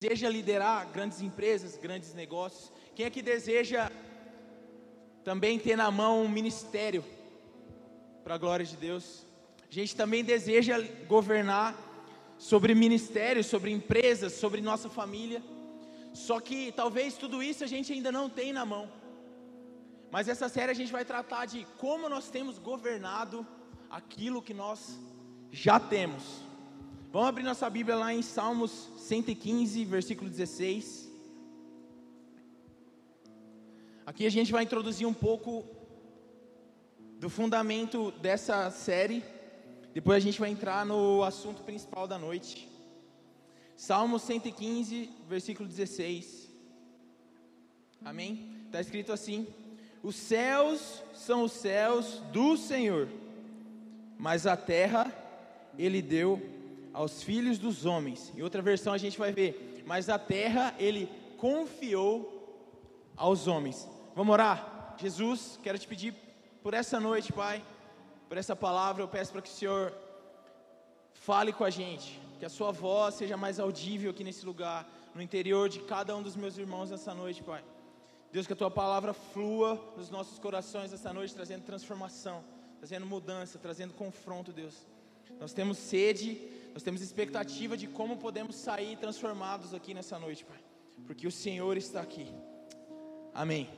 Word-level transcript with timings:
Deseja 0.00 0.28
liderar 0.30 0.90
grandes 0.92 1.20
empresas, 1.20 1.76
grandes 1.76 2.14
negócios? 2.14 2.72
Quem 2.94 3.04
é 3.04 3.10
que 3.10 3.20
deseja 3.20 3.90
também 5.22 5.58
ter 5.58 5.76
na 5.76 5.90
mão 5.90 6.22
um 6.22 6.28
ministério 6.28 7.04
para 8.22 8.36
a 8.36 8.38
glória 8.38 8.64
de 8.64 8.76
Deus? 8.76 9.26
A 9.68 9.74
gente 9.74 9.94
também 9.94 10.24
deseja 10.24 10.80
governar 11.06 11.76
sobre 12.38 12.74
ministérios, 12.74 13.46
sobre 13.46 13.70
empresas, 13.72 14.32
sobre 14.32 14.62
nossa 14.62 14.88
família. 14.88 15.42
Só 16.14 16.40
que 16.40 16.72
talvez 16.72 17.18
tudo 17.18 17.42
isso 17.42 17.62
a 17.62 17.66
gente 17.66 17.92
ainda 17.92 18.10
não 18.10 18.30
tem 18.30 18.54
na 18.54 18.64
mão. 18.64 18.88
Mas 20.10 20.28
essa 20.28 20.48
série 20.48 20.70
a 20.72 20.74
gente 20.74 20.92
vai 20.92 21.04
tratar 21.04 21.44
de 21.44 21.66
como 21.76 22.08
nós 22.08 22.30
temos 22.30 22.58
governado 22.58 23.46
aquilo 23.94 24.42
que 24.42 24.52
nós 24.52 24.98
já 25.52 25.78
temos. 25.78 26.42
Vamos 27.12 27.28
abrir 27.28 27.44
nossa 27.44 27.70
Bíblia 27.70 27.94
lá 27.94 28.12
em 28.12 28.22
Salmos 28.22 28.90
115, 28.98 29.84
versículo 29.84 30.28
16. 30.28 31.08
Aqui 34.04 34.26
a 34.26 34.30
gente 34.30 34.50
vai 34.50 34.64
introduzir 34.64 35.06
um 35.06 35.14
pouco 35.14 35.64
do 37.20 37.30
fundamento 37.30 38.10
dessa 38.20 38.68
série. 38.72 39.22
Depois 39.92 40.16
a 40.16 40.26
gente 40.26 40.40
vai 40.40 40.50
entrar 40.50 40.84
no 40.84 41.22
assunto 41.22 41.62
principal 41.62 42.08
da 42.08 42.18
noite. 42.18 42.68
Salmo 43.76 44.18
115, 44.18 45.08
versículo 45.28 45.68
16. 45.68 46.50
Amém? 48.04 48.56
Está 48.66 48.80
escrito 48.80 49.12
assim: 49.12 49.46
Os 50.02 50.16
céus 50.16 51.00
são 51.14 51.44
os 51.44 51.52
céus 51.52 52.20
do 52.32 52.56
Senhor, 52.56 53.08
mas 54.18 54.46
a 54.46 54.56
terra 54.56 55.12
Ele 55.78 56.00
deu 56.00 56.40
aos 56.92 57.22
filhos 57.22 57.58
dos 57.58 57.84
homens. 57.84 58.32
Em 58.36 58.42
outra 58.42 58.62
versão 58.62 58.92
a 58.92 58.98
gente 58.98 59.18
vai 59.18 59.32
ver: 59.32 59.82
Mas 59.86 60.08
a 60.08 60.18
terra 60.18 60.74
Ele 60.78 61.08
confiou 61.36 62.34
aos 63.16 63.46
homens. 63.46 63.88
Vamos 64.14 64.32
orar? 64.32 64.96
Jesus, 64.98 65.58
quero 65.62 65.78
te 65.78 65.88
pedir 65.88 66.14
por 66.62 66.72
essa 66.72 66.98
noite, 67.00 67.32
Pai, 67.32 67.62
por 68.28 68.38
essa 68.38 68.56
palavra, 68.56 69.02
eu 69.02 69.08
peço 69.08 69.32
para 69.32 69.42
que 69.42 69.50
o 69.50 69.52
Senhor 69.52 69.92
fale 71.12 71.52
com 71.52 71.64
a 71.64 71.70
gente, 71.70 72.20
que 72.38 72.44
a 72.44 72.48
Sua 72.48 72.70
voz 72.70 73.16
seja 73.16 73.36
mais 73.36 73.58
audível 73.58 74.10
aqui 74.10 74.24
nesse 74.24 74.46
lugar, 74.46 74.88
no 75.14 75.20
interior 75.20 75.68
de 75.68 75.80
cada 75.80 76.16
um 76.16 76.22
dos 76.22 76.36
meus 76.36 76.56
irmãos 76.56 76.90
nessa 76.90 77.12
noite, 77.14 77.42
Pai. 77.42 77.62
Deus, 78.32 78.46
que 78.46 78.52
a 78.52 78.56
Tua 78.56 78.70
palavra 78.70 79.12
flua 79.12 79.80
nos 79.96 80.10
nossos 80.10 80.38
corações 80.38 80.92
essa 80.92 81.12
noite, 81.12 81.34
trazendo 81.34 81.64
transformação, 81.64 82.42
trazendo 82.84 83.06
mudança, 83.06 83.58
trazendo 83.58 83.94
confronto, 83.94 84.52
Deus. 84.52 84.74
Nós 85.40 85.54
temos 85.54 85.78
sede, 85.78 86.38
nós 86.74 86.82
temos 86.82 87.00
expectativa 87.00 87.78
de 87.78 87.86
como 87.86 88.18
podemos 88.18 88.56
sair 88.56 88.98
transformados 88.98 89.72
aqui 89.72 89.94
nessa 89.94 90.18
noite, 90.18 90.44
Pai, 90.44 90.60
porque 91.06 91.26
o 91.26 91.30
Senhor 91.30 91.78
está 91.78 92.02
aqui. 92.02 92.26
Amém. 93.32 93.70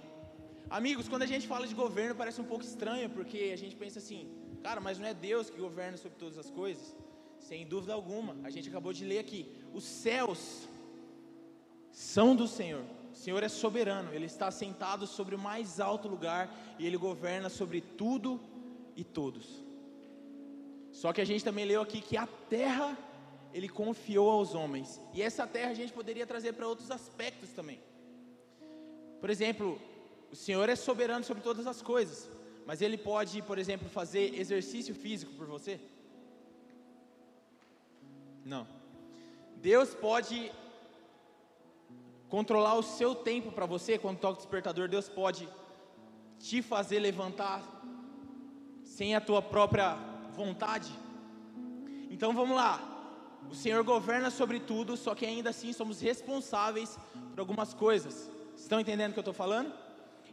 Amigos, 0.69 1.07
quando 1.09 1.23
a 1.23 1.31
gente 1.33 1.47
fala 1.47 1.69
de 1.69 1.75
governo 1.83 2.17
parece 2.17 2.41
um 2.41 2.49
pouco 2.53 2.65
estranho, 2.65 3.09
porque 3.09 3.53
a 3.55 3.57
gente 3.63 3.77
pensa 3.77 4.01
assim, 4.01 4.29
cara, 4.61 4.81
mas 4.81 4.99
não 4.99 5.07
é 5.07 5.15
Deus 5.15 5.51
que 5.51 5.61
governa 5.67 5.97
sobre 5.97 6.19
todas 6.19 6.37
as 6.37 6.51
coisas? 6.51 6.97
Sem 7.39 7.65
dúvida 7.65 7.95
alguma, 7.95 8.37
a 8.43 8.51
gente 8.51 8.69
acabou 8.69 8.93
de 8.93 9.05
ler 9.05 9.21
aqui: 9.21 9.41
os 9.73 9.85
céus 9.85 10.69
são 11.93 12.35
do 12.35 12.49
Senhor, 12.49 12.85
o 13.13 13.17
Senhor 13.17 13.41
é 13.45 13.49
soberano, 13.49 14.13
Ele 14.13 14.27
está 14.27 14.51
sentado 14.51 15.07
sobre 15.07 15.37
o 15.37 15.39
mais 15.39 15.79
alto 15.79 16.09
lugar 16.09 16.53
e 16.77 16.85
Ele 16.85 16.97
governa 16.97 17.49
sobre 17.49 17.81
tudo 17.81 18.41
e 18.97 19.05
todos. 19.05 19.63
Só 20.91 21.13
que 21.13 21.21
a 21.21 21.25
gente 21.25 21.45
também 21.45 21.67
leu 21.67 21.83
aqui 21.83 22.01
que 22.01 22.17
a 22.17 22.27
terra 22.27 22.97
Ele 23.53 23.69
confiou 23.69 24.31
aos 24.31 24.55
homens, 24.55 25.01
e 25.13 25.23
essa 25.23 25.47
terra 25.47 25.71
a 25.71 25.75
gente 25.75 25.93
poderia 25.93 26.27
trazer 26.27 26.55
para 26.55 26.67
outros 26.67 26.91
aspectos 26.91 27.51
também. 27.51 27.81
Por 29.21 29.31
exemplo, 29.31 29.79
o 30.33 30.37
Senhor 30.37 30.69
é 30.69 30.77
soberano 30.77 31.25
sobre 31.25 31.43
todas 31.43 31.67
as 31.67 31.83
coisas, 31.83 32.29
mas 32.67 32.81
Ele 32.81 32.97
pode, 32.97 33.43
por 33.43 33.59
exemplo, 33.59 33.89
fazer 33.89 34.35
exercício 34.35 34.95
físico 34.95 35.33
por 35.35 35.47
você? 35.47 35.79
Não. 38.45 38.67
Deus 39.57 39.95
pode 39.95 40.51
controlar 42.29 42.75
o 42.75 42.83
seu 42.83 43.15
tempo 43.15 43.53
para 43.53 43.67
você, 43.67 43.99
quando 43.99 44.19
toca 44.19 44.35
o 44.35 44.43
despertador, 44.43 44.89
Deus 44.89 45.09
pode 45.09 45.49
te 46.39 46.63
fazer 46.63 46.99
levantar 47.01 47.76
sem 48.97 49.15
a 49.15 49.21
tua 49.21 49.43
própria 49.43 49.95
vontade. 50.33 50.91
Então 52.11 52.33
vamos 52.33 52.57
lá. 52.57 52.75
O 53.51 53.55
Senhor 53.55 53.85
governa 53.85 54.31
sobre 54.31 54.59
tudo, 54.59 54.97
só 54.97 55.15
que 55.15 55.27
ainda 55.27 55.51
assim 55.51 55.71
somos 55.71 56.01
responsáveis 56.01 56.99
por 57.31 57.39
algumas 57.39 57.75
coisas. 57.75 58.31
Estão 58.57 58.81
entendendo 58.81 59.11
o 59.11 59.13
que 59.13 59.19
eu 59.19 59.29
estou 59.29 59.35
falando? 59.35 59.71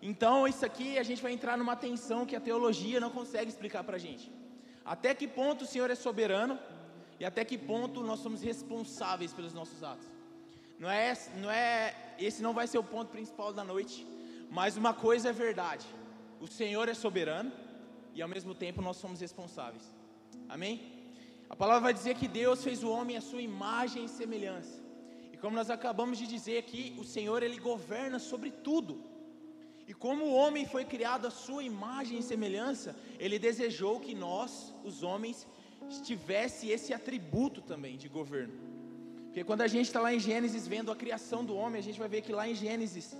Então, 0.02 0.48
isso 0.48 0.66
aqui 0.66 0.98
a 0.98 1.04
gente 1.04 1.22
vai 1.22 1.34
entrar 1.34 1.58
numa 1.58 1.76
tensão 1.76 2.26
que 2.26 2.38
a 2.38 2.40
teologia 2.40 3.02
não 3.02 3.10
consegue 3.10 3.50
explicar 3.50 3.84
para 3.84 3.98
a 3.98 4.00
gente. 4.00 4.32
Até 4.86 5.14
que 5.14 5.28
ponto 5.28 5.66
o 5.66 5.68
Senhor 5.68 5.90
é 5.92 5.96
soberano 5.96 6.58
e 7.20 7.26
até 7.26 7.44
que 7.44 7.58
ponto 7.58 8.02
nós 8.02 8.22
somos 8.22 8.42
responsáveis 8.42 9.34
pelos 9.34 9.54
nossos 9.54 9.84
atos. 9.84 10.08
Não 10.80 10.90
é, 10.90 11.14
não 11.42 11.52
é, 11.52 11.94
esse 12.18 12.42
não 12.42 12.54
vai 12.54 12.68
ser 12.68 12.78
o 12.78 12.84
ponto 12.84 13.10
principal 13.12 13.52
da 13.52 13.64
noite, 13.64 14.08
mas 14.50 14.78
uma 14.78 14.94
coisa 14.94 15.32
é 15.32 15.34
verdade: 15.34 15.86
o 16.40 16.48
Senhor 16.48 16.88
é 16.88 16.94
soberano 16.94 17.52
e 18.14 18.22
ao 18.22 18.30
mesmo 18.30 18.54
tempo 18.54 18.82
nós 18.82 18.98
somos 18.98 19.20
responsáveis. 19.20 19.84
Amém? 20.48 20.74
A 21.50 21.56
palavra 21.56 21.82
vai 21.82 21.94
dizer 21.94 22.16
que 22.16 22.28
Deus 22.28 22.64
fez 22.64 22.84
o 22.84 22.90
homem 22.90 23.18
à 23.18 23.22
sua 23.22 23.42
imagem 23.42 24.06
e 24.06 24.10
semelhança. 24.10 24.82
E 25.32 25.38
como 25.38 25.56
nós 25.56 25.70
acabamos 25.70 26.18
de 26.18 26.28
dizer 26.28 26.58
aqui, 26.58 26.96
o 26.98 27.04
Senhor 27.04 27.44
ele 27.44 27.60
governa 27.60 28.20
sobre 28.20 28.50
tudo. 28.50 29.04
E 29.88 29.94
como 29.94 30.26
o 30.26 30.34
homem 30.34 30.66
foi 30.66 30.86
criado 30.86 31.28
à 31.28 31.32
sua 31.32 31.64
imagem 31.64 32.20
e 32.20 32.24
semelhança, 32.24 32.96
ele 33.20 33.38
desejou 33.38 34.00
que 34.00 34.16
nós, 34.16 34.74
os 34.84 35.04
homens, 35.04 35.48
tivesse 36.04 36.70
esse 36.70 36.94
atributo 36.94 37.62
também 37.62 37.98
de 37.98 38.08
governo. 38.08 38.54
Porque 39.26 39.44
quando 39.44 39.62
a 39.62 39.68
gente 39.68 39.88
está 39.88 40.00
lá 40.00 40.14
em 40.14 40.20
Gênesis 40.20 40.68
vendo 40.68 40.92
a 40.92 40.96
criação 40.96 41.44
do 41.44 41.56
homem, 41.56 41.80
a 41.80 41.84
gente 41.84 42.00
vai 42.00 42.08
ver 42.08 42.22
que 42.22 42.32
lá 42.32 42.48
em 42.48 42.56
Gênesis 42.56 43.16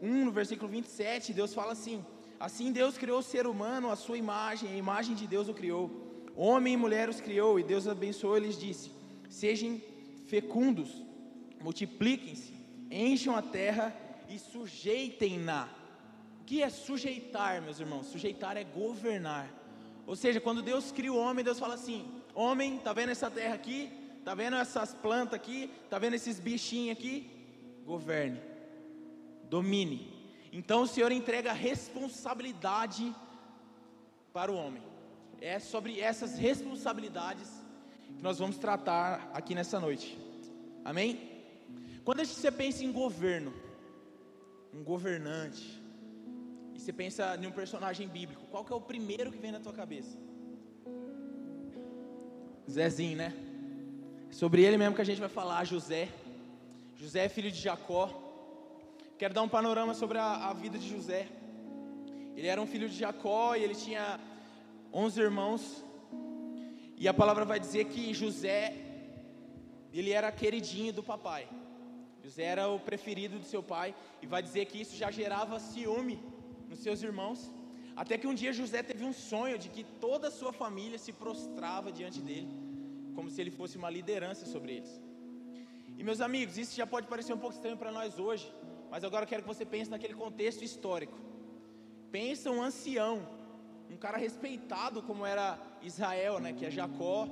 1, 0.00 0.24
no 0.24 0.30
versículo 0.30 0.68
27, 0.70 1.32
Deus 1.32 1.52
fala 1.52 1.72
assim: 1.72 2.04
Assim 2.38 2.72
Deus 2.72 2.98
criou 2.98 3.20
o 3.20 3.22
ser 3.22 3.46
humano 3.46 3.90
à 3.90 3.96
sua 3.96 4.18
imagem, 4.18 4.70
a 4.70 4.76
imagem 4.76 5.14
de 5.14 5.26
Deus 5.26 5.48
o 5.48 5.54
criou. 5.54 5.90
Homem 6.34 6.74
e 6.74 6.76
mulher 6.76 7.08
os 7.08 7.20
criou, 7.20 7.58
e 7.58 7.62
Deus 7.62 7.88
abençoou 7.88 8.36
e 8.36 8.40
lhes 8.40 8.58
disse: 8.58 8.90
Sejam 9.28 9.80
fecundos, 10.26 11.02
multipliquem-se, 11.62 12.52
encham 12.90 13.34
a 13.34 13.42
terra 13.42 13.94
e 14.28 14.38
sujeitem-na 14.38 15.68
que 16.46 16.62
é 16.62 16.70
sujeitar, 16.70 17.60
meus 17.60 17.80
irmãos? 17.80 18.06
Sujeitar 18.06 18.56
é 18.56 18.62
governar. 18.62 19.52
Ou 20.06 20.14
seja, 20.14 20.40
quando 20.40 20.62
Deus 20.62 20.92
cria 20.92 21.12
o 21.12 21.18
homem, 21.18 21.44
Deus 21.44 21.58
fala 21.58 21.74
assim: 21.74 22.08
Homem, 22.34 22.78
tá 22.78 22.92
vendo 22.92 23.10
essa 23.10 23.28
terra 23.28 23.56
aqui? 23.56 23.90
Tá 24.24 24.32
vendo 24.34 24.56
essas 24.56 24.94
plantas 24.94 25.34
aqui? 25.34 25.68
Tá 25.90 25.98
vendo 25.98 26.14
esses 26.14 26.38
bichinhos 26.38 26.96
aqui? 26.96 27.28
Governe, 27.84 28.40
domine. 29.50 30.15
Então 30.58 30.80
o 30.84 30.86
Senhor 30.86 31.12
entrega 31.12 31.52
responsabilidade 31.52 33.14
para 34.32 34.50
o 34.50 34.56
homem. 34.56 34.82
É 35.38 35.58
sobre 35.58 36.00
essas 36.00 36.38
responsabilidades 36.38 37.46
que 38.16 38.22
nós 38.22 38.38
vamos 38.38 38.56
tratar 38.56 39.30
aqui 39.34 39.54
nessa 39.54 39.78
noite. 39.78 40.18
Amém? 40.82 41.30
Quando 42.06 42.24
você 42.24 42.50
pensa 42.50 42.82
em 42.82 42.90
governo, 42.90 43.52
um 44.72 44.82
governante, 44.82 45.78
e 46.74 46.80
você 46.80 46.90
pensa 46.90 47.38
em 47.38 47.46
um 47.46 47.52
personagem 47.52 48.08
bíblico, 48.08 48.46
qual 48.46 48.64
que 48.64 48.72
é 48.72 48.76
o 48.76 48.80
primeiro 48.80 49.30
que 49.30 49.38
vem 49.38 49.52
na 49.52 49.60
tua 49.60 49.74
cabeça? 49.74 50.16
Zezinho, 52.70 53.18
né? 53.18 53.34
Sobre 54.30 54.62
ele 54.62 54.78
mesmo 54.78 54.94
que 54.94 55.02
a 55.02 55.10
gente 55.10 55.20
vai 55.20 55.28
falar, 55.28 55.64
José. 55.64 56.08
José 56.94 57.26
é 57.26 57.28
filho 57.28 57.52
de 57.52 57.60
Jacó. 57.60 58.25
Quero 59.18 59.32
dar 59.32 59.42
um 59.42 59.48
panorama 59.48 59.94
sobre 59.94 60.18
a, 60.18 60.48
a 60.48 60.52
vida 60.52 60.78
de 60.78 60.86
José. 60.86 61.28
Ele 62.36 62.46
era 62.46 62.60
um 62.60 62.66
filho 62.66 62.86
de 62.86 62.96
Jacó 62.96 63.56
e 63.56 63.64
ele 63.64 63.74
tinha 63.74 64.20
11 64.92 65.20
irmãos. 65.20 65.84
E 66.98 67.08
a 67.08 67.14
palavra 67.14 67.46
vai 67.46 67.58
dizer 67.58 67.86
que 67.86 68.12
José, 68.12 68.74
ele 69.90 70.10
era 70.10 70.30
queridinho 70.30 70.92
do 70.92 71.02
papai. 71.02 71.48
José 72.22 72.42
era 72.42 72.68
o 72.68 72.78
preferido 72.78 73.38
do 73.38 73.46
seu 73.46 73.62
pai. 73.62 73.94
E 74.20 74.26
vai 74.26 74.42
dizer 74.42 74.66
que 74.66 74.78
isso 74.82 74.94
já 74.94 75.10
gerava 75.10 75.58
ciúme 75.60 76.22
nos 76.68 76.80
seus 76.80 77.02
irmãos, 77.02 77.50
até 77.94 78.18
que 78.18 78.26
um 78.26 78.34
dia 78.34 78.52
José 78.52 78.82
teve 78.82 79.02
um 79.02 79.14
sonho 79.14 79.58
de 79.58 79.68
que 79.70 79.82
toda 79.84 80.28
a 80.28 80.30
sua 80.30 80.52
família 80.52 80.98
se 80.98 81.12
prostrava 81.12 81.90
diante 81.90 82.20
dele, 82.20 82.50
como 83.14 83.30
se 83.30 83.40
ele 83.40 83.50
fosse 83.50 83.78
uma 83.78 83.88
liderança 83.88 84.44
sobre 84.44 84.72
eles. 84.76 85.00
E 85.96 86.04
meus 86.04 86.20
amigos, 86.20 86.58
isso 86.58 86.76
já 86.76 86.86
pode 86.86 87.06
parecer 87.06 87.32
um 87.32 87.38
pouco 87.38 87.54
estranho 87.54 87.78
para 87.78 87.90
nós 87.90 88.18
hoje, 88.18 88.52
mas 88.90 89.04
agora 89.04 89.24
eu 89.24 89.28
quero 89.28 89.42
que 89.42 89.48
você 89.48 89.64
pense 89.64 89.90
naquele 89.90 90.14
contexto 90.14 90.62
histórico. 90.62 91.18
Pensa 92.10 92.50
um 92.50 92.62
ancião, 92.62 93.26
um 93.90 93.96
cara 93.96 94.16
respeitado 94.16 95.02
como 95.02 95.24
era 95.24 95.58
Israel, 95.82 96.38
né, 96.40 96.52
que 96.52 96.64
é 96.64 96.70
Jacó, 96.70 97.28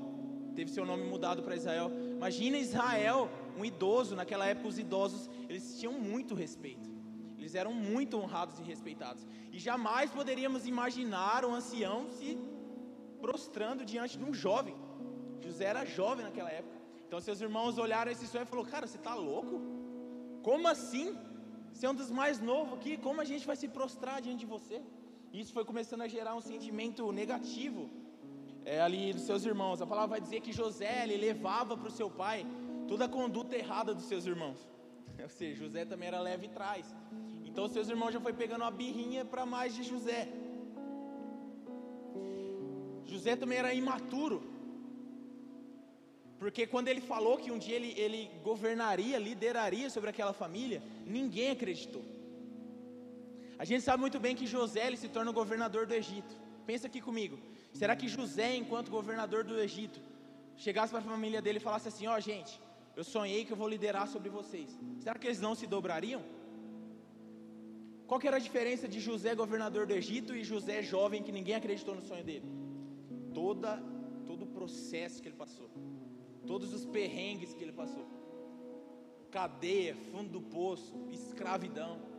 teve 0.54 0.70
seu 0.70 0.84
nome 0.84 1.04
mudado 1.04 1.42
para 1.42 1.56
Israel. 1.56 1.90
Imagina 2.16 2.56
Israel, 2.58 3.28
um 3.56 3.64
idoso, 3.64 4.14
naquela 4.14 4.46
época 4.46 4.68
os 4.68 4.78
idosos, 4.78 5.28
eles 5.48 5.78
tinham 5.78 5.92
muito 5.92 6.34
respeito. 6.34 6.88
Eles 7.38 7.54
eram 7.54 7.72
muito 7.74 8.16
honrados 8.18 8.58
e 8.58 8.62
respeitados. 8.62 9.26
E 9.52 9.58
jamais 9.58 10.10
poderíamos 10.10 10.66
imaginar 10.66 11.44
um 11.44 11.54
ancião 11.54 12.10
se 12.10 12.38
prostrando 13.20 13.84
diante 13.84 14.16
de 14.16 14.24
um 14.24 14.32
jovem. 14.32 14.74
José 15.42 15.66
era 15.66 15.84
jovem 15.84 16.24
naquela 16.24 16.50
época. 16.50 16.74
Então 17.06 17.20
seus 17.20 17.40
irmãos 17.40 17.76
olharam 17.76 18.10
esse 18.10 18.26
sonho 18.26 18.44
e 18.44 18.46
falaram: 18.46 18.70
Cara, 18.70 18.86
você 18.86 18.96
está 18.96 19.14
louco? 19.14 19.60
Como 20.42 20.66
assim? 20.66 21.16
Você 21.74 21.86
é 21.86 21.90
um 21.90 21.94
dos 22.02 22.10
mais 22.18 22.40
novos 22.40 22.74
aqui, 22.78 22.96
como 22.96 23.20
a 23.20 23.24
gente 23.24 23.44
vai 23.44 23.56
se 23.56 23.66
prostrar 23.66 24.22
diante 24.22 24.40
de 24.40 24.46
você? 24.46 24.80
Isso 25.32 25.52
foi 25.52 25.64
começando 25.64 26.02
a 26.02 26.06
gerar 26.06 26.36
um 26.36 26.40
sentimento 26.40 27.10
negativo 27.10 27.90
é, 28.64 28.80
ali 28.80 29.12
dos 29.12 29.22
seus 29.22 29.44
irmãos. 29.44 29.82
A 29.82 29.86
palavra 29.92 30.10
vai 30.10 30.20
dizer 30.20 30.40
que 30.40 30.52
José 30.52 31.02
ele 31.02 31.16
levava 31.16 31.76
para 31.76 31.88
o 31.88 31.90
seu 31.90 32.08
pai 32.08 32.46
toda 32.86 33.06
a 33.06 33.08
conduta 33.08 33.56
errada 33.56 33.92
dos 33.92 34.04
seus 34.04 34.24
irmãos. 34.24 34.60
Ou 35.20 35.28
seja, 35.28 35.64
José 35.64 35.84
também 35.84 36.06
era 36.06 36.20
leve 36.20 36.46
trás. 36.46 36.94
Então 37.44 37.66
seus 37.66 37.88
irmãos 37.88 38.12
já 38.12 38.20
foi 38.20 38.32
pegando 38.32 38.62
uma 38.62 38.70
birrinha 38.70 39.24
para 39.24 39.44
mais 39.44 39.74
de 39.74 39.82
José. 39.82 40.28
José 43.04 43.34
também 43.34 43.58
era 43.58 43.74
imaturo. 43.74 44.53
Porque 46.44 46.67
quando 46.67 46.88
ele 46.88 47.00
falou 47.00 47.38
que 47.43 47.50
um 47.50 47.58
dia 47.64 47.76
ele, 47.76 47.91
ele 48.05 48.31
governaria, 48.49 49.19
lideraria 49.19 49.88
sobre 49.88 50.11
aquela 50.11 50.35
família, 50.41 50.82
ninguém 51.06 51.49
acreditou. 51.52 52.02
A 53.58 53.64
gente 53.64 53.82
sabe 53.82 54.02
muito 54.02 54.19
bem 54.25 54.37
que 54.37 54.46
José 54.46 54.82
ele 54.88 54.99
se 54.99 55.08
torna 55.08 55.31
o 55.31 55.38
governador 55.41 55.87
do 55.87 55.94
Egito. 55.94 56.35
Pensa 56.67 56.87
aqui 56.87 57.00
comigo. 57.00 57.38
Será 57.73 57.96
que 57.96 58.08
José, 58.17 58.55
enquanto 58.56 58.91
governador 58.91 59.43
do 59.43 59.58
Egito, 59.58 59.99
chegasse 60.64 60.93
para 60.93 61.00
a 61.00 61.11
família 61.14 61.41
dele 61.41 61.61
e 61.61 61.67
falasse 61.69 61.88
assim: 61.88 62.06
Ó, 62.06 62.14
oh, 62.14 62.20
gente, 62.20 62.61
eu 62.94 63.05
sonhei 63.05 63.46
que 63.46 63.55
eu 63.55 63.61
vou 63.62 63.70
liderar 63.76 64.06
sobre 64.06 64.29
vocês. 64.29 64.79
Será 65.00 65.19
que 65.19 65.26
eles 65.26 65.41
não 65.41 65.55
se 65.55 65.67
dobrariam? 65.67 66.23
Qual 68.06 68.20
que 68.20 68.29
era 68.29 68.37
a 68.37 68.46
diferença 68.49 68.87
de 68.87 69.00
José, 69.00 69.35
governador 69.35 69.87
do 69.87 69.94
Egito, 69.94 70.37
e 70.37 70.44
José, 70.44 70.82
jovem, 70.82 71.23
que 71.23 71.32
ninguém 71.32 71.55
acreditou 71.55 71.94
no 71.94 72.02
sonho 72.02 72.23
dele? 72.23 72.46
Toda, 73.32 73.82
todo 74.26 74.43
o 74.43 74.52
processo 74.58 75.23
que 75.23 75.29
ele 75.29 75.43
passou, 75.44 75.70
todos 76.46 76.73
os 76.73 76.85
perrengues 76.85 77.52
que 77.55 77.62
ele 77.62 77.73
passou 77.73 78.06
cadeia, 79.31 79.96
fundo 80.11 80.31
do 80.31 80.41
poço, 80.41 80.94
escravidão 81.11 82.14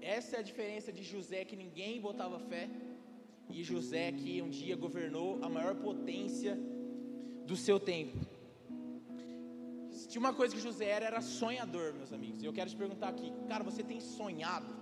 essa 0.00 0.36
é 0.36 0.38
a 0.40 0.42
diferença 0.42 0.90
de 0.92 1.02
José 1.02 1.44
que 1.44 1.56
ninguém 1.56 2.00
botava 2.00 2.38
fé 2.38 2.68
e 3.50 3.62
José 3.62 4.12
que 4.12 4.40
um 4.40 4.48
dia 4.48 4.76
governou 4.76 5.42
a 5.44 5.48
maior 5.48 5.74
potência 5.74 6.58
do 7.46 7.56
seu 7.56 7.78
tempo. 7.78 8.16
Tinha 10.08 10.20
uma 10.20 10.32
coisa 10.32 10.54
que 10.54 10.60
José 10.60 10.86
era, 10.86 11.06
era 11.06 11.20
sonhador, 11.20 11.92
meus 11.94 12.12
amigos. 12.12 12.42
E 12.42 12.46
eu 12.46 12.52
quero 12.52 12.70
te 12.70 12.76
perguntar 12.76 13.08
aqui, 13.08 13.32
cara, 13.46 13.62
você 13.62 13.82
tem 13.82 14.00
sonhado? 14.00 14.74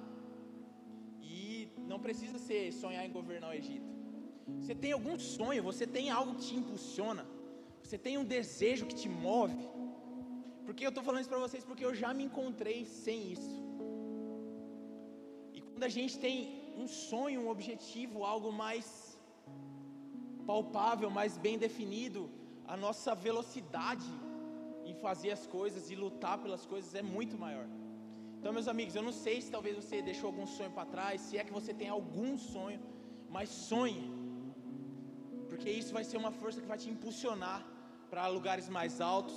E 1.20 1.68
não 1.86 1.98
precisa 1.98 2.38
ser 2.38 2.72
sonhar 2.72 3.04
em 3.04 3.10
governar 3.10 3.50
o 3.50 3.54
Egito. 3.54 3.86
Você 4.60 4.74
tem 4.74 4.92
algum 4.92 5.18
sonho? 5.18 5.62
Você 5.64 5.86
tem 5.86 6.10
algo 6.10 6.36
que 6.36 6.46
te 6.46 6.54
impulsiona? 6.54 7.26
Você 7.88 7.98
tem 8.06 8.14
um 8.22 8.24
desejo 8.36 8.84
que 8.88 8.96
te 9.02 9.08
move? 9.26 9.60
Porque 10.66 10.84
eu 10.84 10.90
estou 10.90 11.02
falando 11.06 11.22
isso 11.22 11.30
para 11.34 11.44
vocês 11.44 11.62
porque 11.68 11.84
eu 11.86 11.94
já 12.00 12.10
me 12.18 12.24
encontrei 12.28 12.80
sem 12.84 13.18
isso. 13.34 13.54
Quando 15.70 15.86
a 15.88 15.94
gente 15.96 16.14
tem 16.24 16.34
um 16.82 16.86
sonho, 16.86 17.42
um 17.44 17.50
objetivo, 17.54 18.24
algo 18.32 18.50
mais 18.64 18.86
palpável, 20.50 21.08
mais 21.18 21.38
bem 21.46 21.56
definido, 21.64 22.22
a 22.74 22.76
nossa 22.84 23.14
velocidade 23.14 24.10
em 24.90 24.94
fazer 25.04 25.30
as 25.36 25.46
coisas 25.46 25.88
e 25.92 25.96
lutar 26.04 26.36
pelas 26.44 26.66
coisas 26.72 26.92
é 27.02 27.04
muito 27.16 27.38
maior. 27.46 27.66
Então, 28.36 28.52
meus 28.58 28.68
amigos, 28.74 28.96
eu 28.96 29.06
não 29.08 29.16
sei 29.24 29.36
se 29.40 29.50
talvez 29.56 29.76
você 29.80 30.02
deixou 30.10 30.28
algum 30.32 30.48
sonho 30.58 30.72
para 30.76 30.90
trás, 30.96 31.22
se 31.28 31.38
é 31.38 31.44
que 31.48 31.58
você 31.60 31.72
tem 31.72 31.88
algum 31.88 32.36
sonho, 32.36 32.82
mas 33.36 33.48
sonhe, 33.70 34.04
porque 35.48 35.70
isso 35.80 35.94
vai 35.98 36.04
ser 36.10 36.18
uma 36.24 36.34
força 36.42 36.60
que 36.60 36.72
vai 36.74 36.80
te 36.84 36.90
impulsionar 36.96 37.77
para 38.10 38.26
lugares 38.28 38.68
mais 38.68 39.00
altos, 39.00 39.36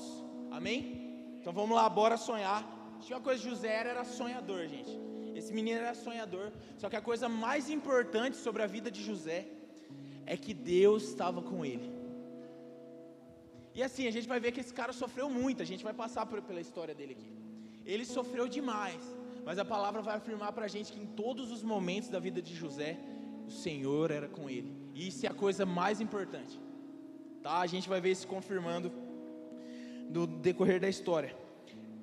amém? 0.49 1.35
Então 1.39 1.51
vamos 1.51 1.75
lá, 1.75 1.87
bora 1.89 2.17
sonhar. 2.17 2.61
Tinha 3.01 3.17
uma 3.17 3.23
coisa 3.23 3.41
José 3.41 3.67
era, 3.67 3.89
era 3.89 4.03
sonhador, 4.03 4.67
gente. 4.67 4.91
Esse 5.35 5.53
menino 5.53 5.79
era 5.79 5.93
sonhador. 5.93 6.51
Só 6.77 6.89
que 6.89 6.95
a 6.95 7.01
coisa 7.01 7.27
mais 7.27 7.69
importante 7.69 8.37
sobre 8.37 8.61
a 8.61 8.67
vida 8.67 8.91
de 8.91 9.01
José 9.03 9.47
é 10.25 10.37
que 10.37 10.53
Deus 10.53 11.03
estava 11.03 11.41
com 11.41 11.65
ele. 11.65 11.89
E 13.73 13.81
assim, 13.81 14.07
a 14.07 14.11
gente 14.11 14.27
vai 14.27 14.39
ver 14.39 14.51
que 14.51 14.59
esse 14.59 14.73
cara 14.73 14.93
sofreu 14.93 15.29
muito. 15.29 15.61
A 15.61 15.65
gente 15.65 15.83
vai 15.83 15.93
passar 15.93 16.25
por, 16.25 16.41
pela 16.41 16.61
história 16.61 16.93
dele 16.93 17.13
aqui. 17.13 17.31
Ele 17.85 18.05
sofreu 18.05 18.47
demais. 18.47 19.01
Mas 19.45 19.57
a 19.57 19.65
palavra 19.65 20.01
vai 20.01 20.17
afirmar 20.17 20.51
para 20.51 20.65
a 20.65 20.67
gente 20.67 20.93
que 20.93 20.99
em 20.99 21.07
todos 21.07 21.51
os 21.51 21.63
momentos 21.63 22.09
da 22.09 22.19
vida 22.19 22.41
de 22.41 22.53
José, 22.53 22.99
o 23.47 23.51
Senhor 23.51 24.11
era 24.11 24.27
com 24.27 24.49
ele. 24.49 24.71
E 24.93 25.07
isso 25.07 25.25
é 25.25 25.29
a 25.29 25.33
coisa 25.33 25.65
mais 25.65 25.99
importante. 25.99 26.59
Tá? 27.43 27.59
A 27.59 27.67
gente 27.67 27.87
vai 27.89 27.99
ver 27.99 28.11
isso 28.11 28.27
confirmando 28.27 28.91
no 30.09 30.25
decorrer 30.27 30.79
da 30.79 30.89
história. 30.89 31.35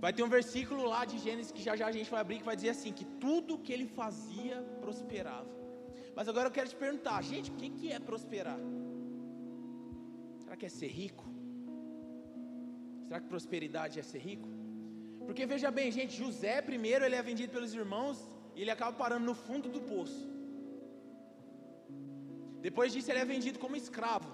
Vai 0.00 0.12
ter 0.12 0.22
um 0.22 0.28
versículo 0.28 0.84
lá 0.86 1.04
de 1.04 1.18
Gênesis 1.18 1.52
que 1.52 1.62
já 1.62 1.74
já 1.80 1.86
a 1.86 1.92
gente 1.92 2.10
vai 2.10 2.20
abrir 2.20 2.38
que 2.38 2.44
vai 2.44 2.56
dizer 2.56 2.70
assim: 2.70 2.92
que 2.92 3.04
tudo 3.24 3.58
que 3.58 3.72
ele 3.72 3.86
fazia 3.86 4.56
prosperava. 4.80 5.50
Mas 6.16 6.28
agora 6.28 6.48
eu 6.48 6.52
quero 6.58 6.68
te 6.68 6.76
perguntar, 6.84 7.22
gente, 7.22 7.50
o 7.50 7.54
que, 7.54 7.68
que 7.70 7.92
é 7.92 7.98
prosperar? 8.10 8.60
Será 10.42 10.56
que 10.56 10.66
é 10.66 10.68
ser 10.68 10.88
rico? 10.88 11.24
Será 13.06 13.20
que 13.20 13.28
prosperidade 13.34 14.00
é 14.00 14.02
ser 14.02 14.22
rico? 14.30 14.48
Porque 15.26 15.44
veja 15.46 15.70
bem, 15.78 15.90
gente, 15.98 16.16
José 16.22 16.60
primeiro 16.70 17.04
ele 17.04 17.14
é 17.14 17.22
vendido 17.22 17.52
pelos 17.52 17.74
irmãos 17.74 18.18
e 18.56 18.62
ele 18.62 18.70
acaba 18.70 18.96
parando 18.96 19.26
no 19.26 19.34
fundo 19.34 19.68
do 19.68 19.80
poço. 19.92 20.26
Depois 22.60 22.92
disso 22.92 23.10
ele 23.10 23.20
é 23.20 23.24
vendido 23.24 23.58
como 23.58 23.76
escravo. 23.76 24.30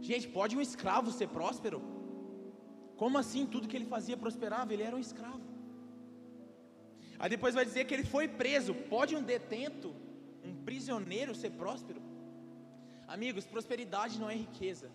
Gente, 0.00 0.28
pode 0.28 0.56
um 0.56 0.60
escravo 0.60 1.10
ser 1.10 1.28
próspero? 1.28 1.82
Como 2.96 3.16
assim 3.18 3.46
tudo 3.46 3.68
que 3.68 3.76
ele 3.76 3.84
fazia 3.86 4.16
prosperava? 4.16 4.72
Ele 4.72 4.82
era 4.82 4.96
um 4.96 4.98
escravo. 4.98 5.40
Aí 7.18 7.28
depois 7.28 7.54
vai 7.54 7.64
dizer 7.64 7.84
que 7.84 7.94
ele 7.94 8.04
foi 8.04 8.28
preso. 8.28 8.74
Pode 8.74 9.16
um 9.16 9.22
detento, 9.22 9.94
um 10.44 10.54
prisioneiro 10.64 11.34
ser 11.34 11.50
próspero? 11.50 12.00
Amigos, 13.06 13.46
prosperidade 13.46 14.18
não 14.20 14.30
é 14.30 14.34
riqueza. 14.34 14.90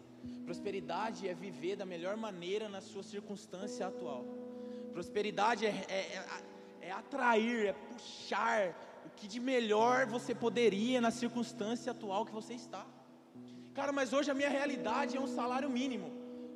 Prosperidade 0.46 1.28
é 1.28 1.34
viver 1.34 1.76
da 1.76 1.86
melhor 1.86 2.16
maneira 2.16 2.70
na 2.70 2.80
sua 2.80 3.04
circunstância 3.04 3.88
atual. 3.88 4.26
Prosperidade 4.92 5.66
é, 5.66 5.70
é, 5.70 5.96
é, 6.82 6.88
é 6.88 6.92
atrair, 6.92 7.68
é 7.68 7.74
puxar 7.74 8.76
o 9.06 9.10
que 9.10 9.28
de 9.28 9.40
melhor 9.40 10.06
você 10.06 10.34
poderia 10.34 11.02
na 11.02 11.12
circunstância 11.12 11.92
atual 11.92 12.26
que 12.26 12.32
você 12.32 12.54
está. 12.54 12.86
Cara, 13.74 13.92
mas 13.92 14.14
hoje 14.14 14.30
a 14.30 14.36
minha 14.36 14.50
realidade 14.50 15.18
é 15.18 15.20
um 15.20 15.28
salário 15.28 15.70
mínimo. 15.70 16.12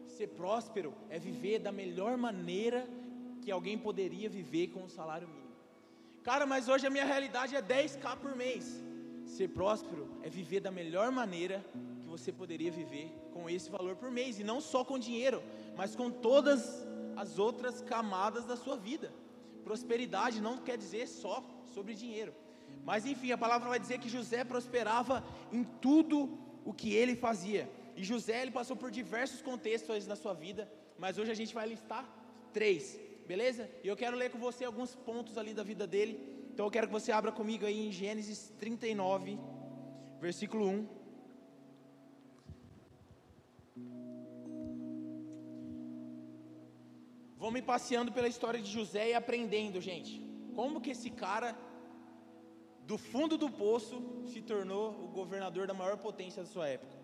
Ser 0.07 0.27
próspero 0.27 0.93
é 1.09 1.17
viver 1.17 1.59
da 1.59 1.71
melhor 1.71 2.15
maneira 2.15 2.87
que 3.41 3.51
alguém 3.51 3.77
poderia 3.77 4.29
viver 4.29 4.67
com 4.67 4.83
um 4.83 4.89
salário 4.89 5.27
mínimo. 5.27 5.47
Cara, 6.23 6.45
mas 6.45 6.67
hoje 6.67 6.85
a 6.85 6.89
minha 6.89 7.05
realidade 7.05 7.55
é 7.55 7.61
10k 7.61 8.17
por 8.17 8.35
mês. 8.35 8.83
Ser 9.25 9.49
próspero 9.49 10.07
é 10.21 10.29
viver 10.29 10.59
da 10.59 10.69
melhor 10.69 11.11
maneira 11.11 11.65
que 12.01 12.07
você 12.07 12.31
poderia 12.31 12.71
viver 12.71 13.11
com 13.33 13.49
esse 13.49 13.69
valor 13.69 13.95
por 13.95 14.11
mês, 14.11 14.39
e 14.39 14.43
não 14.43 14.59
só 14.61 14.83
com 14.85 14.99
dinheiro, 14.99 15.41
mas 15.75 15.95
com 15.95 16.09
todas 16.09 16.85
as 17.15 17.39
outras 17.39 17.81
camadas 17.81 18.45
da 18.45 18.55
sua 18.55 18.77
vida. 18.77 19.11
Prosperidade 19.63 20.39
não 20.39 20.57
quer 20.57 20.77
dizer 20.77 21.07
só 21.07 21.43
sobre 21.73 21.93
dinheiro. 21.93 22.33
Mas 22.85 23.05
enfim, 23.05 23.31
a 23.31 23.37
palavra 23.37 23.69
vai 23.69 23.79
dizer 23.79 23.99
que 23.99 24.07
José 24.07 24.43
prosperava 24.43 25.23
em 25.51 25.63
tudo 25.63 26.46
o 26.69 26.73
que 26.79 26.89
ele 27.01 27.15
fazia. 27.15 27.63
E 27.95 28.03
José 28.03 28.41
ele 28.41 28.51
passou 28.59 28.75
por 28.81 28.89
diversos 28.99 29.41
contextos 29.41 30.05
na 30.05 30.17
sua 30.17 30.33
vida, 30.33 30.69
mas 31.03 31.17
hoje 31.17 31.31
a 31.31 31.39
gente 31.41 31.53
vai 31.59 31.65
listar 31.73 32.03
três, 32.51 32.99
beleza? 33.25 33.69
E 33.83 33.87
eu 33.87 33.95
quero 34.01 34.17
ler 34.21 34.29
com 34.33 34.37
você 34.47 34.65
alguns 34.65 34.93
pontos 35.09 35.37
ali 35.37 35.53
da 35.53 35.63
vida 35.63 35.87
dele. 35.87 36.13
Então 36.51 36.65
eu 36.65 36.71
quero 36.75 36.87
que 36.87 36.97
você 36.99 37.11
abra 37.19 37.31
comigo 37.31 37.65
aí 37.65 37.87
em 37.87 37.91
Gênesis 37.91 38.39
39, 38.59 39.39
versículo 40.19 40.67
1. 40.67 40.87
Vou 47.37 47.51
me 47.51 47.61
passeando 47.61 48.11
pela 48.11 48.27
história 48.27 48.59
de 48.59 48.69
José 48.69 49.11
e 49.11 49.13
aprendendo, 49.13 49.79
gente. 49.79 50.13
Como 50.53 50.81
que 50.81 50.91
esse 50.95 51.09
cara, 51.09 51.57
do 52.87 52.97
fundo 52.97 53.37
do 53.37 53.49
poço, 53.49 54.01
se 54.31 54.41
tornou 54.41 54.91
o 55.03 55.07
governador 55.09 55.67
da 55.67 55.73
maior 55.73 55.97
potência 55.97 56.41
da 56.41 56.49
sua 56.49 56.69
época. 56.69 56.95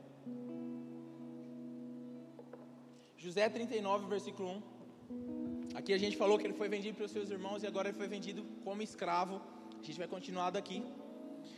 José 3.18 3.50
39, 3.50 4.08
versículo 4.08 4.50
1. 4.50 5.76
Aqui 5.76 5.92
a 5.94 5.98
gente 5.98 6.16
falou 6.16 6.38
que 6.40 6.48
ele 6.48 6.54
foi 6.54 6.70
vendido 6.70 6.96
pelos 6.96 7.12
seus 7.12 7.30
irmãos 7.30 7.64
e 7.64 7.68
agora 7.68 7.90
ele 7.90 7.98
foi 7.98 8.08
vendido 8.08 8.46
como 8.64 8.82
escravo. 8.82 9.42
A 9.78 9.84
gente 9.84 9.98
vai 9.98 10.08
continuar 10.08 10.52
daqui. 10.52 10.86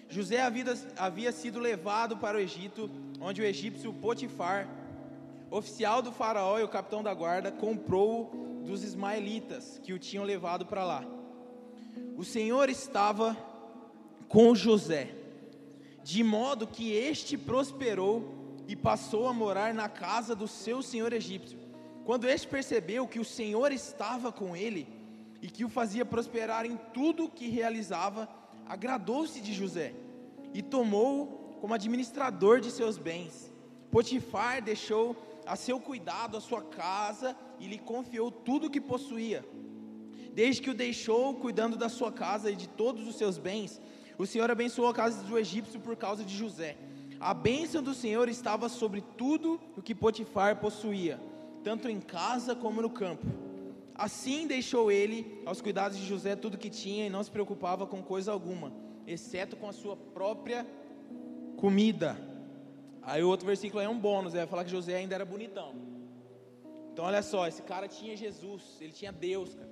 José 0.09 0.41
havia, 0.41 0.65
havia 0.97 1.31
sido 1.31 1.59
levado 1.59 2.17
para 2.17 2.37
o 2.37 2.39
Egito, 2.39 2.89
onde 3.21 3.43
o 3.43 3.45
egípcio 3.45 3.93
Potifar, 3.93 4.67
oficial 5.51 6.01
do 6.01 6.11
faraó 6.11 6.57
e 6.57 6.63
o 6.63 6.67
capitão 6.67 7.03
da 7.03 7.13
guarda, 7.13 7.51
comprou 7.51 8.31
dos 8.65 8.83
ismaelitas 8.83 9.79
que 9.83 9.93
o 9.93 9.99
tinham 9.99 10.23
levado 10.23 10.65
para 10.65 10.83
lá. 10.83 11.05
O 12.17 12.23
Senhor 12.23 12.69
estava 12.69 13.37
com 14.27 14.55
José, 14.55 15.13
de 16.03 16.23
modo 16.23 16.67
que 16.67 16.91
este 16.91 17.37
prosperou 17.37 18.33
e 18.67 18.75
passou 18.75 19.27
a 19.27 19.33
morar 19.33 19.73
na 19.73 19.87
casa 19.87 20.35
do 20.35 20.47
seu 20.47 20.81
senhor 20.81 21.13
egípcio. 21.13 21.59
Quando 22.03 22.27
este 22.27 22.47
percebeu 22.47 23.07
que 23.07 23.19
o 23.19 23.25
Senhor 23.25 23.71
estava 23.71 24.31
com 24.31 24.55
ele 24.55 24.87
e 25.41 25.49
que 25.49 25.65
o 25.65 25.69
fazia 25.69 26.05
prosperar 26.05 26.65
em 26.65 26.77
tudo 26.93 27.25
o 27.25 27.29
que 27.29 27.47
realizava, 27.47 28.29
agradou-se 28.67 29.41
de 29.41 29.53
José 29.53 29.93
e 30.53 30.61
tomou-o 30.61 31.27
como 31.59 31.73
administrador 31.73 32.59
de 32.59 32.69
seus 32.69 32.97
bens. 32.97 33.51
Potifar 33.89 34.61
deixou 34.61 35.15
a 35.45 35.55
seu 35.55 35.79
cuidado 35.79 36.37
a 36.37 36.41
sua 36.41 36.61
casa 36.61 37.35
e 37.59 37.67
lhe 37.67 37.77
confiou 37.77 38.29
tudo 38.29 38.67
o 38.67 38.69
que 38.69 38.81
possuía. 38.81 39.43
Desde 40.33 40.61
que 40.61 40.69
o 40.69 40.75
deixou 40.75 41.33
cuidando 41.35 41.77
da 41.77 41.89
sua 41.89 42.11
casa 42.11 42.51
e 42.51 42.55
de 42.55 42.67
todos 42.67 43.07
os 43.07 43.15
seus 43.15 43.37
bens, 43.37 43.81
o 44.17 44.25
Senhor 44.25 44.49
abençoou 44.49 44.87
a 44.89 44.93
casa 44.93 45.23
do 45.23 45.37
egípcio 45.37 45.79
por 45.79 45.95
causa 45.95 46.23
de 46.23 46.35
José. 46.35 46.77
A 47.19 47.33
bênção 47.33 47.81
do 47.81 47.93
Senhor 47.93 48.27
estava 48.29 48.69
sobre 48.69 49.01
tudo 49.01 49.59
o 49.75 49.81
que 49.81 49.95
Potifar 49.95 50.57
possuía, 50.57 51.19
tanto 51.63 51.89
em 51.89 51.99
casa 51.99 52.55
como 52.55 52.81
no 52.81 52.89
campo. 52.89 53.25
Assim 53.93 54.45
deixou 54.45 54.91
ele 54.91 55.41
aos 55.45 55.61
cuidados 55.61 55.97
de 55.97 56.05
José 56.05 56.35
tudo 56.35 56.57
que 56.57 56.69
tinha 56.69 57.07
e 57.07 57.09
não 57.09 57.23
se 57.23 57.31
preocupava 57.31 57.87
com 57.87 58.03
coisa 58.03 58.31
alguma, 58.31 58.73
exceto 59.07 59.55
com 59.55 59.69
a 59.69 59.73
sua 59.73 59.95
própria 59.95 60.67
comida. 61.55 62.17
Aí 63.01 63.23
o 63.23 63.29
outro 63.29 63.45
versículo 63.45 63.81
é 63.81 63.87
um 63.87 63.97
bônus, 63.97 64.35
é 64.35 64.45
falar 64.45 64.65
que 64.65 64.71
José 64.71 64.95
ainda 64.95 65.15
era 65.15 65.23
bonitão. 65.23 65.73
Então 66.91 67.05
olha 67.05 67.21
só, 67.21 67.47
esse 67.47 67.61
cara 67.61 67.87
tinha 67.87 68.17
Jesus, 68.17 68.77
ele 68.81 68.91
tinha 68.91 69.11
Deus, 69.11 69.53
cara. 69.53 69.69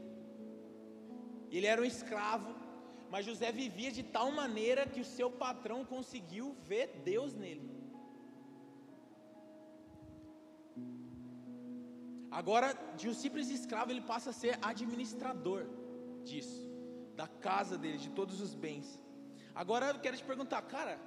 Ele 1.52 1.68
era 1.68 1.82
um 1.82 1.86
escravo, 1.86 2.54
mas 3.14 3.28
José 3.30 3.52
vivia 3.52 3.92
de 3.98 4.04
tal 4.16 4.32
maneira 4.32 4.88
que 4.94 5.02
o 5.04 5.10
seu 5.16 5.30
patrão 5.42 5.80
conseguiu 5.86 6.46
ver 6.70 6.86
Deus 7.10 7.36
nele. 7.42 7.70
Agora, 12.40 12.70
de 12.98 13.08
um 13.08 13.14
simples 13.14 13.52
escravo, 13.58 13.92
ele 13.92 14.02
passa 14.02 14.32
a 14.32 14.38
ser 14.42 14.58
administrador 14.72 15.62
disso, 16.24 16.64
da 17.16 17.28
casa 17.28 17.78
dele, 17.78 18.00
de 18.00 18.10
todos 18.10 18.42
os 18.42 18.56
bens. 18.56 19.00
Agora 19.54 19.92
eu 19.92 20.00
quero 20.00 20.18
te 20.18 20.26
perguntar, 20.32 20.64
cara, 20.64 21.00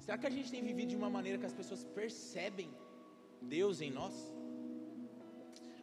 será 0.00 0.18
que 0.18 0.26
a 0.26 0.34
gente 0.36 0.50
tem 0.50 0.64
vivido 0.64 0.88
de 0.88 0.96
uma 0.96 1.08
maneira 1.18 1.38
que 1.38 1.46
as 1.46 1.58
pessoas 1.62 1.84
percebem 1.84 2.74
Deus 3.40 3.80
em 3.80 3.92
nós? 4.00 4.14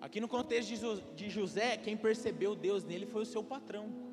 Aqui 0.02 0.20
no 0.20 0.28
contexto 0.28 0.72
de 1.16 1.30
José, 1.30 1.78
quem 1.78 1.96
percebeu 1.96 2.54
Deus 2.54 2.84
nele 2.84 3.06
foi 3.06 3.22
o 3.22 3.34
seu 3.34 3.42
patrão. 3.42 4.11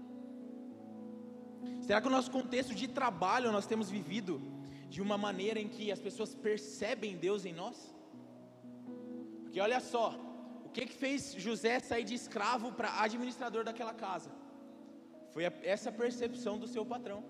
Será 1.81 2.01
que 2.01 2.07
o 2.07 2.11
nosso 2.11 2.31
contexto 2.31 2.75
de 2.75 2.87
trabalho 2.87 3.53
nós 3.53 3.67
temos 3.67 3.89
vivido 3.91 4.41
de 4.89 5.01
uma 5.01 5.19
maneira 5.19 5.61
em 5.61 5.69
que 5.69 5.91
as 5.91 6.01
pessoas 6.01 6.35
percebem 6.35 7.17
Deus 7.17 7.45
em 7.45 7.53
nós? 7.53 7.95
Porque 9.43 9.61
olha 9.61 9.81
só, 9.81 10.15
o 10.65 10.69
que, 10.69 10.87
que 10.87 10.93
fez 10.93 11.35
José 11.35 11.81
sair 11.81 12.05
de 12.05 12.15
escravo 12.15 12.73
para 12.73 13.01
administrador 13.03 13.65
daquela 13.65 13.95
casa? 13.95 14.31
Foi 15.31 15.45
essa 15.63 15.91
percepção 15.91 16.59
do 16.59 16.67
seu 16.67 16.85
patrão. 16.85 17.25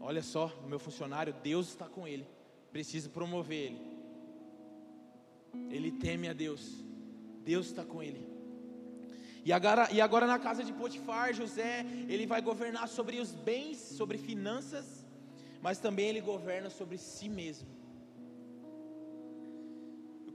Olha 0.00 0.22
só, 0.22 0.46
o 0.64 0.68
meu 0.68 0.78
funcionário, 0.78 1.34
Deus 1.42 1.68
está 1.68 1.86
com 1.86 2.06
ele. 2.06 2.26
Preciso 2.70 3.10
promover 3.10 3.72
ele. 3.72 3.98
Ele 5.70 5.92
teme 5.92 6.28
a 6.28 6.32
Deus. 6.32 6.84
Deus 7.44 7.66
está 7.66 7.84
com 7.84 8.02
ele. 8.02 8.37
E 9.44 9.52
agora, 9.52 9.88
e 9.92 10.00
agora 10.00 10.26
na 10.26 10.38
casa 10.38 10.62
de 10.64 10.72
Potifar, 10.72 11.32
José, 11.32 11.84
ele 12.08 12.26
vai 12.26 12.40
governar 12.42 12.88
sobre 12.88 13.18
os 13.20 13.34
bens, 13.34 13.78
sobre 13.78 14.18
finanças, 14.18 15.06
mas 15.62 15.78
também 15.78 16.08
ele 16.08 16.20
governa 16.20 16.70
sobre 16.70 16.98
si 16.98 17.28
mesmo 17.28 17.78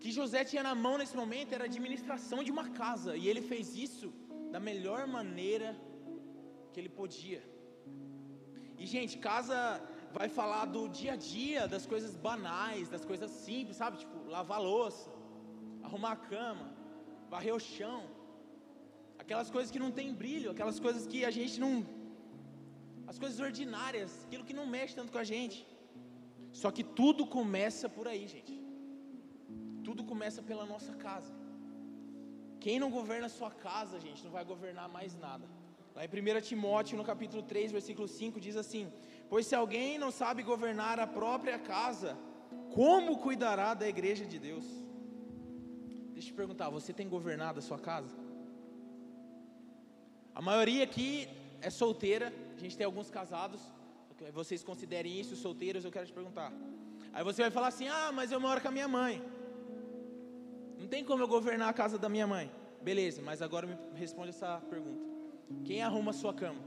que 0.04 0.12
José 0.12 0.44
tinha 0.44 0.62
na 0.62 0.76
mão 0.76 0.98
nesse 0.98 1.16
momento 1.16 1.54
era 1.56 1.64
a 1.64 1.70
administração 1.74 2.40
de 2.44 2.52
uma 2.52 2.66
casa, 2.82 3.16
e 3.16 3.30
ele 3.30 3.42
fez 3.42 3.74
isso 3.74 4.08
da 4.52 4.60
melhor 4.60 5.08
maneira 5.08 5.70
que 6.72 6.78
ele 6.82 6.90
podia. 6.90 7.42
E 8.78 8.86
gente, 8.86 9.18
casa 9.18 9.82
vai 10.12 10.28
falar 10.28 10.66
do 10.66 10.82
dia 10.90 11.14
a 11.14 11.16
dia, 11.16 11.70
das 11.70 11.86
coisas 11.86 12.18
banais, 12.18 12.90
das 12.90 13.06
coisas 13.06 13.32
simples, 13.46 13.78
sabe? 13.78 14.00
Tipo, 14.04 14.18
lavar 14.36 14.62
louça, 14.62 15.10
arrumar 15.82 16.12
a 16.12 16.22
cama, 16.34 16.68
varrer 17.30 17.56
o 17.56 17.60
chão. 17.74 18.02
Aquelas 19.26 19.50
coisas 19.56 19.72
que 19.74 19.84
não 19.84 19.92
tem 20.00 20.14
brilho, 20.22 20.52
aquelas 20.52 20.80
coisas 20.86 21.04
que 21.12 21.20
a 21.30 21.32
gente 21.40 21.60
não 21.66 21.74
as 23.12 23.18
coisas 23.20 23.40
ordinárias, 23.48 24.12
aquilo 24.26 24.46
que 24.48 24.56
não 24.60 24.66
mexe 24.76 24.96
tanto 25.00 25.12
com 25.12 25.22
a 25.24 25.30
gente. 25.34 25.58
Só 26.62 26.70
que 26.76 26.84
tudo 27.00 27.26
começa 27.26 27.88
por 27.90 28.08
aí, 28.08 28.28
gente. 28.28 28.54
Tudo 29.88 30.04
começa 30.12 30.42
pela 30.42 30.66
nossa 30.66 30.94
casa. 30.94 31.34
Quem 32.60 32.80
não 32.80 32.90
governa 32.90 33.28
a 33.28 33.36
sua 33.38 33.52
casa, 33.52 34.00
gente, 34.00 34.24
não 34.24 34.32
vai 34.32 34.46
governar 34.46 34.88
mais 34.88 35.16
nada. 35.26 35.46
Lá 35.96 36.04
em 36.06 36.08
1 36.08 36.42
Timóteo, 36.42 36.98
no 36.98 37.04
capítulo 37.04 37.44
3, 37.44 37.72
versículo 37.72 38.08
5, 38.08 38.40
diz 38.40 38.56
assim: 38.56 38.92
Pois 39.30 39.46
se 39.46 39.54
alguém 39.54 39.98
não 39.98 40.12
sabe 40.12 40.42
governar 40.42 41.00
a 41.00 41.06
própria 41.06 41.60
casa, 41.60 42.18
como 42.74 43.20
cuidará 43.20 43.74
da 43.74 43.88
igreja 43.88 44.26
de 44.26 44.40
Deus? 44.40 44.66
Deixa 46.14 46.30
eu 46.30 46.34
te 46.34 46.34
perguntar, 46.34 46.70
você 46.70 46.94
tem 46.94 47.10
governado 47.10 47.60
a 47.60 47.62
sua 47.62 47.78
casa? 47.78 48.23
A 50.36 50.42
maioria 50.42 50.84
aqui 50.84 51.28
é 51.62 51.70
solteira, 51.70 52.34
a 52.58 52.60
gente 52.60 52.76
tem 52.76 52.86
alguns 52.86 53.10
casados, 53.10 53.62
vocês 54.34 54.64
considerem 54.64 55.20
isso 55.20 55.36
solteiros, 55.36 55.86
eu 55.86 55.92
quero 55.92 56.08
te 56.08 56.14
perguntar. 56.14 56.52
Aí 57.12 57.24
você 57.24 57.42
vai 57.44 57.52
falar 57.52 57.68
assim: 57.68 57.88
ah, 57.88 58.12
mas 58.12 58.32
eu 58.32 58.40
moro 58.40 58.60
com 58.62 58.68
a 58.68 58.72
minha 58.72 58.88
mãe. 58.88 59.22
Não 60.80 60.88
tem 60.88 61.04
como 61.04 61.22
eu 61.22 61.28
governar 61.28 61.70
a 61.70 61.74
casa 61.74 61.98
da 61.98 62.10
minha 62.10 62.26
mãe. 62.26 62.52
Beleza, 62.82 63.22
mas 63.22 63.42
agora 63.42 63.68
me 63.68 63.78
responde 63.96 64.30
essa 64.30 64.62
pergunta: 64.70 65.06
Quem 65.64 65.84
arruma 65.84 66.12
a 66.12 66.14
sua 66.14 66.34
cama? 66.34 66.60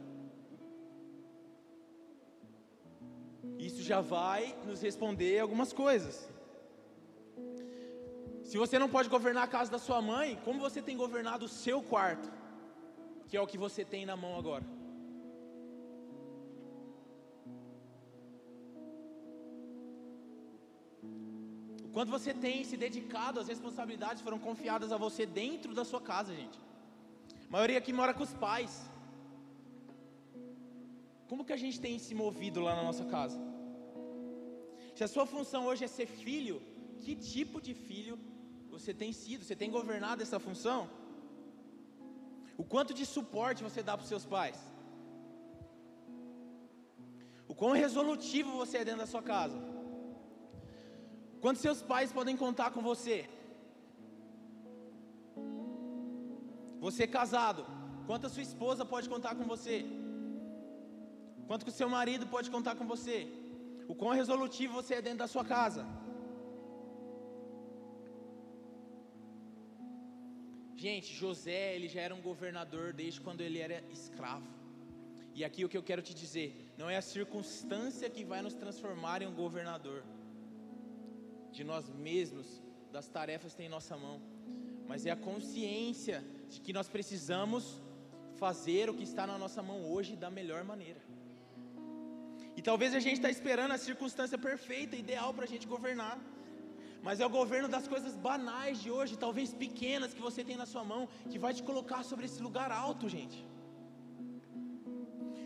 Isso 3.59 3.83
já 3.83 4.01
vai 4.01 4.57
nos 4.67 4.81
responder 4.83 5.39
algumas 5.39 5.73
coisas. 5.73 6.29
Se 8.45 8.57
você 8.57 8.79
não 8.79 8.89
pode 8.89 9.09
governar 9.09 9.45
a 9.45 9.49
casa 9.49 9.71
da 9.71 9.79
sua 9.79 10.01
mãe, 10.01 10.39
como 10.45 10.61
você 10.61 10.81
tem 10.81 10.97
governado 10.97 11.47
o 11.47 11.49
seu 11.49 11.83
quarto? 11.83 12.31
Que 13.29 13.37
é 13.37 13.41
o 13.41 13.47
que 13.47 13.59
você 13.67 13.85
tem 13.85 14.05
na 14.11 14.17
mão 14.17 14.37
agora. 14.39 14.65
Quando 21.97 22.11
você 22.11 22.33
tem 22.45 22.57
se 22.71 22.77
dedicado, 22.77 23.41
as 23.41 23.49
responsabilidades 23.49 24.23
foram 24.27 24.39
confiadas 24.39 24.93
a 24.93 24.99
você 25.05 25.25
dentro 25.25 25.73
da 25.79 25.85
sua 25.91 26.01
casa, 26.11 26.35
gente. 26.41 26.59
A 27.49 27.53
maioria 27.55 27.79
aqui 27.79 27.93
mora 28.01 28.13
com 28.13 28.25
os 28.29 28.35
pais. 28.35 28.73
Como 31.29 31.45
que 31.47 31.55
a 31.55 31.63
gente 31.63 31.81
tem 31.81 31.99
se 31.99 32.15
movido 32.15 32.61
lá 32.67 32.75
na 32.77 32.85
nossa 32.89 33.07
casa? 33.07 33.39
Se 34.97 35.03
a 35.07 35.09
sua 35.09 35.27
função 35.35 35.63
hoje 35.71 35.85
é 35.85 35.89
ser 35.89 36.07
filho, 36.07 36.57
que 37.01 37.15
tipo 37.17 37.61
de 37.67 37.73
filho 37.73 38.19
você 38.75 38.93
tem 39.03 39.11
sido? 39.23 39.45
Você 39.45 39.57
tem 39.57 39.71
governado 39.71 40.23
essa 40.23 40.39
função? 40.39 40.81
O 42.63 42.65
quanto 42.73 42.93
de 42.99 43.05
suporte 43.05 43.63
você 43.69 43.83
dá 43.83 43.95
para 43.97 44.05
os 44.05 44.09
seus 44.09 44.27
pais? 44.35 44.59
O 47.49 47.55
quão 47.55 47.73
resolutivo 47.73 48.51
você 48.63 48.79
é 48.79 48.85
dentro 48.85 49.03
da 49.05 49.07
sua 49.07 49.23
casa? 49.23 49.59
Quantos 51.41 51.63
seus 51.63 51.81
pais 51.83 52.13
podem 52.19 52.37
contar 52.45 52.71
com 52.75 52.83
você? 52.91 53.29
Você 56.87 57.03
é 57.05 57.15
casado, 57.19 57.65
quanto 58.09 58.27
a 58.27 58.33
sua 58.35 58.43
esposa 58.49 58.85
pode 58.85 59.09
contar 59.09 59.35
com 59.35 59.45
você? 59.45 59.77
Quanto 61.47 61.65
que 61.65 61.71
o 61.75 61.79
seu 61.81 61.89
marido 61.89 62.27
pode 62.27 62.51
contar 62.51 62.75
com 62.75 62.87
você? 62.95 63.19
O 63.89 63.95
quão 63.95 64.13
resolutivo 64.21 64.75
você 64.81 64.95
é 64.97 65.03
dentro 65.03 65.21
da 65.25 65.29
sua 65.29 65.45
casa? 65.45 65.87
Gente, 70.87 71.09
José, 71.23 71.75
ele 71.75 71.89
já 71.95 72.01
era 72.07 72.15
um 72.15 72.23
governador 72.31 72.87
desde 72.93 73.21
quando 73.25 73.41
ele 73.47 73.59
era 73.67 73.79
escravo. 73.91 74.49
E 75.35 75.41
aqui 75.47 75.65
o 75.65 75.69
que 75.71 75.79
eu 75.81 75.83
quero 75.89 76.03
te 76.09 76.15
dizer, 76.23 76.49
não 76.81 76.89
é 76.89 76.97
a 76.97 77.03
circunstância 77.03 78.09
que 78.09 78.23
vai 78.33 78.41
nos 78.47 78.55
transformar 78.63 79.19
em 79.21 79.27
um 79.27 79.35
governador 79.35 80.05
de 81.57 81.65
nós 81.71 81.89
mesmos, 82.09 82.63
das 82.93 83.09
tarefas 83.17 83.51
que 83.51 83.57
tem 83.57 83.67
em 83.67 83.77
nossa 83.79 83.97
mão, 84.05 84.17
mas 84.87 85.07
é 85.07 85.11
a 85.11 85.17
consciência 85.17 86.19
de 86.49 86.61
que 86.61 86.73
nós 86.79 86.89
precisamos 86.97 87.83
fazer 88.43 88.89
o 88.89 88.95
que 88.95 89.03
está 89.11 89.27
na 89.27 89.37
nossa 89.45 89.61
mão 89.71 89.79
hoje 89.93 90.15
da 90.15 90.31
melhor 90.31 90.63
maneira. 90.63 91.03
E 92.57 92.63
talvez 92.63 92.95
a 92.95 93.01
gente 93.01 93.17
está 93.21 93.31
esperando 93.37 93.73
a 93.73 93.85
circunstância 93.89 94.39
perfeita, 94.39 94.95
ideal 94.95 95.35
para 95.35 95.47
a 95.47 95.53
gente 95.55 95.67
governar. 95.67 96.17
Mas 97.07 97.21
é 97.21 97.27
o 97.27 97.31
governo 97.31 97.69
das 97.69 97.87
coisas 97.87 98.17
banais 98.17 98.83
de 98.83 98.91
hoje, 98.91 99.17
talvez 99.17 99.55
pequenas 99.55 100.13
que 100.13 100.21
você 100.21 100.43
tem 100.43 100.57
na 100.57 100.67
sua 100.67 100.83
mão, 100.83 101.09
que 101.31 101.39
vai 101.39 101.55
te 101.55 101.63
colocar 101.63 102.03
sobre 102.03 102.25
esse 102.27 102.43
lugar 102.43 102.73
alto, 102.73 103.09
gente. 103.09 103.47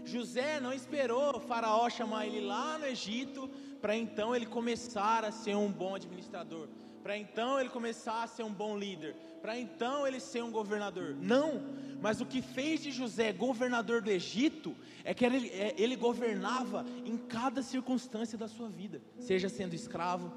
José 0.06 0.58
não 0.58 0.72
esperou 0.72 1.36
o 1.36 1.40
Faraó 1.40 1.90
chamar 1.90 2.26
ele 2.26 2.40
lá 2.40 2.78
no 2.78 2.86
Egito, 2.86 3.50
para 3.78 3.94
então 3.94 4.34
ele 4.34 4.46
começar 4.46 5.22
a 5.22 5.30
ser 5.30 5.54
um 5.54 5.70
bom 5.70 5.94
administrador, 5.94 6.66
para 7.02 7.18
então 7.18 7.60
ele 7.60 7.68
começar 7.68 8.22
a 8.22 8.26
ser 8.26 8.42
um 8.42 8.54
bom 8.62 8.78
líder, 8.78 9.14
para 9.42 9.58
então 9.58 10.06
ele 10.06 10.18
ser 10.18 10.42
um 10.42 10.50
governador. 10.50 11.14
Não, 11.20 11.62
mas 12.00 12.22
o 12.22 12.26
que 12.26 12.40
fez 12.40 12.82
de 12.82 12.90
José 12.90 13.34
governador 13.34 14.00
do 14.00 14.10
Egito 14.10 14.74
é 15.04 15.12
que 15.12 15.26
ele, 15.26 15.48
é, 15.50 15.74
ele 15.76 15.94
governava 15.94 16.86
em 17.04 17.18
cada 17.18 17.62
circunstância 17.62 18.38
da 18.38 18.48
sua 18.48 18.70
vida, 18.70 19.02
seja 19.18 19.50
sendo 19.50 19.74
escravo, 19.74 20.32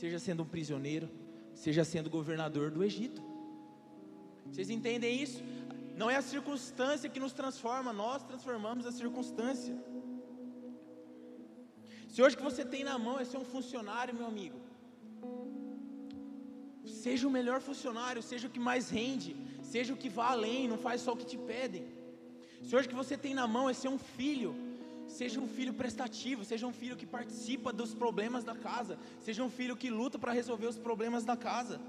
seja 0.00 0.18
sendo 0.26 0.42
um 0.44 0.50
prisioneiro, 0.54 1.08
seja 1.64 1.84
sendo 1.92 2.08
governador 2.08 2.70
do 2.70 2.84
Egito. 2.88 3.20
Vocês 4.46 4.70
entendem 4.70 5.20
isso? 5.24 5.42
Não 5.96 6.08
é 6.08 6.16
a 6.16 6.22
circunstância 6.22 7.10
que 7.10 7.18
nos 7.24 7.32
transforma, 7.40 7.92
nós 7.92 8.22
transformamos 8.22 8.86
a 8.86 8.92
circunstância. 8.92 9.74
Se 12.08 12.22
hoje 12.22 12.36
que 12.36 12.48
você 12.50 12.64
tem 12.64 12.84
na 12.84 12.96
mão 13.06 13.18
é 13.18 13.24
ser 13.24 13.38
um 13.38 13.48
funcionário, 13.56 14.14
meu 14.14 14.26
amigo, 14.26 14.58
seja 16.86 17.26
o 17.26 17.30
melhor 17.38 17.60
funcionário, 17.60 18.22
seja 18.22 18.46
o 18.46 18.50
que 18.50 18.60
mais 18.70 18.88
rende, 18.88 19.36
seja 19.72 19.92
o 19.92 19.96
que 19.96 20.08
vá 20.08 20.28
além, 20.30 20.68
não 20.68 20.78
faz 20.78 21.00
só 21.00 21.12
o 21.12 21.16
que 21.16 21.26
te 21.32 21.38
pedem. 21.52 21.84
Se 22.62 22.74
hoje 22.76 22.88
que 22.88 22.94
você 23.02 23.16
tem 23.16 23.34
na 23.34 23.46
mão 23.48 23.68
é 23.68 23.74
ser 23.74 23.88
um 23.88 23.98
filho, 23.98 24.54
seja 25.08 25.40
um 25.40 25.48
filho 25.48 25.72
prestativo, 25.72 26.44
seja 26.44 26.66
um 26.66 26.72
filho 26.72 26.96
que 26.96 27.06
participa 27.06 27.72
dos 27.72 27.94
problemas 27.94 28.44
da 28.44 28.54
casa, 28.54 28.98
seja 29.20 29.42
um 29.42 29.50
filho 29.50 29.76
que 29.76 29.90
luta 29.90 30.18
para 30.18 30.32
resolver 30.32 30.66
os 30.66 30.78
problemas 30.78 31.24
da 31.24 31.36
casa. 31.36 31.80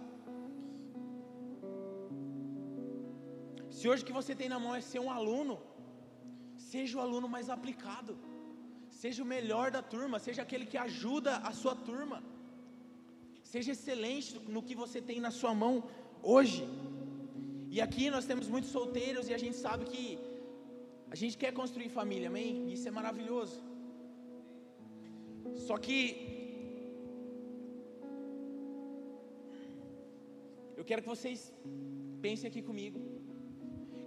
Se 3.69 3.87
hoje 3.87 4.05
que 4.07 4.17
você 4.19 4.33
tem 4.33 4.49
na 4.49 4.59
mão 4.59 4.73
é 4.75 4.81
ser 4.81 4.99
um 4.99 5.11
aluno, 5.11 5.59
seja 6.71 6.97
o 6.97 7.01
aluno 7.01 7.27
mais 7.35 7.49
aplicado, 7.49 8.17
seja 8.89 9.21
o 9.23 9.25
melhor 9.25 9.69
da 9.71 9.81
turma, 9.81 10.17
seja 10.19 10.41
aquele 10.41 10.65
que 10.65 10.77
ajuda 10.77 11.37
a 11.37 11.51
sua 11.51 11.75
turma, 11.75 12.23
seja 13.43 13.71
excelente 13.71 14.39
no 14.47 14.63
que 14.63 14.75
você 14.75 15.01
tem 15.01 15.19
na 15.19 15.31
sua 15.31 15.53
mão 15.53 15.83
hoje. 16.21 16.67
E 17.69 17.79
aqui 17.79 18.09
nós 18.09 18.25
temos 18.25 18.47
muitos 18.47 18.71
solteiros 18.71 19.27
e 19.29 19.33
a 19.33 19.37
gente 19.37 19.55
sabe 19.55 19.85
que 19.85 20.03
a 21.11 21.15
gente 21.15 21.37
quer 21.37 21.51
construir 21.53 21.89
família, 21.89 22.27
amém? 22.29 22.71
Isso 22.71 22.87
é 22.87 22.91
maravilhoso. 22.91 23.63
Só 25.67 25.77
que 25.77 25.99
eu 30.77 30.85
quero 30.85 31.01
que 31.01 31.09
vocês 31.15 31.53
pensem 32.21 32.47
aqui 32.49 32.61
comigo 32.61 32.99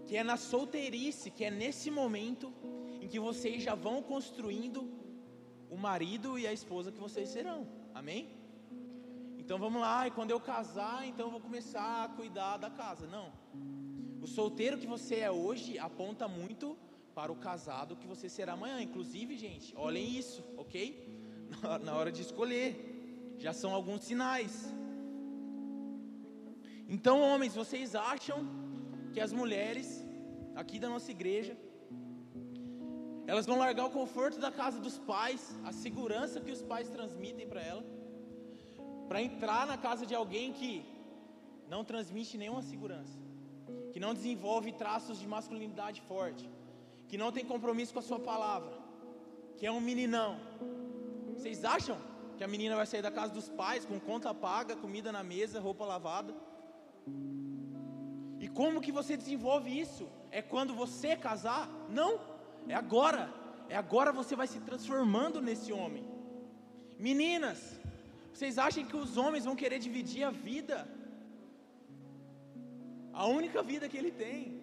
que 0.07 0.17
é 0.17 0.25
na 0.25 0.37
solteirice, 0.37 1.31
que 1.31 1.45
é 1.45 1.51
nesse 1.51 1.91
momento 1.91 2.53
em 3.01 3.09
que 3.09 3.19
vocês 3.19 3.63
já 3.63 3.75
vão 3.75 4.03
construindo 4.03 4.81
o 5.71 5.77
marido 5.77 6.39
e 6.39 6.47
a 6.47 6.53
esposa 6.53 6.93
que 6.93 7.01
vocês 7.01 7.29
serão. 7.29 7.67
Amém? 7.95 8.29
Então 9.39 9.59
vamos 9.59 9.81
lá, 9.81 10.07
e 10.07 10.11
quando 10.11 10.31
eu 10.31 10.41
casar, 10.41 11.07
então 11.07 11.27
eu 11.27 11.33
vou 11.33 11.41
começar 11.41 12.05
a 12.05 12.09
cuidar 12.09 12.59
da 12.59 12.71
casa. 12.71 13.07
Não. 13.07 13.33
O 14.21 14.27
solteiro 14.27 14.79
que 14.79 14.87
você 14.87 15.17
é 15.17 15.31
hoje 15.31 15.79
aponta 15.79 16.29
muito 16.29 16.77
para 17.15 17.33
o 17.33 17.37
casado 17.37 17.97
que 17.97 18.07
você 18.07 18.29
será 18.29 18.53
amanhã. 18.55 18.81
Inclusive, 18.81 19.37
gente, 19.37 19.75
olhem 19.77 20.07
isso, 20.23 20.45
ok? 20.57 20.79
Na 21.85 21.95
hora 21.97 22.13
de 22.13 22.23
escolher. 22.23 22.71
Já 23.39 23.53
são 23.53 23.75
alguns 23.75 24.03
sinais. 24.05 24.55
Então, 26.89 27.21
homens, 27.21 27.55
vocês 27.55 27.95
acham 27.95 28.39
que 29.13 29.21
as 29.21 29.33
mulheres 29.33 30.05
aqui 30.55 30.79
da 30.79 30.89
nossa 30.89 31.11
igreja, 31.11 31.57
elas 33.27 33.47
vão 33.47 33.59
largar 33.59 33.87
o 33.87 33.91
conforto 33.91 34.39
da 34.39 34.51
casa 34.51 34.79
dos 34.79 34.99
pais, 34.99 35.59
a 35.65 35.73
segurança 35.73 36.41
que 36.41 36.51
os 36.51 36.63
pais 36.63 36.89
transmitem 36.89 37.47
para 37.49 37.63
ela, 37.63 37.85
para 39.09 39.23
entrar 39.23 39.67
na 39.67 39.79
casa 39.79 40.05
de 40.05 40.15
alguém 40.15 40.53
que 40.53 40.85
não 41.69 41.85
transmite 41.85 42.37
nenhuma 42.37 42.63
segurança, 42.63 43.19
que 43.93 44.01
não 44.01 44.13
desenvolve 44.13 44.73
traços 44.73 45.19
de 45.19 45.27
masculinidade 45.27 46.01
forte, 46.03 46.49
que 47.13 47.19
não 47.19 47.31
tem 47.31 47.45
compromisso 47.45 47.93
com 47.93 47.99
a 47.99 48.09
sua 48.11 48.19
palavra, 48.19 48.73
que 49.59 49.67
é 49.67 49.71
um 49.71 49.83
meninão. 49.89 50.41
Vocês 51.35 51.63
acham 51.63 51.99
que 52.39 52.43
a 52.43 52.49
menina 52.49 52.75
vai 52.75 52.87
sair 52.87 53.03
da 53.03 53.11
casa 53.11 53.35
dos 53.35 53.51
pais 53.51 53.85
com 53.85 54.01
conta 54.01 54.33
paga, 54.33 54.75
comida 54.75 55.13
na 55.13 55.23
mesa, 55.23 55.61
roupa 55.61 55.85
lavada? 55.85 56.35
E 58.41 58.49
como 58.49 58.81
que 58.81 58.91
você 58.91 59.15
desenvolve 59.15 59.79
isso? 59.79 60.09
É 60.31 60.41
quando 60.41 60.73
você 60.75 61.15
casar? 61.15 61.69
Não, 61.91 62.19
é 62.67 62.75
agora. 62.75 63.31
É 63.69 63.77
agora 63.77 64.11
você 64.11 64.35
vai 64.35 64.47
se 64.47 64.61
transformando 64.61 65.43
nesse 65.43 65.71
homem. 65.71 66.09
Meninas, 66.99 67.79
vocês 68.33 68.57
acham 68.57 68.87
que 68.87 68.97
os 68.97 69.19
homens 69.19 69.45
vão 69.45 69.55
querer 69.55 69.79
dividir 69.79 70.25
a 70.25 70.31
vida? 70.31 70.89
A 73.13 73.27
única 73.27 73.63
vida 73.63 73.87
que 73.87 73.99
ele 73.99 74.11
tem. 74.11 74.62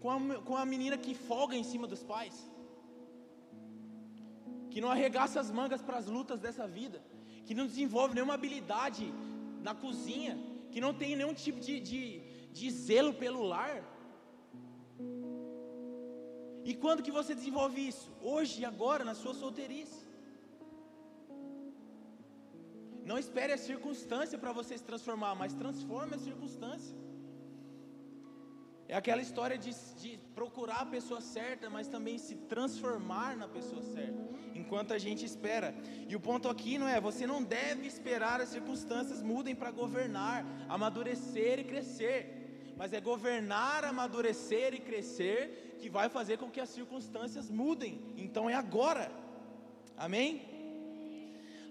Com 0.00 0.10
a, 0.10 0.18
com 0.48 0.56
a 0.56 0.64
menina 0.64 0.96
que 0.96 1.14
folga 1.14 1.56
em 1.56 1.64
cima 1.64 1.86
dos 1.86 2.02
pais. 2.02 2.36
Que 4.70 4.80
não 4.80 4.90
arregaça 4.90 5.40
as 5.40 5.50
mangas 5.50 5.82
para 5.82 5.98
as 5.98 6.06
lutas 6.06 6.40
dessa 6.40 6.66
vida. 6.66 7.02
Que 7.46 7.54
não 7.54 7.66
desenvolve 7.66 8.14
nenhuma 8.14 8.34
habilidade 8.34 9.12
na 9.62 9.74
cozinha. 9.74 10.38
Que 10.72 10.80
não 10.80 10.92
tem 10.94 11.16
nenhum 11.16 11.34
tipo 11.34 11.60
de, 11.60 11.80
de 11.80 12.00
de 12.58 12.70
zelo 12.70 13.12
pelo 13.22 13.42
lar. 13.52 13.76
E 16.68 16.74
quando 16.82 17.04
que 17.06 17.16
você 17.18 17.34
desenvolve 17.40 17.80
isso? 17.92 18.10
Hoje 18.32 18.54
e 18.62 18.64
agora, 18.72 19.04
na 19.10 19.14
sua 19.22 19.34
solteirice. 19.42 20.00
Não 23.10 23.18
espere 23.24 23.52
a 23.54 23.64
circunstância 23.68 24.38
para 24.42 24.52
você 24.58 24.76
se 24.76 24.84
transformar, 24.90 25.34
mas 25.34 25.54
transforme 25.62 26.14
a 26.16 26.24
circunstância. 26.28 26.96
É 28.88 28.96
aquela 28.96 29.20
história 29.20 29.58
de, 29.58 29.72
de, 30.00 30.18
procurar 30.34 30.80
a 30.80 30.86
pessoa 30.86 31.20
certa, 31.20 31.68
mas 31.68 31.88
também 31.88 32.16
se 32.16 32.34
transformar 32.52 33.36
na 33.36 33.46
pessoa 33.46 33.82
certa, 33.82 34.22
enquanto 34.54 34.94
a 34.94 34.98
gente 34.98 35.24
espera. 35.26 35.74
E 36.08 36.16
o 36.16 36.20
ponto 36.20 36.48
aqui 36.48 36.78
não 36.78 36.88
é, 36.88 36.98
você 36.98 37.26
não 37.26 37.42
deve 37.42 37.86
esperar 37.86 38.40
as 38.40 38.48
circunstâncias 38.48 39.22
mudem 39.22 39.54
para 39.54 39.70
governar, 39.70 40.44
amadurecer 40.68 41.58
e 41.60 41.64
crescer 41.64 42.38
mas 42.78 42.92
é 42.92 43.00
governar, 43.00 43.84
amadurecer 43.84 44.72
e 44.72 44.78
crescer 44.78 45.76
que 45.80 45.90
vai 45.90 46.08
fazer 46.08 46.38
com 46.38 46.48
que 46.48 46.60
as 46.60 46.68
circunstâncias 46.68 47.50
mudem. 47.50 48.00
Então 48.16 48.48
é 48.48 48.54
agora. 48.54 49.10
Amém? 49.96 50.42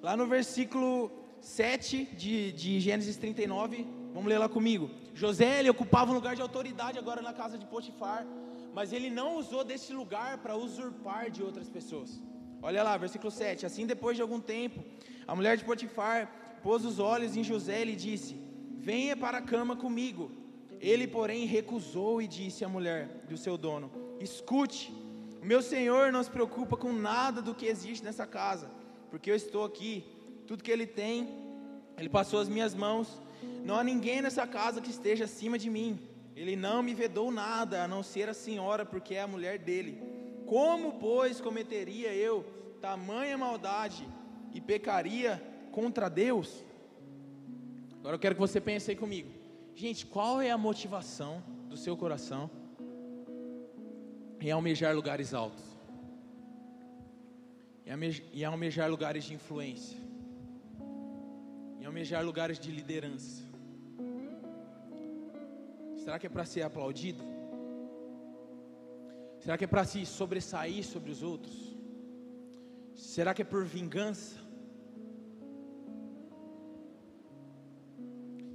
Lá 0.01 0.17
no 0.17 0.27
versículo 0.27 1.09
7 1.39 2.09
de, 2.13 2.51
de 2.51 2.81
Gênesis 2.81 3.15
39, 3.15 3.87
vamos 4.17 4.29
ler 4.31 4.39
lá 4.39 4.49
comigo. 4.49 4.89
José 5.13 5.59
ele 5.59 5.69
ocupava 5.69 6.11
um 6.11 6.15
lugar 6.15 6.35
de 6.35 6.41
autoridade 6.41 6.97
agora 6.97 7.21
na 7.21 7.33
casa 7.33 7.55
de 7.55 7.67
Potifar, 7.67 8.25
mas 8.73 8.91
ele 8.91 9.11
não 9.11 9.37
usou 9.37 9.63
desse 9.63 9.93
lugar 9.93 10.39
para 10.39 10.55
usurpar 10.55 11.29
de 11.29 11.43
outras 11.43 11.69
pessoas. 11.69 12.19
Olha 12.59 12.81
lá, 12.81 12.97
versículo 12.97 13.29
7. 13.29 13.67
Assim, 13.67 13.85
depois 13.85 14.15
de 14.17 14.23
algum 14.23 14.39
tempo, 14.39 14.83
a 15.27 15.35
mulher 15.35 15.55
de 15.55 15.63
Potifar 15.63 16.31
pôs 16.63 16.83
os 16.83 16.97
olhos 16.97 17.37
em 17.37 17.43
José 17.43 17.83
e 17.83 17.85
lhe 17.85 17.95
disse: 17.95 18.33
Venha 18.89 19.15
para 19.15 19.37
a 19.37 19.41
cama 19.53 19.75
comigo. 19.75 20.31
Ele, 20.79 21.05
porém, 21.07 21.45
recusou 21.45 22.19
e 22.19 22.27
disse 22.27 22.65
à 22.65 22.69
mulher 22.69 23.23
do 23.29 23.37
seu 23.37 23.55
dono: 23.55 23.91
Escute, 24.19 24.91
o 25.43 25.45
meu 25.45 25.61
senhor 25.61 26.11
não 26.11 26.23
se 26.23 26.31
preocupa 26.31 26.75
com 26.75 26.91
nada 26.91 27.39
do 27.39 27.53
que 27.53 27.67
existe 27.67 28.03
nessa 28.03 28.25
casa, 28.25 28.71
porque 29.11 29.29
eu 29.29 29.35
estou 29.35 29.63
aqui. 29.63 30.03
Tudo 30.47 30.63
que 30.63 30.71
ele 30.71 30.87
tem, 30.87 31.29
ele 31.99 32.09
passou 32.09 32.39
as 32.39 32.49
minhas 32.49 32.73
mãos. 32.73 33.26
Não 33.67 33.75
há 33.77 33.83
ninguém 33.83 34.21
nessa 34.21 34.47
casa 34.47 34.79
que 34.79 34.89
esteja 34.89 35.25
acima 35.25 35.57
de 35.59 35.69
mim. 35.69 35.99
Ele 36.33 36.55
não 36.55 36.81
me 36.81 36.93
vedou 36.93 37.29
nada, 37.29 37.83
a 37.83 37.87
não 37.87 38.01
ser 38.01 38.29
a 38.29 38.33
senhora, 38.33 38.85
porque 38.85 39.15
é 39.15 39.21
a 39.21 39.27
mulher 39.27 39.59
dele. 39.59 40.01
Como, 40.45 40.93
pois, 40.93 41.41
cometeria 41.41 42.13
eu 42.13 42.45
tamanha 42.79 43.37
maldade 43.37 44.07
e 44.53 44.61
pecaria 44.61 45.43
contra 45.69 46.07
Deus? 46.07 46.63
Agora 47.99 48.15
eu 48.15 48.19
quero 48.19 48.35
que 48.35 48.39
você 48.39 48.61
pense 48.61 48.89
aí 48.89 48.95
comigo. 48.95 49.29
Gente, 49.75 50.05
qual 50.05 50.39
é 50.39 50.49
a 50.49 50.57
motivação 50.57 51.43
do 51.67 51.75
seu 51.75 51.97
coração 51.97 52.49
em 54.39 54.49
almejar 54.49 54.95
lugares 54.95 55.33
altos? 55.33 55.65
Em 57.85 58.45
almejar 58.45 58.89
lugares 58.89 59.25
de 59.25 59.33
influência? 59.33 59.97
Em 61.81 61.85
almejar 61.85 62.23
lugares 62.23 62.57
de 62.57 62.71
liderança? 62.71 63.47
Será 66.07 66.17
que 66.17 66.27
é 66.27 66.29
para 66.29 66.45
ser 66.45 66.61
aplaudido? 66.61 67.21
Será 69.41 69.57
que 69.57 69.65
é 69.65 69.67
para 69.67 69.83
se 69.83 70.05
sobressair 70.05 70.81
sobre 70.85 71.11
os 71.11 71.21
outros? 71.21 71.57
Será 72.95 73.33
que 73.33 73.41
é 73.41 73.45
por 73.53 73.65
vingança? 73.65 74.37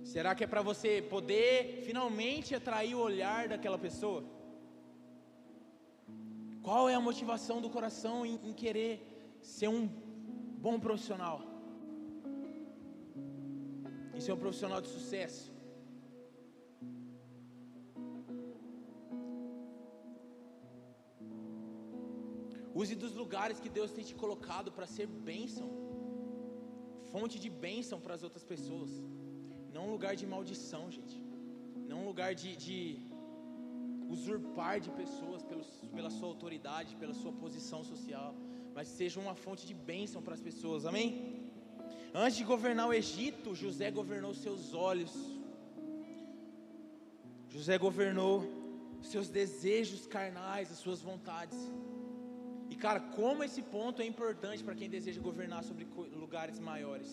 Será 0.03 0.35
que 0.35 0.45
é 0.45 0.47
para 0.47 0.63
você 0.63 1.03
poder 1.03 1.83
finalmente 1.85 2.55
atrair 2.55 2.95
o 2.95 3.01
olhar 3.01 3.49
daquela 3.49 3.79
pessoa? 3.79 4.25
Qual 6.63 6.89
é 6.89 6.95
a 6.95 7.07
motivação 7.09 7.61
do 7.61 7.69
coração 7.69 8.25
em, 8.25 8.41
em 8.49 8.55
querer 8.55 8.93
ser 9.43 9.69
um 9.69 9.87
bom 9.87 10.81
profissional? 10.81 11.43
Em 14.15 14.21
ser 14.23 14.33
um 14.33 14.39
profissional 14.39 14.81
de 14.81 14.89
sucesso? 14.89 15.52
Use 22.75 22.95
dos 22.95 23.15
lugares 23.15 23.61
que 23.61 23.69
Deus 23.69 23.91
tem 23.93 24.05
te 24.05 24.15
colocado 24.15 24.73
para 24.73 24.87
ser 24.87 25.07
bênção, 25.07 25.69
fonte 27.13 27.39
de 27.39 27.51
bênção 27.51 28.01
para 28.01 28.15
as 28.15 28.23
outras 28.23 28.45
pessoas, 28.53 28.91
não 29.75 29.89
um 29.89 29.93
lugar 29.97 30.15
de 30.17 30.27
maldição, 30.27 30.91
gente, 30.91 31.19
não 31.89 31.99
um 32.03 32.07
lugar 32.07 32.35
de, 32.35 32.57
de 32.57 32.79
usurpar 34.09 34.81
de 34.81 34.91
pessoas 34.91 35.43
pelos, 35.43 35.69
pela 35.95 36.11
sua 36.11 36.29
autoridade, 36.29 36.97
pela 36.97 37.15
sua 37.15 37.33
posição 37.33 37.83
social, 37.85 38.35
mas 38.75 38.89
seja 38.89 39.21
uma 39.21 39.35
fonte 39.35 39.67
de 39.67 39.75
bênção 39.75 40.23
para 40.23 40.35
as 40.35 40.41
pessoas, 40.41 40.87
amém? 40.87 41.43
Antes 42.15 42.37
de 42.39 42.45
governar 42.45 42.89
o 42.89 42.93
Egito, 42.93 43.55
José 43.55 43.91
governou 43.91 44.35
seus 44.35 44.73
olhos, 44.75 45.15
José 47.49 47.77
governou 47.77 48.63
seus 49.03 49.29
desejos 49.29 50.07
carnais, 50.07 50.71
as 50.71 50.79
suas 50.79 51.01
vontades. 51.01 51.59
E 52.73 52.75
cara, 52.85 53.01
como 53.19 53.45
esse 53.47 53.63
ponto 53.75 54.01
é 54.05 54.07
importante 54.13 54.65
para 54.67 54.77
quem 54.81 54.89
deseja 54.95 55.21
governar 55.27 55.63
sobre 55.69 55.85
lugares 56.23 56.59
maiores, 56.69 57.11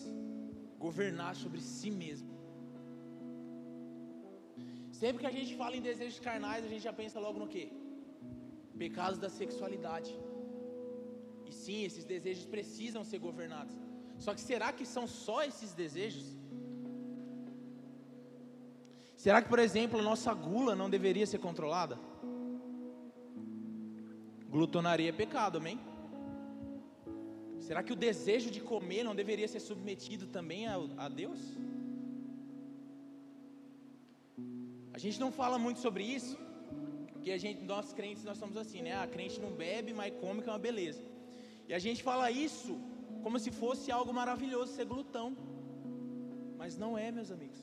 governar 0.84 1.32
sobre 1.42 1.60
si 1.60 1.90
mesmo. 2.02 2.30
Sempre 5.00 5.20
que 5.22 5.30
a 5.32 5.36
gente 5.38 5.52
fala 5.60 5.76
em 5.78 5.84
desejos 5.90 6.18
carnais, 6.28 6.64
a 6.64 6.70
gente 6.72 6.84
já 6.88 6.94
pensa 7.02 7.24
logo 7.26 7.38
no 7.42 7.48
quê? 7.54 7.66
Pecados 8.84 9.18
da 9.24 9.30
sexualidade. 9.40 10.12
E 11.48 11.52
sim, 11.62 11.80
esses 11.88 12.06
desejos 12.14 12.46
precisam 12.56 13.04
ser 13.10 13.20
governados. 13.28 13.76
Só 14.24 14.32
que 14.36 14.42
será 14.50 14.70
que 14.78 14.86
são 14.96 15.06
só 15.06 15.38
esses 15.50 15.72
desejos? 15.82 16.26
Será 19.24 19.42
que, 19.42 19.50
por 19.54 19.58
exemplo, 19.66 20.00
a 20.00 20.08
nossa 20.10 20.32
gula 20.32 20.74
não 20.74 20.88
deveria 20.88 21.26
ser 21.32 21.40
controlada? 21.48 21.98
Glutonaria 24.50 25.10
é 25.10 25.12
pecado, 25.12 25.58
amém? 25.58 25.78
Será 27.66 27.82
que 27.84 27.92
o 27.92 27.96
desejo 27.96 28.50
de 28.50 28.60
comer 28.60 29.04
não 29.04 29.14
deveria 29.14 29.46
ser 29.46 29.60
submetido 29.60 30.26
também 30.26 30.66
a, 30.66 30.74
a 31.04 31.08
Deus? 31.08 31.40
A 34.92 34.98
gente 34.98 35.20
não 35.20 35.30
fala 35.30 35.56
muito 35.58 35.78
sobre 35.78 36.02
isso, 36.02 36.36
porque 37.12 37.30
a 37.30 37.38
gente, 37.38 37.62
nós 37.62 37.92
crentes, 37.92 38.24
nós 38.24 38.38
somos 38.38 38.56
assim, 38.56 38.82
né? 38.82 38.94
A 38.96 39.06
crente 39.06 39.40
não 39.40 39.52
bebe, 39.52 39.92
mas 39.92 40.12
come, 40.20 40.42
que 40.42 40.48
é 40.48 40.52
uma 40.52 40.58
beleza. 40.58 41.02
E 41.68 41.72
a 41.72 41.78
gente 41.78 42.02
fala 42.02 42.30
isso 42.30 42.76
como 43.22 43.38
se 43.38 43.50
fosse 43.52 43.92
algo 43.92 44.12
maravilhoso 44.12 44.72
ser 44.72 44.86
glutão. 44.86 45.36
Mas 46.58 46.76
não 46.76 46.98
é, 46.98 47.12
meus 47.12 47.30
amigos. 47.30 47.60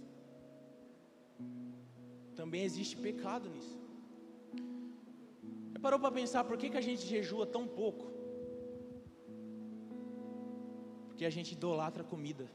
Também 2.36 2.64
existe 2.64 2.96
pecado 2.96 3.50
nisso. 3.50 3.78
Você 5.78 5.82
parou 5.82 6.00
para 6.00 6.12
pensar 6.12 6.44
por 6.44 6.58
que, 6.58 6.72
que 6.72 6.78
a 6.78 6.82
gente 6.82 7.06
jejua 7.06 7.46
tão 7.46 7.68
pouco? 7.68 8.06
Porque 11.08 11.24
a 11.24 11.30
gente 11.30 11.52
idolatra 11.52 12.04
comida. 12.04 12.50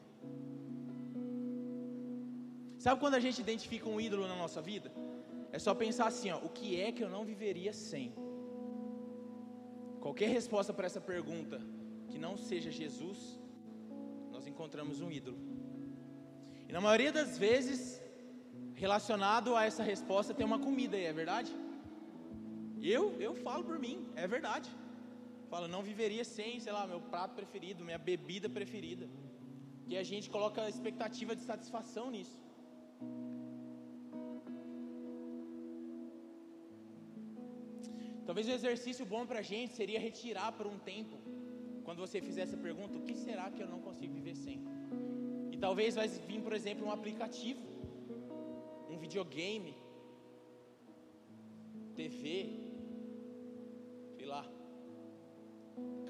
Sabe 2.85 2.99
quando 2.99 3.15
a 3.15 3.21
gente 3.21 3.41
identifica 3.41 3.89
um 3.89 4.01
ídolo 4.01 4.27
na 4.27 4.35
nossa 4.35 4.61
vida? 4.61 4.93
É 5.53 5.59
só 5.61 5.73
pensar 5.73 6.09
assim, 6.09 6.33
ó, 6.33 6.39
o 6.39 6.49
que 6.49 6.81
é 6.81 6.91
que 6.91 7.05
eu 7.05 7.09
não 7.09 7.25
viveria 7.25 7.73
sem? 7.73 8.13
Qualquer 10.01 10.29
resposta 10.29 10.73
para 10.75 10.87
essa 10.87 11.01
pergunta 11.01 11.61
que 12.09 12.19
não 12.19 12.37
seja 12.37 12.73
Jesus, 12.73 13.39
nós 14.33 14.49
encontramos 14.49 15.01
um 15.01 15.13
ídolo. 15.13 15.39
E 16.69 16.73
na 16.73 16.81
maioria 16.81 17.13
das 17.13 17.39
vezes, 17.39 18.03
relacionado 18.75 19.55
a 19.55 19.65
essa 19.65 19.85
resposta 19.85 20.35
tem 20.35 20.45
uma 20.45 20.59
comida 20.59 20.97
aí, 20.97 21.05
é 21.05 21.13
verdade? 21.13 21.57
Eu, 22.83 23.21
eu 23.21 23.35
falo 23.35 23.63
por 23.65 23.79
mim, 23.79 24.07
é 24.17 24.27
verdade. 24.27 24.69
Falo, 25.49 25.69
não 25.69 25.83
viveria 25.83 26.25
sem, 26.25 26.59
sei 26.59 26.73
lá, 26.73 26.87
meu 26.87 27.01
prato 27.01 27.35
preferido, 27.35 27.85
minha 27.85 27.99
bebida 27.99 28.49
preferida. 28.49 29.09
E 29.87 29.97
a 29.97 30.03
gente 30.03 30.29
coloca 30.31 30.69
expectativa 30.69 31.37
de 31.37 31.43
satisfação 31.43 32.11
nisso. 32.11 32.41
Talvez 38.27 38.49
o 38.49 38.53
exercício 38.53 39.05
bom 39.05 39.27
para 39.27 39.41
a 39.41 39.43
gente 39.43 39.75
seria 39.75 40.01
retirar 40.01 40.53
por 40.53 40.67
um 40.67 40.79
tempo, 40.79 41.17
quando 41.85 41.99
você 41.99 42.21
fizer 42.21 42.43
essa 42.43 42.57
pergunta, 42.57 42.97
o 42.97 43.03
que 43.03 43.17
será 43.17 43.51
que 43.51 43.63
eu 43.63 43.69
não 43.69 43.81
consigo 43.81 44.15
viver 44.15 44.37
sem? 44.37 44.61
E 45.51 45.57
talvez 45.59 45.97
vai 45.97 46.09
vir, 46.09 46.41
por 46.41 46.53
exemplo, 46.53 46.87
um 46.87 46.93
aplicativo, 46.93 47.61
um 48.89 48.97
videogame, 48.97 49.75
TV, 51.95 52.62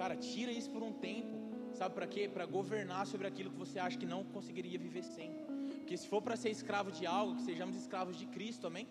Cara, 0.03 0.17
tira 0.17 0.51
isso 0.51 0.69
por 0.75 0.83
um 0.83 0.93
tempo, 1.09 1.35
sabe 1.81 1.95
para 1.95 2.09
quê? 2.13 2.23
Para 2.37 2.45
governar 2.45 3.03
sobre 3.11 3.25
aquilo 3.29 3.51
que 3.53 3.61
você 3.65 3.79
acha 3.79 3.97
que 3.97 4.09
não 4.13 4.25
conseguiria 4.37 4.77
viver 4.87 5.05
sem. 5.05 5.31
Porque 5.77 5.97
se 5.97 6.09
for 6.13 6.21
para 6.21 6.35
ser 6.35 6.51
escravo 6.51 6.91
de 6.91 7.05
algo, 7.07 7.37
que 7.37 7.43
sejamos 7.43 7.77
escravos 7.77 8.17
de 8.21 8.27
Cristo, 8.27 8.67
amém? 8.67 8.89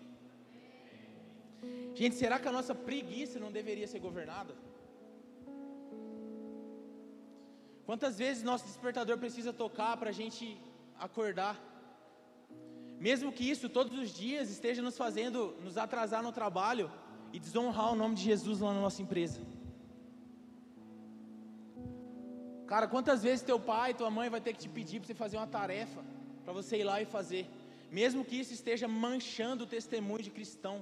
Gente, 1.94 2.14
será 2.14 2.38
que 2.38 2.48
a 2.48 2.54
nossa 2.58 2.74
preguiça 2.74 3.38
não 3.38 3.52
deveria 3.52 3.86
ser 3.86 4.00
governada? 4.00 4.54
Quantas 7.84 8.16
vezes 8.16 8.42
nosso 8.42 8.64
despertador 8.64 9.18
precisa 9.18 9.52
tocar 9.52 9.94
para 9.98 10.08
a 10.08 10.18
gente 10.20 10.58
acordar? 10.98 11.56
Mesmo 12.98 13.30
que 13.30 13.44
isso 13.50 13.68
todos 13.68 13.98
os 13.98 14.14
dias 14.24 14.48
esteja 14.48 14.80
nos 14.80 14.96
fazendo 14.96 15.54
nos 15.62 15.76
atrasar 15.76 16.22
no 16.22 16.32
trabalho 16.32 16.90
e 17.34 17.38
desonrar 17.38 17.92
o 17.92 17.96
nome 17.96 18.14
de 18.14 18.22
Jesus 18.22 18.60
lá 18.60 18.72
na 18.72 18.80
nossa 18.80 19.02
empresa. 19.02 19.51
Cara, 22.72 22.86
quantas 22.88 23.22
vezes 23.22 23.48
teu 23.48 23.60
pai, 23.60 23.92
tua 23.92 24.10
mãe 24.10 24.30
vai 24.34 24.40
ter 24.40 24.52
que 24.54 24.60
te 24.60 24.68
pedir 24.76 24.98
para 24.98 25.08
você 25.08 25.14
fazer 25.22 25.36
uma 25.36 25.46
tarefa, 25.46 26.02
para 26.42 26.54
você 26.58 26.78
ir 26.78 26.84
lá 26.84 27.02
e 27.02 27.04
fazer, 27.04 27.42
mesmo 27.98 28.24
que 28.24 28.36
isso 28.42 28.54
esteja 28.54 28.88
manchando 28.88 29.64
o 29.64 29.66
testemunho 29.66 30.22
de 30.22 30.30
cristão 30.30 30.76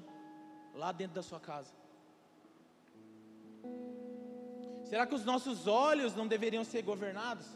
lá 0.72 0.92
dentro 0.92 1.16
da 1.16 1.24
sua 1.30 1.40
casa? 1.40 1.72
Será 4.84 5.04
que 5.04 5.16
os 5.16 5.24
nossos 5.24 5.66
olhos 5.66 6.14
não 6.14 6.28
deveriam 6.28 6.62
ser 6.62 6.82
governados? 6.82 7.48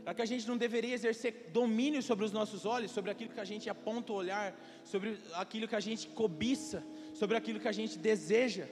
Será 0.00 0.12
que 0.12 0.22
a 0.22 0.30
gente 0.32 0.48
não 0.48 0.56
deveria 0.56 0.94
exercer 0.98 1.32
domínio 1.52 2.02
sobre 2.02 2.24
os 2.24 2.32
nossos 2.32 2.66
olhos, 2.66 2.90
sobre 2.90 3.12
aquilo 3.12 3.32
que 3.32 3.44
a 3.46 3.50
gente 3.52 3.70
aponta 3.70 4.12
o 4.12 4.16
olhar, 4.16 4.48
sobre 4.84 5.20
aquilo 5.34 5.68
que 5.68 5.76
a 5.76 5.84
gente 5.88 6.08
cobiça, 6.08 6.82
sobre 7.14 7.36
aquilo 7.36 7.60
que 7.60 7.68
a 7.68 7.78
gente 7.80 7.96
deseja? 7.96 8.66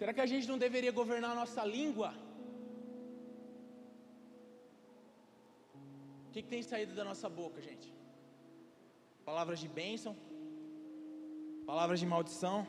Será 0.00 0.12
que 0.16 0.22
a 0.22 0.30
gente 0.32 0.48
não 0.50 0.56
deveria 0.56 0.92
governar 0.98 1.32
a 1.32 1.38
nossa 1.40 1.62
língua? 1.62 2.10
O 6.26 6.30
que, 6.32 6.40
que 6.42 6.48
tem 6.48 6.62
saído 6.62 6.94
da 6.98 7.04
nossa 7.08 7.28
boca, 7.28 7.60
gente? 7.60 7.92
Palavras 9.26 9.58
de 9.60 9.68
bênção, 9.80 10.16
palavras 11.66 12.00
de 12.00 12.06
maldição, 12.06 12.66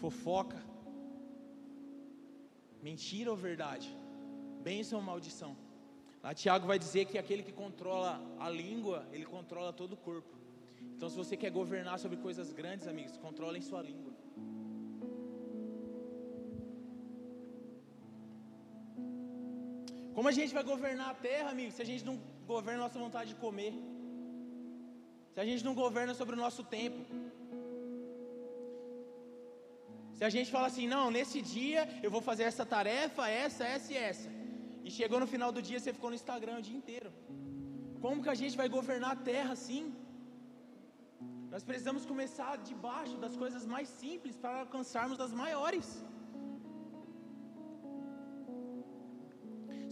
fofoca, 0.00 0.60
mentira 2.82 3.30
ou 3.30 3.36
verdade, 3.36 3.88
bênção 4.64 4.98
ou 4.98 5.04
maldição. 5.12 5.56
Lá 6.24 6.34
Tiago 6.34 6.66
vai 6.66 6.78
dizer 6.86 7.04
que 7.04 7.18
aquele 7.18 7.44
que 7.44 7.52
controla 7.52 8.20
a 8.40 8.50
língua, 8.50 9.06
ele 9.12 9.26
controla 9.36 9.72
todo 9.72 9.92
o 9.92 10.02
corpo. 10.08 10.34
Então, 10.96 11.08
se 11.08 11.16
você 11.22 11.36
quer 11.36 11.52
governar 11.52 12.00
sobre 12.00 12.16
coisas 12.16 12.52
grandes, 12.52 12.88
amigos, 12.88 13.16
controlem 13.16 13.62
sua 13.62 13.80
língua. 13.80 14.12
Como 20.16 20.28
a 20.32 20.36
gente 20.38 20.54
vai 20.58 20.64
governar 20.72 21.10
a 21.10 21.18
terra, 21.28 21.50
amigos, 21.50 21.74
se 21.76 21.82
a 21.86 21.90
gente 21.90 22.04
não 22.08 22.16
governa 22.54 22.80
a 22.80 22.84
nossa 22.86 22.98
vontade 23.04 23.30
de 23.34 23.38
comer? 23.44 23.74
se 25.36 25.40
a 25.42 25.48
gente 25.48 25.62
não 25.66 25.74
governa 25.74 26.12
sobre 26.18 26.34
o 26.34 26.38
nosso 26.42 26.62
tempo, 26.76 27.00
se 30.18 30.24
a 30.28 30.30
gente 30.34 30.50
fala 30.54 30.68
assim, 30.68 30.86
não, 30.92 31.10
nesse 31.16 31.42
dia 31.42 31.82
eu 32.02 32.10
vou 32.14 32.22
fazer 32.28 32.44
essa 32.44 32.64
tarefa, 32.64 33.28
essa, 33.28 33.62
essa 33.72 33.92
e 33.92 33.96
essa, 34.10 34.30
e 34.82 34.90
chegou 34.98 35.20
no 35.20 35.26
final 35.34 35.50
do 35.56 35.60
dia 35.68 35.78
você 35.78 35.92
ficou 35.92 36.08
no 36.08 36.16
Instagram 36.20 36.56
o 36.56 36.62
dia 36.68 36.78
inteiro, 36.80 37.10
como 38.04 38.22
que 38.22 38.30
a 38.34 38.38
gente 38.42 38.56
vai 38.56 38.66
governar 38.78 39.10
a 39.12 39.22
terra 39.30 39.52
assim? 39.58 39.94
Nós 41.50 41.62
precisamos 41.62 42.06
começar 42.06 42.56
debaixo 42.70 43.18
das 43.18 43.36
coisas 43.36 43.66
mais 43.74 43.90
simples 43.90 44.38
para 44.38 44.60
alcançarmos 44.60 45.20
as 45.26 45.34
maiores. 45.42 46.02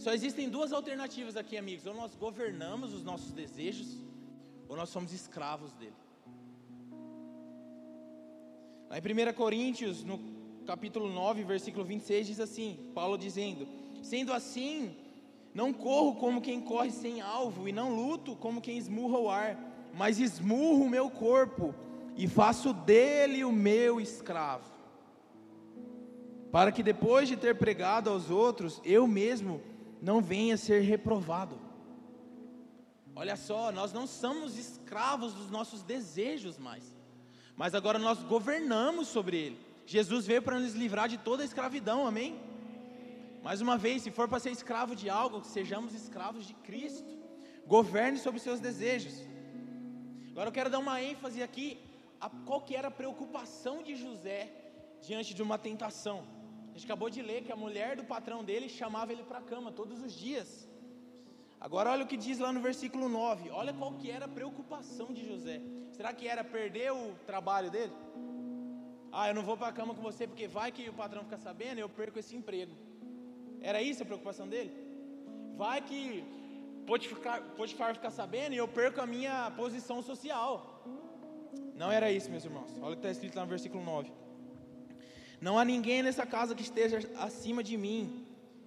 Só 0.05 0.13
existem 0.13 0.47
duas 0.47 0.71
alternativas 0.71 1.35
aqui, 1.35 1.57
amigos. 1.57 1.87
Ou 1.87 1.95
nós 1.95 2.13
governamos 2.13 2.93
os 2.93 3.03
nossos 3.03 3.31
desejos, 3.31 3.87
ou 4.69 4.77
nós 4.77 4.89
somos 4.89 5.11
escravos 5.11 5.73
dele. 5.73 5.95
Lá 8.87 8.99
em 8.99 9.01
1 9.01 9.33
Coríntios, 9.33 10.03
no 10.03 10.19
capítulo 10.63 11.11
9, 11.11 11.43
versículo 11.43 11.83
26, 11.83 12.27
diz 12.27 12.39
assim: 12.39 12.91
Paulo 12.93 13.17
dizendo: 13.17 13.67
Sendo 14.03 14.31
assim, 14.31 14.95
não 15.55 15.73
corro 15.73 16.13
como 16.17 16.39
quem 16.39 16.61
corre 16.61 16.91
sem 16.91 17.19
alvo, 17.19 17.67
e 17.67 17.71
não 17.71 17.95
luto 17.95 18.35
como 18.35 18.61
quem 18.61 18.77
esmurra 18.77 19.17
o 19.17 19.27
ar, 19.27 19.59
mas 19.91 20.19
esmurro 20.19 20.83
o 20.83 20.89
meu 20.97 21.09
corpo 21.09 21.73
e 22.15 22.27
faço 22.27 22.73
dele 22.73 23.43
o 23.43 23.51
meu 23.51 23.99
escravo, 23.99 24.71
para 26.51 26.71
que 26.71 26.83
depois 26.83 27.27
de 27.27 27.35
ter 27.35 27.57
pregado 27.57 28.11
aos 28.11 28.29
outros, 28.29 28.79
eu 28.85 29.07
mesmo 29.07 29.73
não 30.01 30.21
venha 30.21 30.57
ser 30.57 30.81
reprovado. 30.81 31.59
Olha 33.15 33.35
só, 33.35 33.71
nós 33.71 33.93
não 33.93 34.05
somos 34.05 34.57
escravos 34.57 35.33
dos 35.33 35.49
nossos 35.49 35.81
desejos 35.81 36.57
mais, 36.57 36.95
mas 37.55 37.73
agora 37.73 37.97
nós 37.97 38.21
governamos 38.23 39.07
sobre 39.07 39.37
ele. 39.37 39.59
Jesus 39.85 40.25
veio 40.25 40.41
para 40.41 40.59
nos 40.59 40.73
livrar 40.73 41.07
de 41.07 41.17
toda 41.17 41.43
a 41.43 41.45
escravidão, 41.45 42.05
amém? 42.05 42.39
Mais 43.43 43.61
uma 43.61 43.77
vez, 43.77 44.01
se 44.01 44.11
for 44.11 44.27
para 44.27 44.39
ser 44.39 44.49
escravo 44.49 44.95
de 44.95 45.09
algo, 45.09 45.43
sejamos 45.43 45.93
escravos 45.93 46.47
de 46.47 46.53
Cristo. 46.55 47.15
Governe 47.67 48.17
sobre 48.17 48.37
os 48.37 48.43
seus 48.43 48.59
desejos. 48.59 49.13
Agora 50.31 50.49
eu 50.49 50.51
quero 50.51 50.69
dar 50.69 50.79
uma 50.79 51.01
ênfase 51.01 51.41
aqui 51.41 51.79
a 52.19 52.29
qual 52.29 52.61
que 52.61 52.75
era 52.75 52.87
a 52.87 52.91
preocupação 52.91 53.83
de 53.83 53.95
José 53.95 54.51
diante 55.01 55.33
de 55.33 55.41
uma 55.41 55.57
tentação. 55.57 56.23
Gente 56.75 56.87
acabou 56.87 57.09
de 57.09 57.21
ler 57.21 57.41
que 57.45 57.53
a 57.53 57.55
mulher 57.55 57.95
do 57.95 58.03
patrão 58.03 58.43
dele 58.43 58.67
chamava 58.67 59.13
ele 59.13 59.23
para 59.23 59.39
a 59.39 59.41
cama 59.41 59.71
todos 59.71 60.03
os 60.03 60.13
dias. 60.13 60.49
Agora 61.57 61.89
olha 61.89 62.03
o 62.03 62.07
que 62.07 62.17
diz 62.17 62.37
lá 62.37 62.51
no 62.51 62.59
versículo 62.59 63.07
9. 63.07 63.49
Olha 63.49 63.73
qual 63.73 63.93
que 63.93 64.11
era 64.11 64.25
a 64.25 64.27
preocupação 64.27 65.13
de 65.13 65.25
José. 65.25 65.61
Será 65.93 66.11
que 66.11 66.27
era 66.27 66.43
perder 66.43 66.91
o 66.91 67.13
trabalho 67.25 67.71
dele? 67.71 67.93
Ah, 69.09 69.29
eu 69.29 69.33
não 69.33 69.41
vou 69.41 69.55
para 69.55 69.69
a 69.69 69.71
cama 69.71 69.95
com 69.95 70.01
você 70.01 70.27
porque 70.27 70.49
vai 70.49 70.69
que 70.69 70.89
o 70.89 70.93
patrão 70.93 71.23
fica 71.23 71.37
sabendo 71.37 71.79
eu 71.79 71.87
perco 71.87 72.19
esse 72.19 72.35
emprego. 72.35 72.75
Era 73.61 73.81
isso 73.81 74.03
a 74.03 74.05
preocupação 74.05 74.45
dele? 74.45 74.73
Vai 75.55 75.81
que 75.81 76.25
Potifar, 76.85 77.41
Potifar 77.55 77.95
ficar 77.95 78.11
sabendo 78.11 78.53
e 78.53 78.57
eu 78.57 78.67
perco 78.67 78.99
a 78.99 79.07
minha 79.07 79.49
posição 79.55 80.01
social. 80.01 80.83
Não 81.73 81.89
era 81.89 82.11
isso, 82.11 82.29
meus 82.29 82.43
irmãos. 82.43 82.71
Olha 82.81 82.87
o 82.87 82.91
que 82.91 82.95
está 82.97 83.11
escrito 83.11 83.37
lá 83.37 83.43
no 83.43 83.49
versículo 83.49 83.81
9. 83.81 84.24
Não 85.45 85.59
há 85.59 85.63
ninguém 85.63 86.01
nessa 86.01 86.25
casa 86.25 86.55
que 86.55 86.63
esteja 86.63 86.97
acima 87.19 87.63
de 87.63 87.77
mim. 87.77 88.25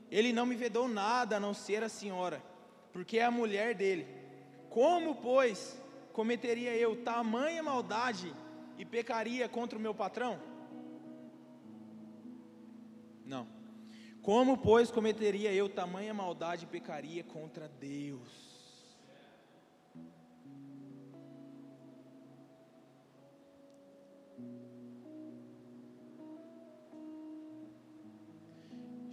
Ele 0.08 0.32
não 0.32 0.46
me 0.46 0.54
vedou 0.54 0.86
nada 0.86 1.36
a 1.36 1.40
não 1.40 1.52
ser 1.52 1.82
a 1.82 1.88
senhora, 1.88 2.40
porque 2.92 3.18
é 3.18 3.24
a 3.24 3.32
mulher 3.32 3.74
dele. 3.74 4.06
Como, 4.70 5.16
pois, 5.16 5.76
cometeria 6.12 6.76
eu 6.76 7.02
tamanha 7.02 7.64
maldade 7.64 8.32
e 8.78 8.84
pecaria 8.84 9.48
contra 9.48 9.76
o 9.76 9.82
meu 9.82 9.92
patrão? 9.92 10.40
Não. 13.26 13.48
Como, 14.22 14.56
pois, 14.56 14.88
cometeria 14.88 15.52
eu 15.52 15.68
tamanha 15.68 16.14
maldade 16.14 16.64
e 16.64 16.68
pecaria 16.68 17.24
contra 17.24 17.66
Deus? 17.66 18.47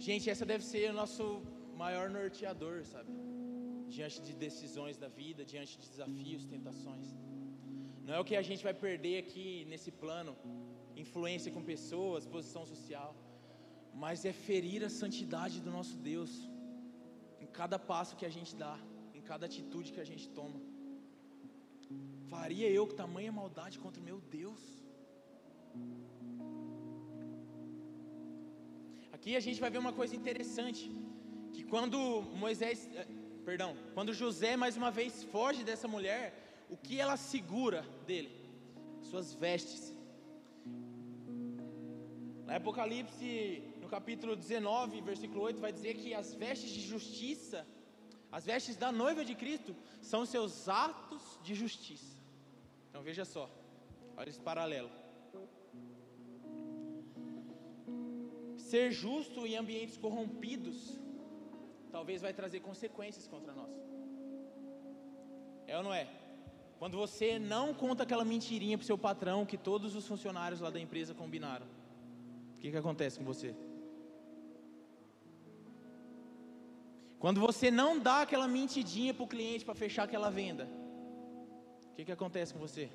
Gente, 0.06 0.24
essa 0.32 0.46
deve 0.50 0.64
ser 0.70 0.82
o 0.90 0.96
nosso 0.98 1.24
maior 1.82 2.06
norteador, 2.16 2.76
sabe? 2.90 3.12
Diante 3.94 4.18
de 4.26 4.32
decisões 4.44 4.96
da 5.02 5.08
vida, 5.20 5.40
diante 5.52 5.72
de 5.80 5.86
desafios, 5.92 6.44
tentações. 6.52 7.08
Não 8.06 8.14
é 8.16 8.20
o 8.20 8.26
que 8.28 8.36
a 8.42 8.44
gente 8.48 8.62
vai 8.68 8.74
perder 8.84 9.16
aqui 9.22 9.46
nesse 9.70 9.90
plano, 10.02 10.32
influência 11.04 11.50
com 11.54 11.70
pessoas, 11.72 12.28
posição 12.36 12.64
social, 12.74 13.10
mas 14.04 14.24
é 14.30 14.32
ferir 14.48 14.80
a 14.88 14.92
santidade 15.00 15.56
do 15.66 15.72
nosso 15.76 15.96
Deus 16.10 16.32
em 17.44 17.48
cada 17.60 17.78
passo 17.90 18.16
que 18.20 18.26
a 18.30 18.34
gente 18.36 18.54
dá, 18.64 18.76
em 19.18 19.22
cada 19.30 19.46
atitude 19.50 19.92
que 19.96 20.02
a 20.06 20.08
gente 20.10 20.28
toma. 20.38 20.60
Faria 22.34 22.68
eu 22.78 22.86
com 22.86 22.94
tamanha 23.04 23.32
maldade 23.40 23.80
contra 23.84 24.00
o 24.00 24.08
meu 24.10 24.20
Deus? 24.38 24.62
Aqui 29.16 29.34
a 29.34 29.40
gente 29.40 29.58
vai 29.64 29.70
ver 29.70 29.78
uma 29.78 29.94
coisa 29.94 30.14
interessante, 30.14 30.82
que 31.54 31.62
quando 31.72 31.98
Moisés, 32.44 32.78
eh, 32.94 33.06
perdão, 33.46 33.70
quando 33.94 34.12
José 34.12 34.58
mais 34.62 34.76
uma 34.76 34.90
vez 34.90 35.24
foge 35.34 35.64
dessa 35.64 35.88
mulher, 35.88 36.24
o 36.68 36.76
que 36.76 37.00
ela 37.00 37.16
segura 37.16 37.80
dele? 38.06 38.30
Suas 39.10 39.32
vestes. 39.32 39.84
Na 42.44 42.56
Apocalipse, 42.56 43.62
no 43.80 43.88
capítulo 43.88 44.36
19, 44.36 45.00
versículo 45.00 45.40
8, 45.44 45.62
vai 45.66 45.72
dizer 45.72 45.94
que 45.94 46.12
as 46.12 46.34
vestes 46.34 46.70
de 46.70 46.82
justiça, 46.82 47.66
as 48.30 48.44
vestes 48.44 48.76
da 48.76 48.92
noiva 48.92 49.24
de 49.24 49.34
Cristo, 49.34 49.74
são 50.02 50.26
seus 50.26 50.68
atos 50.68 51.40
de 51.42 51.54
justiça. 51.54 52.20
Então 52.90 53.02
veja 53.02 53.24
só, 53.24 53.48
olha 54.14 54.28
esse 54.28 54.42
paralelo. 54.50 54.90
Ser 58.70 58.86
justo 58.90 59.46
em 59.46 59.54
ambientes 59.62 59.96
corrompidos 60.04 60.76
talvez 61.96 62.20
vai 62.20 62.32
trazer 62.40 62.60
consequências 62.68 63.26
contra 63.32 63.52
nós. 63.60 63.74
É 65.68 65.76
ou 65.78 65.84
não 65.84 65.94
é? 65.94 66.04
Quando 66.80 66.96
você 66.96 67.38
não 67.38 67.72
conta 67.82 68.02
aquela 68.02 68.24
mentirinha 68.24 68.76
para 68.76 68.86
seu 68.86 68.98
patrão 68.98 69.46
que 69.46 69.56
todos 69.56 69.94
os 69.94 70.06
funcionários 70.06 70.60
lá 70.60 70.68
da 70.68 70.80
empresa 70.80 71.14
combinaram, 71.14 71.66
o 72.54 72.58
que, 72.58 72.70
que 72.72 72.76
acontece 72.76 73.18
com 73.18 73.24
você? 73.24 73.54
Quando 77.20 77.40
você 77.40 77.70
não 77.70 77.98
dá 77.98 78.22
aquela 78.22 78.48
mentidinha 78.48 79.14
para 79.14 79.24
o 79.24 79.28
cliente 79.28 79.64
para 79.64 79.74
fechar 79.74 80.04
aquela 80.04 80.28
venda, 80.28 80.68
o 81.90 81.94
que, 81.94 82.04
que 82.04 82.12
acontece 82.12 82.52
com 82.52 82.58
você? 82.58 82.90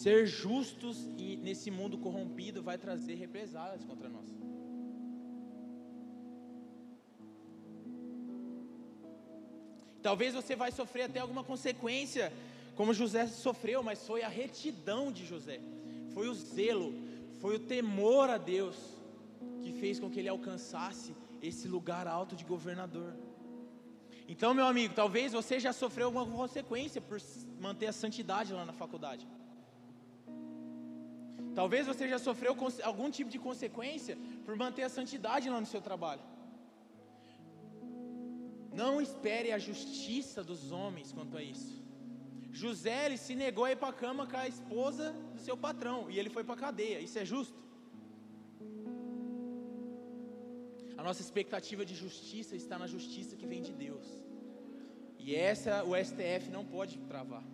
Ser 0.00 0.26
justos 0.26 0.96
nesse 1.46 1.70
mundo 1.70 1.98
corrompido 1.98 2.62
vai 2.62 2.78
trazer 2.78 3.16
represálias 3.16 3.84
contra 3.84 4.08
nós. 4.08 4.30
Talvez 10.00 10.32
você 10.32 10.56
vai 10.56 10.72
sofrer 10.72 11.02
até 11.02 11.20
alguma 11.20 11.44
consequência, 11.44 12.32
como 12.74 12.94
José 12.94 13.26
sofreu, 13.26 13.82
mas 13.82 14.06
foi 14.06 14.22
a 14.22 14.28
retidão 14.28 15.12
de 15.12 15.26
José, 15.26 15.60
foi 16.14 16.28
o 16.30 16.34
zelo, 16.34 16.94
foi 17.38 17.56
o 17.56 17.60
temor 17.74 18.30
a 18.30 18.38
Deus 18.38 18.76
que 19.62 19.70
fez 19.70 20.00
com 20.00 20.08
que 20.10 20.18
ele 20.18 20.30
alcançasse 20.30 21.14
esse 21.42 21.68
lugar 21.68 22.06
alto 22.06 22.34
de 22.34 22.46
governador. 22.46 23.14
Então, 24.26 24.54
meu 24.54 24.64
amigo, 24.64 24.94
talvez 24.94 25.34
você 25.34 25.60
já 25.60 25.74
sofreu 25.74 26.06
alguma 26.06 26.24
consequência 26.24 27.02
por 27.02 27.20
manter 27.60 27.88
a 27.88 27.92
santidade 27.92 28.54
lá 28.54 28.64
na 28.64 28.72
faculdade. 28.72 29.28
Talvez 31.54 31.86
você 31.86 32.08
já 32.08 32.18
sofreu 32.18 32.56
algum 32.82 33.10
tipo 33.10 33.30
de 33.30 33.38
consequência 33.38 34.16
por 34.44 34.56
manter 34.56 34.82
a 34.82 34.88
santidade 34.88 35.50
lá 35.50 35.60
no 35.60 35.66
seu 35.66 35.80
trabalho. 35.80 36.22
Não 38.72 39.00
espere 39.00 39.50
a 39.52 39.58
justiça 39.58 40.42
dos 40.44 40.70
homens 40.70 41.12
quanto 41.12 41.36
a 41.36 41.42
isso. 41.42 41.80
José 42.52 43.06
ele 43.06 43.16
se 43.16 43.34
negou 43.34 43.64
a 43.64 43.72
ir 43.72 43.76
para 43.76 43.88
a 43.88 43.92
cama 43.92 44.26
com 44.26 44.36
a 44.36 44.48
esposa 44.48 45.12
do 45.34 45.40
seu 45.40 45.56
patrão 45.56 46.10
e 46.10 46.18
ele 46.18 46.30
foi 46.30 46.44
para 46.44 46.54
a 46.54 46.58
cadeia. 46.58 47.00
Isso 47.00 47.18
é 47.18 47.24
justo? 47.24 47.58
A 50.96 51.02
nossa 51.02 51.22
expectativa 51.22 51.84
de 51.84 51.94
justiça 51.94 52.54
está 52.54 52.78
na 52.78 52.86
justiça 52.86 53.36
que 53.36 53.46
vem 53.46 53.62
de 53.62 53.72
Deus. 53.72 54.06
E 55.18 55.34
essa 55.34 55.84
o 55.84 55.96
STF 55.96 56.50
não 56.50 56.64
pode 56.64 56.98
travar. 57.00 57.44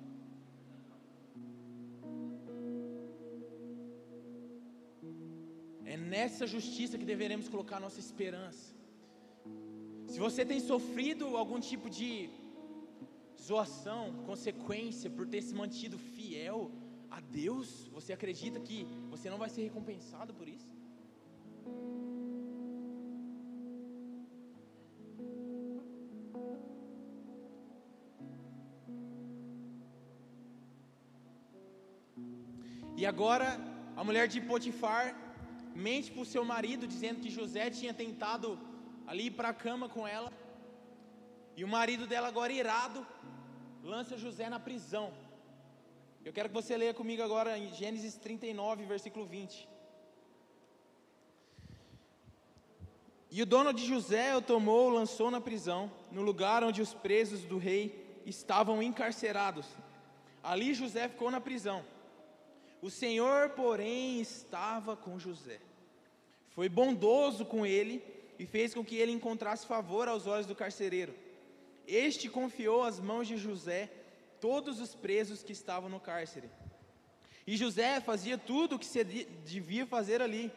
É 5.97 5.99
nessa 5.99 6.47
justiça 6.55 6.99
que 7.01 7.07
deveremos 7.11 7.47
colocar 7.53 7.77
nossa 7.85 8.01
esperança. 8.07 8.65
Se 10.13 10.19
você 10.25 10.43
tem 10.51 10.61
sofrido 10.61 11.25
algum 11.43 11.59
tipo 11.69 11.89
de 11.99 12.09
zoação, 13.47 14.03
consequência 14.31 15.09
por 15.17 15.27
ter 15.33 15.41
se 15.47 15.55
mantido 15.63 15.97
fiel 16.15 16.71
a 17.17 17.21
Deus, 17.43 17.69
você 17.97 18.13
acredita 18.13 18.61
que 18.69 18.79
você 19.13 19.31
não 19.31 19.39
vai 19.43 19.49
ser 19.55 19.63
recompensado 19.69 20.35
por 20.35 20.47
isso? 20.57 20.71
E 33.01 33.07
agora, 33.07 33.49
a 33.97 34.05
mulher 34.05 34.29
de 34.35 34.41
Potifar 34.43 35.26
mente 35.77 36.11
para 36.11 36.23
o 36.23 36.33
seu 36.35 36.45
marido, 36.45 36.87
dizendo 36.87 37.21
que 37.21 37.31
José 37.31 37.71
tinha 37.71 37.95
tentado 37.95 38.59
ali 39.07 39.27
ir 39.27 39.33
para 39.33 39.51
a 39.51 39.55
cama 39.55 39.89
com 39.89 40.07
ela. 40.07 40.33
E 41.57 41.65
o 41.65 41.69
marido 41.69 42.07
dela, 42.07 42.29
agora 42.29 42.53
irado, 42.53 43.07
lança 43.83 44.19
José 44.19 44.49
na 44.49 44.59
prisão. 44.59 45.13
Eu 46.25 46.33
quero 46.33 46.49
que 46.49 46.55
você 46.55 46.77
leia 46.77 46.93
comigo 46.93 47.23
agora 47.23 47.57
em 47.57 47.73
Gênesis 47.73 48.17
39, 48.17 48.85
versículo 48.85 49.25
20. 49.25 49.69
E 53.31 53.43
o 53.43 53.47
dono 53.47 53.73
de 53.73 53.85
José 53.85 54.37
o 54.37 54.43
tomou, 54.43 54.89
lançou 54.89 55.31
na 55.31 55.41
prisão, 55.41 55.93
no 56.11 56.23
lugar 56.23 56.65
onde 56.65 56.81
os 56.81 56.95
presos 56.95 57.43
do 57.45 57.59
rei 57.59 58.23
estavam 58.25 58.83
encarcerados. 58.83 59.67
Ali 60.43 60.75
José 60.75 61.09
ficou 61.09 61.31
na 61.31 61.41
prisão. 61.41 61.85
O 62.87 62.91
Senhor, 62.91 63.51
porém, 63.51 64.21
estava 64.21 64.97
com 64.97 65.19
José. 65.19 65.59
Foi 66.51 66.69
bondoso 66.69 67.45
com 67.45 67.67
ele 67.67 68.01
e 68.39 68.47
fez 68.47 68.73
com 68.73 68.85
que 68.85 68.95
ele 68.95 69.11
encontrasse 69.11 69.67
favor 69.67 70.07
aos 70.07 70.29
olhos 70.29 70.47
do 70.47 70.55
carcereiro. 70.55 71.13
Este 71.85 72.29
confiou 72.29 72.85
às 72.85 73.01
mãos 73.01 73.27
de 73.27 73.37
José 73.37 73.91
todos 74.41 74.81
os 74.81 74.95
presos 74.95 75.43
que 75.43 75.51
estavam 75.51 75.89
no 75.91 75.99
cárcere. 75.99 76.49
E 77.45 77.57
José 77.57 78.01
fazia 78.01 78.39
tudo 78.39 78.77
o 78.77 78.79
que 78.79 78.87
se 78.87 79.03
devia 79.03 79.85
fazer 79.85 80.23
ali. 80.23 80.53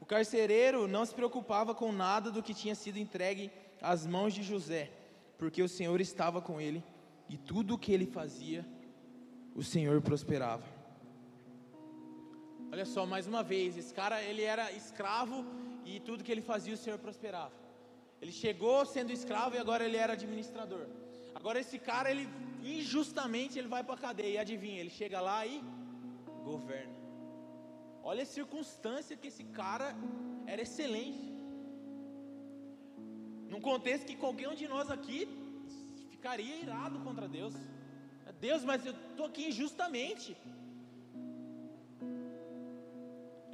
O 0.00 0.06
carcereiro 0.06 0.86
não 0.86 1.04
se 1.04 1.12
preocupava 1.12 1.74
com 1.74 1.90
nada 1.90 2.30
do 2.30 2.44
que 2.44 2.54
tinha 2.54 2.76
sido 2.76 2.96
entregue 2.96 3.50
às 3.80 4.06
mãos 4.06 4.32
de 4.32 4.44
José, 4.44 4.88
porque 5.36 5.60
o 5.60 5.68
Senhor 5.68 6.00
estava 6.00 6.40
com 6.40 6.60
ele 6.60 6.80
e 7.28 7.36
tudo 7.36 7.74
o 7.74 7.78
que 7.78 7.92
ele 7.92 8.06
fazia, 8.06 8.64
o 9.52 9.64
Senhor 9.64 10.00
prosperava. 10.00 10.71
Olha 12.74 12.86
só, 12.86 13.04
mais 13.04 13.26
uma 13.26 13.42
vez, 13.42 13.76
esse 13.76 13.92
cara 13.92 14.22
ele 14.22 14.42
era 14.42 14.72
escravo 14.72 15.44
e 15.84 16.00
tudo 16.00 16.24
que 16.24 16.32
ele 16.32 16.40
fazia 16.40 16.72
o 16.72 16.82
Senhor 16.84 16.98
prosperava. 16.98 17.52
Ele 18.20 18.32
chegou 18.32 18.86
sendo 18.86 19.12
escravo 19.12 19.56
e 19.56 19.58
agora 19.58 19.84
ele 19.84 19.98
era 20.04 20.14
administrador. 20.14 20.86
Agora 21.34 21.60
esse 21.60 21.78
cara 21.78 22.10
ele 22.10 22.26
injustamente 22.62 23.58
ele 23.58 23.68
vai 23.68 23.82
para 23.84 23.96
a 23.96 24.04
cadeia. 24.06 24.36
E 24.36 24.38
adivinha, 24.38 24.80
ele 24.80 24.88
chega 24.88 25.20
lá 25.20 25.44
e 25.44 25.62
governa. 26.44 26.96
Olha 28.02 28.22
a 28.22 28.32
circunstância 28.38 29.18
que 29.18 29.28
esse 29.28 29.44
cara 29.60 29.94
era 30.46 30.62
excelente. 30.62 31.30
Num 33.50 33.60
contexto 33.60 34.06
que 34.06 34.16
qualquer 34.16 34.48
um 34.48 34.54
de 34.54 34.66
nós 34.66 34.90
aqui 34.90 35.28
ficaria 36.10 36.56
irado 36.56 36.98
contra 37.00 37.28
Deus. 37.28 37.54
Deus, 38.40 38.64
mas 38.64 38.86
eu 38.86 38.94
estou 39.10 39.26
aqui 39.26 39.48
injustamente. 39.50 40.34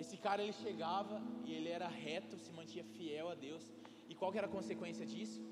Esse 0.02 0.16
cara 0.16 0.42
ele 0.42 0.52
chegava 0.52 1.20
e 1.44 1.52
ele 1.52 1.68
era 1.68 1.88
reto, 1.88 2.38
se 2.38 2.52
mantinha 2.52 2.84
fiel 2.84 3.28
a 3.28 3.34
Deus. 3.34 3.64
E 4.08 4.14
qual 4.14 4.30
que 4.30 4.38
era 4.38 4.46
a 4.46 4.56
consequência 4.58 5.04
disso? 5.04 5.42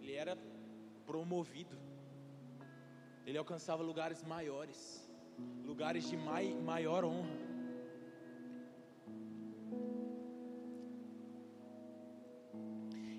Ele 0.00 0.12
era 0.12 0.36
promovido. 1.06 1.76
Ele 3.26 3.38
alcançava 3.38 3.82
lugares 3.82 4.22
maiores, 4.22 4.78
lugares 5.64 6.06
de 6.10 6.16
mai, 6.28 6.52
maior 6.72 7.04
honra. 7.06 7.38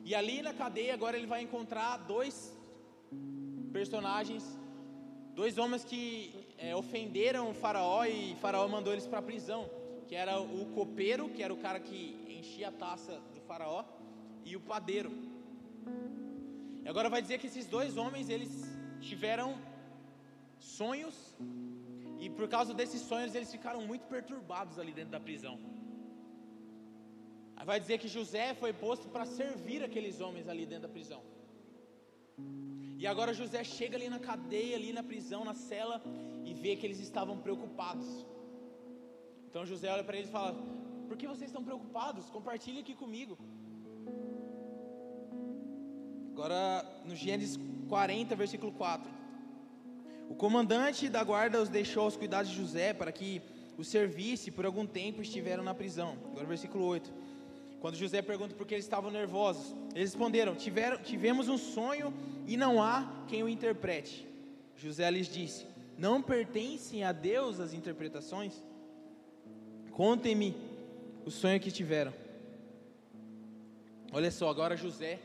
E 0.06 0.14
ali 0.14 0.42
na 0.44 0.54
cadeia 0.54 0.94
agora 0.94 1.18
ele 1.18 1.28
vai 1.34 1.42
encontrar 1.42 1.98
dois 1.98 2.56
personagens, 3.74 4.46
dois 5.34 5.58
homens 5.58 5.84
que 5.84 6.00
é, 6.58 6.76
ofenderam 6.76 7.50
o 7.50 7.54
faraó 7.54 8.06
e 8.06 8.34
o 8.34 8.36
faraó 8.38 8.68
mandou 8.68 8.94
eles 8.94 9.08
para 9.08 9.20
a 9.20 9.30
prisão 9.30 9.81
que 10.12 10.16
era 10.24 10.42
o 10.42 10.66
copeiro, 10.78 11.30
que 11.30 11.42
era 11.42 11.54
o 11.54 11.62
cara 11.66 11.80
que 11.80 12.00
enchia 12.38 12.68
a 12.68 12.72
taça 12.84 13.14
do 13.34 13.40
faraó, 13.50 13.86
e 14.44 14.58
o 14.58 14.60
padeiro. 14.60 15.10
E 16.84 16.90
agora 16.90 17.10
vai 17.10 17.22
dizer 17.22 17.38
que 17.40 17.48
esses 17.48 17.66
dois 17.66 17.96
homens, 17.96 18.28
eles 18.28 18.52
tiveram 19.00 19.58
sonhos, 20.60 21.16
e 22.20 22.30
por 22.30 22.50
causa 22.50 22.74
desses 22.74 23.04
sonhos 23.04 23.34
eles 23.36 23.50
ficaram 23.50 23.88
muito 23.92 24.06
perturbados 24.08 24.78
ali 24.78 24.92
dentro 24.92 25.12
da 25.12 25.20
prisão. 25.28 25.58
Vai 27.64 27.80
dizer 27.80 27.98
que 27.98 28.10
José 28.10 28.54
foi 28.54 28.74
posto 28.74 29.08
para 29.08 29.26
servir 29.26 29.82
aqueles 29.82 30.20
homens 30.20 30.50
ali 30.50 30.66
dentro 30.66 30.90
da 30.90 30.94
prisão. 30.98 31.22
E 32.98 33.08
agora 33.08 33.34
José 33.34 33.64
chega 33.64 33.96
ali 33.96 34.10
na 34.10 34.20
cadeia, 34.20 34.76
ali 34.76 34.92
na 34.92 35.04
prisão, 35.04 35.46
na 35.46 35.54
cela, 35.54 36.04
e 36.44 36.54
vê 36.54 36.76
que 36.76 36.86
eles 36.86 37.00
estavam 37.00 37.38
preocupados. 37.38 38.26
Então 39.52 39.66
José 39.66 39.92
olha 39.92 40.04
para 40.04 40.16
eles 40.16 40.30
e 40.30 40.32
fala: 40.32 40.56
Por 41.10 41.18
que 41.18 41.28
vocês 41.28 41.50
estão 41.50 41.62
preocupados? 41.62 42.30
Compartilhe 42.30 42.80
aqui 42.80 42.96
comigo. 42.96 43.38
Agora, 46.32 46.86
no 47.06 47.14
Gênesis 47.14 47.60
40, 47.90 48.34
versículo 48.34 48.72
4. 48.72 49.12
O 50.30 50.36
comandante 50.36 51.10
da 51.10 51.22
guarda 51.22 51.62
os 51.62 51.68
deixou 51.68 52.04
aos 52.04 52.16
cuidados 52.16 52.50
de 52.50 52.56
José 52.56 52.94
para 52.94 53.12
que 53.12 53.42
o 53.78 53.84
servisse 53.84 54.50
por 54.52 54.66
algum 54.66 54.88
tempo 54.88 55.22
estiveram 55.22 55.66
na 55.66 55.74
prisão. 55.74 56.18
Agora, 56.32 56.46
versículo 56.46 56.86
8. 56.86 57.12
Quando 57.82 57.98
José 57.98 58.22
pergunta 58.22 58.56
por 58.56 58.66
que 58.66 58.76
eles 58.76 58.86
estavam 58.86 59.12
nervosos, 59.12 59.76
eles 59.94 60.12
responderam: 60.12 60.56
Tiveram, 60.56 60.96
Tivemos 61.04 61.50
um 61.50 61.58
sonho 61.58 62.14
e 62.48 62.56
não 62.56 62.82
há 62.82 63.26
quem 63.28 63.44
o 63.44 63.50
interprete. 63.50 64.26
José 64.78 65.12
lhes 65.12 65.28
disse: 65.28 65.68
Não 65.98 66.22
pertencem 66.22 67.04
a 67.04 67.12
Deus 67.12 67.60
as 67.60 67.74
interpretações? 67.74 68.64
Contem-me 69.92 70.56
o 71.26 71.32
sonho 71.32 71.60
que 71.60 71.72
tiveram. 71.72 72.14
Olha 74.14 74.32
só, 74.32 74.50
agora 74.50 74.76
José, 74.76 75.20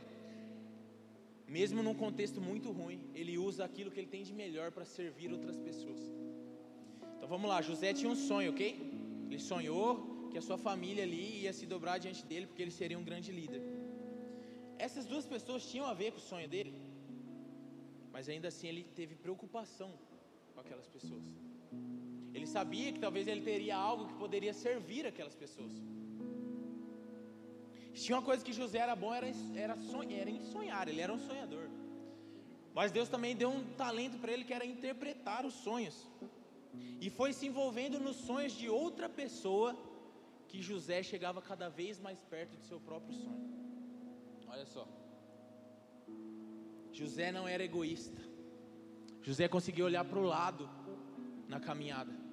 mesmo 1.47 1.83
num 1.83 1.95
contexto 1.95 2.41
muito 2.41 2.71
ruim, 2.71 3.01
ele 3.15 3.39
usa 3.39 3.65
aquilo 3.65 3.91
que 3.91 4.01
ele 4.01 4.07
tem 4.09 4.23
de 4.23 4.33
melhor 4.33 4.71
para 4.73 4.85
servir 4.85 5.33
outras 5.33 5.59
pessoas. 5.59 6.01
Então 7.17 7.29
vamos 7.29 7.49
lá, 7.49 7.63
José 7.63 7.93
tinha 7.95 8.11
um 8.11 8.17
sonho, 8.17 8.51
ok? 8.51 8.67
Ele 9.31 9.39
sonhou 9.41 10.29
que 10.31 10.39
a 10.39 10.43
sua 10.43 10.59
família 10.59 11.03
ali 11.05 11.43
ia 11.43 11.53
se 11.53 11.67
dobrar 11.67 11.99
diante 11.99 12.25
dele 12.25 12.47
porque 12.47 12.63
ele 12.63 12.71
seria 12.71 12.99
um 12.99 13.05
grande 13.05 13.33
líder. 13.33 13.63
Essas 14.79 15.07
duas 15.07 15.27
pessoas 15.27 15.65
tinham 15.71 15.87
a 15.87 15.95
ver 15.95 16.13
com 16.13 16.19
o 16.19 16.29
sonho 16.33 16.49
dele, 16.49 16.75
mas 18.13 18.29
ainda 18.29 18.49
assim 18.49 18.69
ele 18.69 18.85
teve 18.95 19.15
preocupação 19.15 19.91
com 20.53 20.61
aquelas 20.61 20.87
pessoas. 20.87 21.25
Ele 22.37 22.47
sabia 22.47 22.93
que 22.93 23.01
talvez 23.05 23.27
ele 23.27 23.41
teria 23.51 23.77
algo 23.91 24.07
que 24.09 24.15
poderia 24.23 24.53
servir 24.53 25.07
aquelas 25.07 25.35
pessoas. 25.43 25.73
Tinha 28.03 28.17
uma 28.19 28.27
coisa 28.31 28.45
que 28.47 28.53
José 28.53 28.79
era 28.87 28.95
bom, 28.95 29.13
era, 29.21 29.29
era, 29.55 29.75
sonhar, 29.93 30.21
era 30.21 30.31
em 30.31 30.41
sonhar, 30.53 30.87
ele 30.87 31.01
era 31.01 31.13
um 31.19 31.19
sonhador. 31.29 31.67
Mas 32.75 32.93
Deus 32.93 33.09
também 33.09 33.35
deu 33.35 33.49
um 33.49 33.63
talento 33.83 34.19
para 34.19 34.33
ele 34.33 34.45
que 34.45 34.53
era 34.53 34.67
interpretar 34.67 35.47
os 35.47 35.55
sonhos. 35.55 35.97
E 37.01 37.09
foi 37.09 37.33
se 37.33 37.47
envolvendo 37.47 37.99
nos 37.99 38.17
sonhos 38.17 38.53
de 38.53 38.69
outra 38.69 39.09
pessoa 39.09 39.75
que 40.47 40.61
José 40.61 41.03
chegava 41.03 41.41
cada 41.41 41.71
vez 41.71 41.99
mais 41.99 42.21
perto 42.35 42.55
de 42.59 42.67
seu 42.67 42.79
próprio 42.79 43.15
sonho. 43.15 43.49
Olha 44.47 44.67
só. 44.67 44.87
José 46.93 47.33
não 47.33 47.49
era 47.49 47.65
egoísta. 47.65 48.23
José 49.23 49.49
conseguia 49.49 49.87
olhar 49.87 50.05
para 50.05 50.19
o 50.19 50.29
lado 50.37 50.69
na 51.49 51.59
caminhada. 51.59 52.26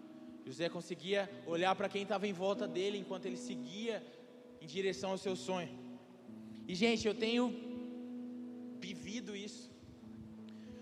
José 0.45 0.67
conseguia 0.77 1.21
olhar 1.45 1.73
para 1.75 1.89
quem 1.93 2.03
estava 2.03 2.27
em 2.27 2.33
volta 2.33 2.67
dele 2.67 2.97
enquanto 2.97 3.25
ele 3.25 3.37
seguia 3.37 3.95
em 4.61 4.67
direção 4.67 5.11
ao 5.11 5.17
seu 5.17 5.35
sonho. 5.35 5.71
E 6.67 6.75
gente, 6.75 7.07
eu 7.07 7.15
tenho 7.25 7.45
vivido 8.87 9.35
isso. 9.35 9.63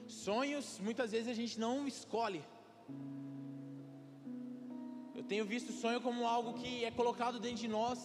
Sonhos, 0.08 0.80
muitas 0.88 1.12
vezes 1.12 1.28
a 1.28 1.38
gente 1.42 1.60
não 1.66 1.88
escolhe. 1.88 2.44
Eu 5.20 5.24
tenho 5.32 5.46
visto 5.46 5.72
sonho 5.72 6.02
como 6.02 6.28
algo 6.36 6.54
que 6.60 6.72
é 6.84 6.92
colocado 6.92 7.40
dentro 7.40 7.62
de 7.66 7.68
nós, 7.68 8.00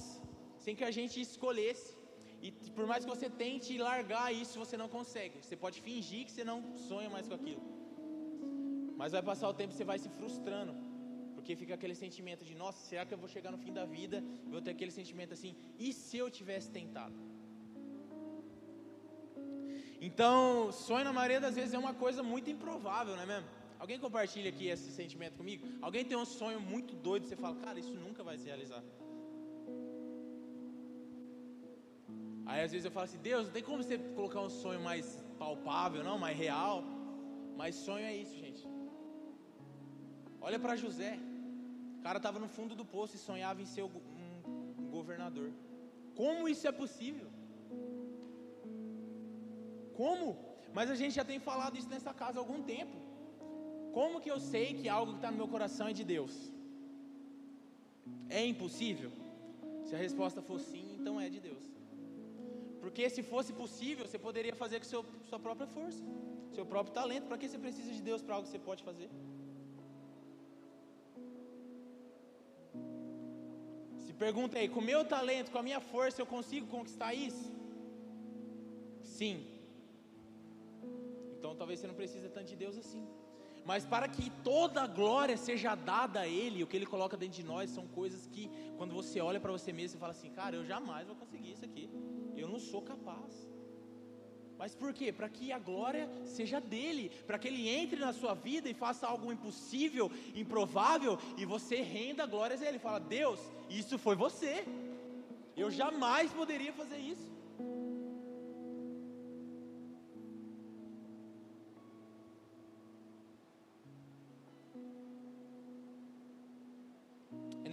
sem 0.64 0.74
que 0.78 0.84
a 0.84 0.90
gente 0.90 1.20
escolhesse. 1.20 1.96
E 2.42 2.50
por 2.76 2.86
mais 2.86 3.04
que 3.04 3.10
você 3.14 3.28
tente 3.28 3.78
largar 3.78 4.28
isso, 4.32 4.58
você 4.58 4.76
não 4.76 4.88
consegue. 4.96 5.42
Você 5.42 5.56
pode 5.56 5.80
fingir 5.80 6.24
que 6.26 6.32
você 6.32 6.44
não 6.44 6.58
sonha 6.88 7.08
mais 7.08 7.26
com 7.26 7.34
aquilo. 7.34 7.62
Mas 9.00 9.12
vai 9.12 9.22
passar 9.22 9.48
o 9.48 9.54
tempo 9.54 9.72
e 9.72 9.76
você 9.76 9.84
vai 9.84 9.98
se 9.98 10.10
frustrando. 10.18 10.74
Porque 11.46 11.62
fica 11.64 11.74
aquele 11.74 11.94
sentimento 11.94 12.44
de, 12.44 12.54
nossa, 12.56 12.78
será 12.88 13.02
que 13.06 13.14
eu 13.14 13.18
vou 13.24 13.28
chegar 13.28 13.52
no 13.52 13.58
fim 13.64 13.72
da 13.72 13.84
vida? 13.84 14.20
Vou 14.52 14.60
ter 14.60 14.72
aquele 14.72 14.90
sentimento 14.90 15.32
assim, 15.32 15.54
e 15.78 15.92
se 15.92 16.16
eu 16.22 16.28
tivesse 16.28 16.68
tentado? 16.76 17.14
Então, 20.00 20.72
sonho 20.72 21.04
na 21.04 21.12
maioria 21.12 21.40
das 21.44 21.54
vezes 21.54 21.72
é 21.72 21.78
uma 21.78 21.94
coisa 21.94 22.20
muito 22.20 22.50
improvável, 22.50 23.14
não 23.14 23.22
é 23.22 23.26
mesmo? 23.26 23.48
Alguém 23.78 23.96
compartilha 24.06 24.50
aqui 24.50 24.66
esse 24.66 24.90
sentimento 24.90 25.36
comigo? 25.36 25.68
Alguém 25.80 26.04
tem 26.04 26.16
um 26.16 26.24
sonho 26.24 26.60
muito 26.60 26.96
doido 26.96 27.26
e 27.26 27.28
você 27.28 27.36
fala, 27.36 27.54
cara, 27.64 27.78
isso 27.78 27.94
nunca 28.06 28.24
vai 28.24 28.36
se 28.38 28.46
realizar. 28.46 28.82
Aí 32.44 32.60
às 32.64 32.72
vezes 32.72 32.86
eu 32.86 32.90
falo 32.90 33.04
assim, 33.04 33.22
Deus, 33.30 33.46
não 33.46 33.52
tem 33.52 33.62
como 33.62 33.84
você 33.84 33.98
colocar 34.18 34.40
um 34.40 34.50
sonho 34.50 34.80
mais 34.80 35.24
palpável, 35.38 36.02
não, 36.02 36.18
mais 36.18 36.36
real. 36.36 36.82
Mas 37.56 37.76
sonho 37.76 38.04
é 38.04 38.16
isso, 38.16 38.36
gente. 38.36 38.64
Olha 40.40 40.58
para 40.58 40.74
José. 40.84 41.14
Cara 42.06 42.18
estava 42.22 42.38
no 42.42 42.48
fundo 42.56 42.74
do 42.80 42.84
poço 42.94 43.14
e 43.16 43.24
sonhava 43.28 43.60
em 43.62 43.68
ser 43.74 43.82
um, 43.86 43.90
governador. 44.96 45.48
Como 46.20 46.48
isso 46.52 46.64
é 46.70 46.72
possível? 46.82 47.28
Como? 50.00 50.28
Mas 50.76 50.88
a 50.94 50.96
gente 51.00 51.14
já 51.20 51.24
tem 51.30 51.40
falado 51.48 51.76
isso 51.80 51.90
nessa 51.94 52.12
casa 52.22 52.38
há 52.38 52.42
algum 52.44 52.60
tempo. 52.74 52.96
Como 53.96 54.20
que 54.22 54.30
eu 54.34 54.38
sei 54.52 54.66
que 54.78 54.88
algo 54.96 55.12
que 55.14 55.20
está 55.20 55.30
no 55.32 55.40
meu 55.42 55.48
coração 55.54 55.88
é 55.92 55.94
de 56.00 56.04
Deus? 56.14 56.34
É 58.40 58.42
impossível? 58.52 59.10
Se 59.86 59.94
a 59.96 60.00
resposta 60.06 60.40
for 60.48 60.60
sim, 60.70 60.86
então 60.98 61.14
é 61.24 61.28
de 61.36 61.40
Deus. 61.48 61.64
Porque 62.82 63.04
se 63.16 63.22
fosse 63.32 63.52
possível, 63.62 64.06
você 64.06 64.20
poderia 64.28 64.54
fazer 64.62 64.78
com 64.80 64.88
seu, 64.92 65.02
sua 65.30 65.40
própria 65.46 65.68
força, 65.76 66.04
seu 66.58 66.66
próprio 66.74 66.94
talento. 67.00 67.26
Para 67.30 67.38
que 67.40 67.48
você 67.48 67.58
precisa 67.66 67.90
de 67.98 68.02
Deus 68.10 68.22
para 68.22 68.36
algo 68.36 68.46
que 68.46 68.52
você 68.52 68.64
pode 68.70 68.84
fazer? 68.90 69.10
Pergunta 74.24 74.58
aí, 74.58 74.68
com 74.68 74.80
meu 74.80 75.04
talento, 75.04 75.50
com 75.50 75.58
a 75.58 75.62
minha 75.62 75.80
força, 75.80 76.20
eu 76.20 76.26
consigo 76.26 76.66
conquistar 76.66 77.12
isso? 77.14 77.52
Sim. 79.02 79.44
Então 81.38 81.54
talvez 81.54 81.80
você 81.80 81.86
não 81.86 81.94
precise 81.94 82.28
tanto 82.28 82.48
de 82.48 82.56
Deus 82.56 82.76
assim. 82.76 83.06
Mas 83.64 83.84
para 83.84 84.08
que 84.08 84.30
toda 84.44 84.82
a 84.82 84.86
glória 84.86 85.36
seja 85.36 85.74
dada 85.74 86.20
a 86.20 86.28
Ele, 86.28 86.62
o 86.62 86.66
que 86.66 86.76
Ele 86.76 86.86
coloca 86.86 87.16
dentro 87.16 87.36
de 87.36 87.42
nós 87.42 87.70
são 87.70 87.86
coisas 87.88 88.26
que, 88.26 88.48
quando 88.76 88.94
você 88.94 89.20
olha 89.20 89.40
para 89.40 89.50
você 89.50 89.72
mesmo 89.72 89.96
e 89.96 90.00
fala 90.00 90.12
assim, 90.12 90.30
cara, 90.30 90.54
eu 90.54 90.64
jamais 90.64 91.06
vou 91.06 91.16
conseguir 91.16 91.52
isso 91.52 91.64
aqui, 91.64 91.90
eu 92.36 92.48
não 92.48 92.60
sou 92.60 92.80
capaz. 92.80 93.45
Mas 94.58 94.74
por 94.74 94.92
quê? 94.92 95.12
Para 95.12 95.28
que 95.28 95.52
a 95.52 95.58
glória 95.58 96.08
seja 96.24 96.60
dele, 96.60 97.10
para 97.26 97.38
que 97.38 97.48
ele 97.48 97.68
entre 97.68 97.98
na 97.98 98.12
sua 98.12 98.34
vida 98.34 98.68
e 98.68 98.74
faça 98.74 99.06
algo 99.06 99.32
impossível, 99.32 100.10
improvável, 100.34 101.18
e 101.36 101.44
você 101.44 101.82
renda 101.82 102.26
glórias 102.26 102.62
a 102.62 102.66
ele. 102.66 102.78
Fala, 102.78 102.98
Deus, 102.98 103.40
isso 103.68 103.98
foi 103.98 104.16
você. 104.16 104.64
Eu 105.56 105.70
jamais 105.70 106.32
poderia 106.32 106.72
fazer 106.72 106.98
isso. 106.98 107.36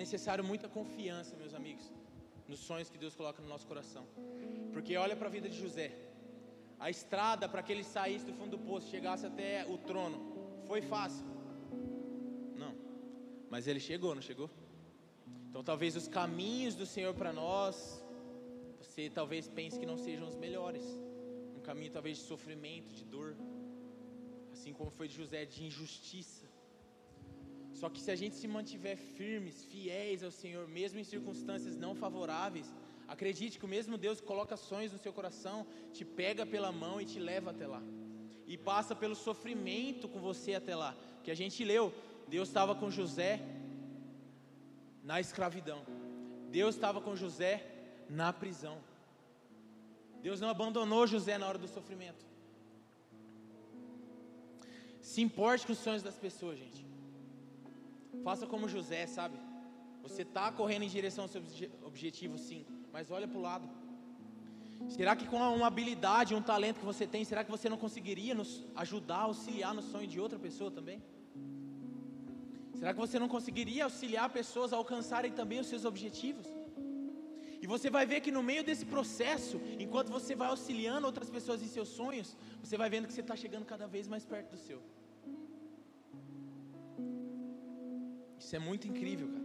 necessário 0.03 0.43
muita 0.43 0.67
confiança, 0.67 1.35
meus 1.35 1.53
amigos, 1.59 1.85
nos 2.47 2.59
sonhos 2.59 2.89
que 2.89 2.97
Deus 2.97 3.15
coloca 3.15 3.41
no 3.41 3.47
nosso 3.47 3.65
coração. 3.65 4.05
Porque 4.73 4.97
olha 4.97 5.15
para 5.15 5.27
a 5.27 5.31
vida 5.31 5.47
de 5.47 5.57
José. 5.57 5.87
A 6.85 6.89
estrada 6.89 7.45
para 7.51 7.63
que 7.63 7.71
ele 7.71 7.85
saísse 7.95 8.25
do 8.29 8.33
fundo 8.37 8.57
do 8.57 8.63
poço, 8.69 8.89
chegasse 8.95 9.25
até 9.25 9.51
o 9.73 9.77
trono, 9.89 10.17
foi 10.69 10.81
fácil? 10.81 11.25
Não. 12.61 12.73
Mas 13.49 13.67
ele 13.69 13.79
chegou, 13.89 14.13
não 14.13 14.25
chegou? 14.29 14.49
Então 15.47 15.63
talvez 15.69 15.95
os 15.95 16.09
caminhos 16.17 16.75
do 16.75 16.85
Senhor 16.85 17.13
para 17.21 17.31
nós, 17.31 17.75
você 18.81 19.09
talvez 19.19 19.47
pense 19.47 19.79
que 19.79 19.85
não 19.91 19.97
sejam 19.97 20.27
os 20.27 20.35
melhores. 20.35 20.83
Um 21.57 21.61
caminho 21.69 21.89
talvez 21.97 22.17
de 22.17 22.25
sofrimento, 22.25 22.93
de 22.99 23.05
dor, 23.05 23.31
assim 24.51 24.73
como 24.73 24.91
foi 24.91 25.07
de 25.07 25.15
José, 25.21 25.45
de 25.45 25.63
injustiça. 25.69 26.45
Só 27.71 27.89
que 27.89 28.01
se 28.01 28.11
a 28.11 28.17
gente 28.21 28.35
se 28.35 28.47
mantiver 28.57 28.97
firmes, 28.97 29.63
fiéis 29.63 30.21
ao 30.21 30.31
Senhor, 30.31 30.67
mesmo 30.67 30.99
em 30.99 31.05
circunstâncias 31.05 31.77
não 31.77 31.95
favoráveis, 31.95 32.67
acredite 33.13 33.59
que 33.59 33.65
o 33.65 33.73
mesmo 33.75 33.95
Deus 34.05 34.19
que 34.19 34.27
coloca 34.31 34.57
sonhos 34.57 34.91
no 34.91 34.97
seu 34.97 35.13
coração, 35.13 35.57
te 35.95 36.03
pega 36.03 36.45
pela 36.53 36.71
mão 36.71 36.99
e 36.99 37.05
te 37.05 37.19
leva 37.19 37.51
até 37.51 37.67
lá. 37.67 37.81
E 38.47 38.57
passa 38.57 38.95
pelo 38.95 39.15
sofrimento 39.15 40.09
com 40.09 40.19
você 40.19 40.55
até 40.55 40.75
lá. 40.75 40.95
Que 41.23 41.31
a 41.31 41.35
gente 41.35 41.63
leu, 41.63 41.93
Deus 42.27 42.47
estava 42.47 42.73
com 42.73 42.89
José 42.89 43.39
na 45.03 45.19
escravidão. 45.19 45.81
Deus 46.49 46.73
estava 46.75 46.99
com 46.99 47.15
José 47.15 47.53
na 48.09 48.33
prisão. 48.33 48.77
Deus 50.21 50.41
não 50.41 50.49
abandonou 50.49 51.05
José 51.05 51.37
na 51.37 51.47
hora 51.47 51.59
do 51.59 51.67
sofrimento. 51.67 52.25
Se 55.01 55.21
importe 55.21 55.67
com 55.67 55.73
os 55.73 55.79
sonhos 55.79 56.01
das 56.01 56.17
pessoas, 56.17 56.57
gente. 56.57 56.83
Faça 58.23 58.47
como 58.47 58.67
José, 58.67 59.05
sabe? 59.05 59.37
Você 60.03 60.21
está 60.23 60.51
correndo 60.51 60.83
em 60.83 60.93
direção 60.97 61.23
ao 61.25 61.29
seu 61.29 61.41
objetivo, 61.83 62.37
sim, 62.37 62.65
mas 62.91 63.09
olha 63.09 63.27
para 63.27 63.37
o 63.37 63.41
lado. 63.41 63.67
Será 64.89 65.15
que 65.15 65.25
com 65.25 65.37
uma 65.37 65.67
habilidade, 65.67 66.35
um 66.35 66.41
talento 66.41 66.79
que 66.81 66.85
você 66.85 67.05
tem, 67.07 67.23
será 67.23 67.43
que 67.43 67.49
você 67.49 67.69
não 67.69 67.77
conseguiria 67.77 68.35
nos 68.35 68.51
ajudar, 68.75 69.21
auxiliar 69.29 69.73
no 69.73 69.81
sonho 69.81 70.07
de 70.07 70.19
outra 70.19 70.37
pessoa 70.37 70.69
também? 70.69 71.01
Será 72.79 72.93
que 72.93 72.99
você 72.99 73.17
não 73.17 73.29
conseguiria 73.29 73.85
auxiliar 73.85 74.29
pessoas 74.29 74.73
a 74.73 74.77
alcançarem 74.77 75.31
também 75.31 75.59
os 75.59 75.67
seus 75.67 75.85
objetivos? 75.85 76.47
E 77.61 77.67
você 77.73 77.89
vai 77.89 78.05
ver 78.05 78.19
que 78.19 78.31
no 78.37 78.43
meio 78.43 78.63
desse 78.69 78.85
processo, 78.85 79.57
enquanto 79.79 80.09
você 80.11 80.35
vai 80.35 80.49
auxiliando 80.49 81.07
outras 81.07 81.29
pessoas 81.29 81.61
em 81.63 81.69
seus 81.75 81.87
sonhos, 81.87 82.35
você 82.61 82.75
vai 82.81 82.89
vendo 82.89 83.07
que 83.07 83.13
você 83.13 83.21
está 83.21 83.37
chegando 83.37 83.65
cada 83.73 83.87
vez 83.87 84.05
mais 84.13 84.25
perto 84.25 84.49
do 84.51 84.57
seu. 84.57 84.81
Isso 88.37 88.53
é 88.53 88.59
muito 88.59 88.85
incrível, 88.85 89.29
cara. 89.29 89.42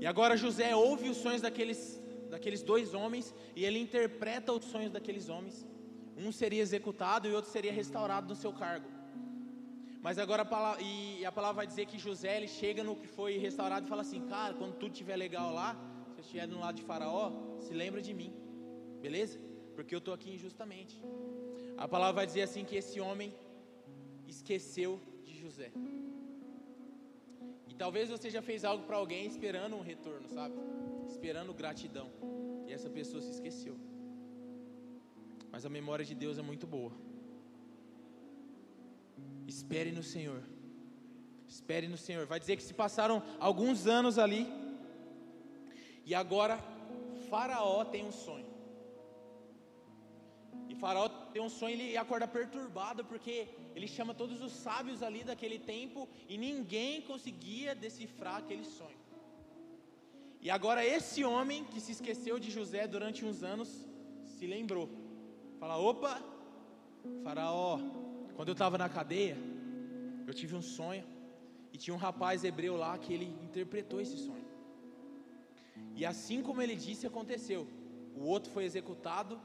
E 0.00 0.06
agora 0.06 0.36
José 0.36 0.74
ouve 0.74 1.08
os 1.08 1.18
sonhos 1.18 1.42
daqueles, 1.42 2.00
daqueles 2.30 2.62
dois 2.62 2.94
homens 2.94 3.34
e 3.54 3.64
ele 3.64 3.78
interpreta 3.78 4.52
os 4.52 4.64
sonhos 4.64 4.90
daqueles 4.90 5.28
homens. 5.28 5.66
Um 6.16 6.32
seria 6.32 6.62
executado 6.62 7.28
e 7.28 7.32
outro 7.32 7.50
seria 7.50 7.72
restaurado 7.72 8.28
no 8.28 8.34
seu 8.34 8.52
cargo. 8.52 8.88
Mas 10.02 10.18
agora 10.18 10.42
a 10.42 10.44
palavra, 10.44 10.82
e 10.82 11.24
a 11.24 11.32
palavra 11.32 11.56
vai 11.56 11.66
dizer 11.66 11.84
que 11.86 11.98
José 11.98 12.36
ele 12.38 12.48
chega 12.48 12.82
no 12.82 12.96
que 12.96 13.06
foi 13.06 13.36
restaurado 13.36 13.84
e 13.84 13.88
fala 13.88 14.00
assim: 14.00 14.20
Cara, 14.26 14.54
quando 14.54 14.74
tudo 14.74 14.92
estiver 14.92 15.16
legal 15.16 15.52
lá, 15.52 15.76
se 16.12 16.18
eu 16.18 16.22
estiver 16.22 16.46
no 16.46 16.58
lado 16.58 16.76
de 16.76 16.82
Faraó, 16.82 17.32
se 17.58 17.74
lembra 17.74 18.00
de 18.00 18.14
mim, 18.14 18.32
beleza? 19.02 19.38
Porque 19.74 19.94
eu 19.94 19.98
estou 19.98 20.14
aqui 20.14 20.30
injustamente. 20.30 21.02
A 21.76 21.86
palavra 21.86 22.14
vai 22.20 22.26
dizer 22.26 22.42
assim: 22.42 22.64
que 22.64 22.76
esse 22.76 22.98
homem 23.00 23.34
esqueceu 24.26 24.98
de 25.24 25.36
José. 25.38 25.70
E 27.70 27.74
talvez 27.82 28.10
você 28.14 28.28
já 28.36 28.42
fez 28.42 28.64
algo 28.70 28.84
para 28.88 28.96
alguém 28.96 29.24
esperando 29.26 29.76
um 29.76 29.84
retorno, 29.92 30.28
sabe? 30.28 30.54
Esperando 31.08 31.54
gratidão. 31.54 32.08
E 32.66 32.72
essa 32.72 32.90
pessoa 32.90 33.22
se 33.22 33.30
esqueceu. 33.30 33.76
Mas 35.52 35.64
a 35.64 35.70
memória 35.78 36.04
de 36.04 36.14
Deus 36.14 36.36
é 36.36 36.42
muito 36.42 36.66
boa. 36.66 36.92
Espere 39.46 39.90
no 39.92 40.02
Senhor. 40.02 40.42
Espere 41.48 41.86
no 41.88 41.96
Senhor. 41.96 42.26
Vai 42.26 42.38
dizer 42.38 42.56
que 42.56 42.62
se 42.62 42.74
passaram 42.74 43.22
alguns 43.38 43.86
anos 43.86 44.18
ali. 44.18 44.46
E 46.04 46.14
agora 46.14 46.58
Faraó 47.30 47.84
tem 47.84 48.04
um 48.04 48.12
sonho. 48.12 48.50
Faraó 50.80 51.09
tem 51.32 51.42
um 51.42 51.48
sonho, 51.48 51.74
ele 51.74 51.96
acorda 51.96 52.26
perturbado, 52.26 53.04
porque 53.04 53.48
ele 53.74 53.88
chama 53.88 54.12
todos 54.14 54.40
os 54.42 54.52
sábios 54.52 55.02
ali 55.02 55.22
daquele 55.24 55.58
tempo 55.58 56.08
e 56.28 56.36
ninguém 56.36 57.02
conseguia 57.02 57.74
decifrar 57.74 58.36
aquele 58.36 58.64
sonho. 58.64 58.98
E 60.40 60.50
agora 60.50 60.84
esse 60.84 61.22
homem 61.24 61.64
que 61.64 61.80
se 61.80 61.92
esqueceu 61.92 62.38
de 62.38 62.50
José 62.50 62.86
durante 62.86 63.24
uns 63.24 63.42
anos 63.42 63.68
se 64.38 64.46
lembrou. 64.46 64.88
Fala: 65.58 65.76
opa, 65.76 66.22
Faraó, 67.22 67.78
quando 68.34 68.48
eu 68.48 68.52
estava 68.52 68.78
na 68.78 68.88
cadeia, 68.88 69.36
eu 70.26 70.32
tive 70.32 70.54
um 70.56 70.62
sonho 70.62 71.04
e 71.72 71.76
tinha 71.78 71.94
um 71.94 71.98
rapaz 71.98 72.42
hebreu 72.42 72.76
lá 72.76 72.96
que 72.96 73.12
ele 73.12 73.26
interpretou 73.42 74.00
esse 74.00 74.16
sonho. 74.16 74.48
E 75.94 76.06
assim 76.06 76.42
como 76.42 76.62
ele 76.62 76.74
disse, 76.74 77.06
aconteceu. 77.06 77.66
O 78.16 78.24
outro 78.24 78.50
foi 78.50 78.64
executado 78.64 79.38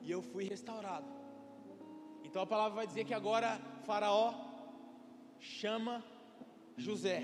e 0.00 0.10
eu 0.10 0.22
fui 0.22 0.44
restaurado. 0.44 1.06
Então 2.36 2.44
a 2.44 2.46
palavra 2.46 2.76
vai 2.76 2.86
dizer 2.86 3.06
que 3.06 3.14
agora 3.14 3.58
Faraó 3.86 4.34
chama 5.40 6.04
José. 6.76 7.22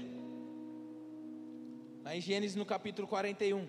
Lá 2.03 2.17
em 2.17 2.21
Gênesis 2.23 2.57
no 2.57 2.65
capítulo 2.65 3.07
41. 3.07 3.69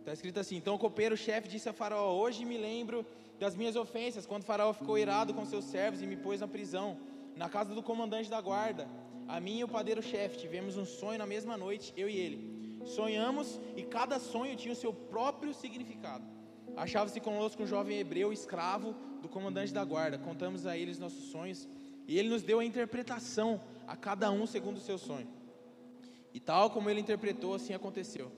Está 0.00 0.12
escrito 0.12 0.40
assim: 0.40 0.56
Então 0.56 0.74
o 0.74 0.78
copeiro-chefe 0.80 1.46
disse 1.46 1.68
a 1.68 1.72
Faraó: 1.72 2.12
Hoje 2.18 2.44
me 2.44 2.58
lembro 2.58 3.06
das 3.38 3.54
minhas 3.54 3.76
ofensas, 3.76 4.26
quando 4.26 4.42
Faraó 4.42 4.72
ficou 4.72 4.98
irado 4.98 5.32
com 5.32 5.46
seus 5.46 5.66
servos 5.66 6.02
e 6.02 6.06
me 6.08 6.16
pôs 6.16 6.40
na 6.40 6.48
prisão, 6.48 6.98
na 7.36 7.48
casa 7.48 7.72
do 7.72 7.84
comandante 7.84 8.28
da 8.28 8.40
guarda. 8.40 8.88
A 9.28 9.38
mim 9.38 9.58
e 9.60 9.62
o 9.62 9.68
padeiro-chefe 9.68 10.38
tivemos 10.38 10.76
um 10.76 10.84
sonho 10.84 11.20
na 11.20 11.26
mesma 11.34 11.56
noite, 11.56 11.94
eu 11.96 12.08
e 12.08 12.16
ele. 12.16 12.82
Sonhamos 12.84 13.60
e 13.76 13.84
cada 13.84 14.18
sonho 14.18 14.56
tinha 14.56 14.72
o 14.72 14.76
seu 14.76 14.92
próprio 14.92 15.54
significado. 15.54 16.35
Achava-se 16.76 17.20
conosco 17.20 17.62
um 17.62 17.66
jovem 17.66 17.98
hebreu, 17.98 18.32
escravo 18.32 18.94
do 19.22 19.28
comandante 19.28 19.72
da 19.72 19.82
guarda. 19.82 20.18
Contamos 20.18 20.66
a 20.66 20.76
eles 20.76 20.98
nossos 20.98 21.30
sonhos 21.30 21.66
e 22.06 22.18
ele 22.18 22.28
nos 22.28 22.42
deu 22.42 22.60
a 22.60 22.64
interpretação 22.64 23.60
a 23.86 23.96
cada 23.96 24.30
um 24.30 24.46
segundo 24.46 24.76
o 24.76 24.80
seu 24.80 24.98
sonho. 24.98 25.26
E 26.34 26.38
tal 26.38 26.68
como 26.70 26.90
ele 26.90 27.00
interpretou, 27.00 27.54
assim 27.54 27.72
aconteceu. 27.72 28.30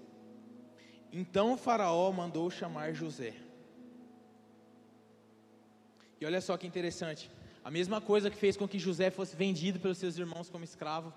Então 1.12 1.56
Faraó 1.56 2.12
mandou 2.12 2.48
chamar 2.48 2.94
José. 2.94 3.34
E 6.20 6.24
olha 6.24 6.40
só 6.40 6.56
que 6.56 6.66
interessante. 6.66 7.30
A 7.64 7.70
mesma 7.70 8.00
coisa 8.00 8.30
que 8.30 8.36
fez 8.36 8.56
com 8.56 8.68
que 8.68 8.78
José 8.78 9.10
fosse 9.10 9.34
vendido 9.34 9.80
pelos 9.80 9.98
seus 9.98 10.16
irmãos 10.16 10.48
como 10.48 10.64
escravo, 10.64 11.12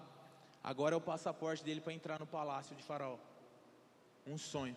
agora 0.64 0.96
é 0.96 0.98
o 0.98 1.02
passaporte 1.02 1.64
dele 1.64 1.82
para 1.82 1.94
entrar 1.94 2.20
no 2.20 2.26
palácio 2.26 2.76
de 2.76 2.84
Faraó. 2.84 3.18
Um 4.26 4.38
sonho. 4.38 4.76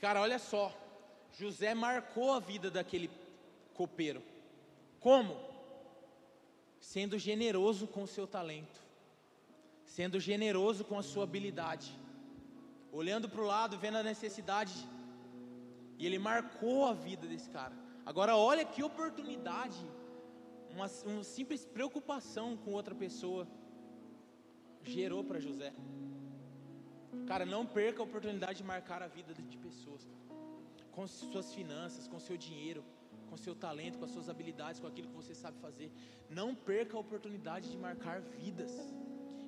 Cara, 0.00 0.20
olha 0.20 0.38
só, 0.38 0.72
José 1.38 1.74
marcou 1.74 2.32
a 2.32 2.40
vida 2.40 2.70
daquele 2.70 3.10
copeiro. 3.74 4.22
Como? 4.98 5.36
Sendo 6.80 7.18
generoso 7.18 7.86
com 7.86 8.02
o 8.02 8.06
seu 8.06 8.26
talento, 8.26 8.80
sendo 9.84 10.18
generoso 10.18 10.84
com 10.84 10.98
a 10.98 11.02
sua 11.02 11.24
habilidade, 11.24 11.92
olhando 12.92 13.28
para 13.28 13.42
o 13.42 13.46
lado, 13.46 13.78
vendo 13.78 13.98
a 13.98 14.02
necessidade, 14.02 14.74
e 15.98 16.06
ele 16.06 16.18
marcou 16.18 16.86
a 16.86 16.92
vida 16.92 17.26
desse 17.26 17.50
cara. 17.50 17.74
Agora, 18.04 18.36
olha 18.36 18.64
que 18.64 18.82
oportunidade, 18.82 19.78
uma, 20.70 20.90
uma 21.04 21.22
simples 21.22 21.64
preocupação 21.64 22.56
com 22.56 22.72
outra 22.72 22.94
pessoa 22.94 23.46
gerou 24.82 25.22
para 25.22 25.38
José. 25.38 25.72
Cara, 27.30 27.46
não 27.46 27.64
perca 27.64 27.98
a 28.02 28.04
oportunidade 28.08 28.56
de 28.60 28.64
marcar 28.64 29.00
a 29.04 29.06
vida 29.16 29.32
de 29.50 29.56
pessoas, 29.64 30.02
com 30.94 31.06
suas 31.06 31.48
finanças, 31.58 32.08
com 32.12 32.18
seu 32.18 32.36
dinheiro, 32.46 32.82
com 33.28 33.36
seu 33.36 33.54
talento, 33.64 33.98
com 33.98 34.06
as 34.08 34.10
suas 34.10 34.28
habilidades, 34.32 34.80
com 34.80 34.88
aquilo 34.88 35.06
que 35.10 35.14
você 35.22 35.34
sabe 35.42 35.56
fazer. 35.66 35.88
Não 36.38 36.48
perca 36.70 36.96
a 36.96 37.00
oportunidade 37.04 37.70
de 37.70 37.76
marcar 37.76 38.16
vidas. 38.20 38.72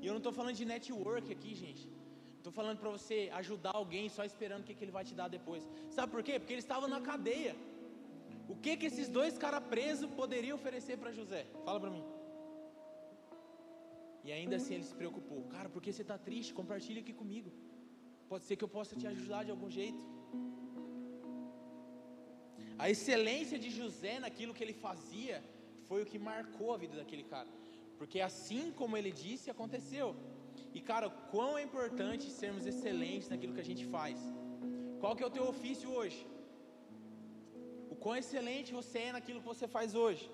E 0.00 0.06
eu 0.06 0.12
não 0.12 0.22
estou 0.22 0.32
falando 0.38 0.54
de 0.60 0.64
network 0.64 1.26
aqui, 1.36 1.56
gente. 1.56 1.88
Estou 2.38 2.52
falando 2.52 2.78
para 2.78 2.92
você 2.96 3.18
ajudar 3.40 3.74
alguém 3.74 4.08
só 4.08 4.24
esperando 4.24 4.62
o 4.62 4.66
que, 4.68 4.76
que 4.76 4.84
ele 4.84 4.96
vai 4.98 5.04
te 5.04 5.16
dar 5.20 5.26
depois. 5.26 5.68
Sabe 5.90 6.12
por 6.12 6.22
quê? 6.22 6.38
Porque 6.38 6.52
eles 6.52 6.64
estavam 6.64 6.88
na 6.88 7.00
cadeia. 7.00 7.56
O 8.48 8.54
que 8.54 8.76
que 8.76 8.86
esses 8.92 9.08
dois 9.08 9.36
caras 9.36 9.64
presos 9.74 10.08
poderiam 10.22 10.56
oferecer 10.56 10.98
para 10.98 11.10
José? 11.10 11.46
Fala 11.64 11.80
para 11.80 11.90
mim. 11.90 12.04
E 14.24 14.30
ainda 14.30 14.54
assim 14.54 14.74
ele 14.74 14.84
se 14.84 14.94
preocupou. 14.94 15.42
Cara, 15.56 15.68
por 15.68 15.82
que 15.82 15.92
você 15.92 16.02
está 16.02 16.16
triste? 16.16 16.54
Compartilha 16.54 17.00
aqui 17.00 17.12
comigo. 17.12 17.50
Pode 18.32 18.44
ser 18.48 18.56
que 18.58 18.64
eu 18.66 18.74
possa 18.76 18.94
te 19.00 19.06
ajudar 19.12 19.40
de 19.46 19.50
algum 19.54 19.70
jeito. 19.78 20.04
A 22.82 22.86
excelência 22.92 23.58
de 23.64 23.70
José 23.78 24.14
naquilo 24.24 24.54
que 24.56 24.64
ele 24.64 24.76
fazia 24.86 25.36
foi 25.88 25.98
o 26.02 26.06
que 26.10 26.18
marcou 26.30 26.70
a 26.74 26.78
vida 26.84 26.94
daquele 27.00 27.24
cara. 27.32 27.50
Porque 27.98 28.18
assim 28.28 28.64
como 28.78 28.96
ele 28.98 29.12
disse, 29.24 29.52
aconteceu. 29.54 30.08
E 30.76 30.80
cara, 30.90 31.10
quão 31.34 31.50
é 31.58 31.62
importante 31.68 32.30
sermos 32.40 32.64
excelentes 32.72 33.28
naquilo 33.32 33.54
que 33.56 33.64
a 33.66 33.70
gente 33.70 33.84
faz. 33.96 34.18
Qual 35.02 35.14
que 35.14 35.24
é 35.24 35.30
o 35.30 35.36
teu 35.38 35.46
ofício 35.52 35.90
hoje? 35.98 36.20
O 37.92 37.96
quão 38.04 38.16
excelente 38.22 38.78
você 38.80 39.00
é 39.08 39.12
naquilo 39.18 39.42
que 39.42 39.52
você 39.54 39.68
faz 39.76 39.94
hoje. 40.04 40.26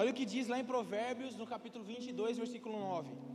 Olha 0.00 0.10
o 0.10 0.18
que 0.18 0.30
diz 0.34 0.48
lá 0.52 0.58
em 0.58 0.70
Provérbios, 0.74 1.36
no 1.42 1.46
capítulo 1.54 1.84
22, 1.84 2.38
versículo 2.44 2.76
9. 2.80 3.27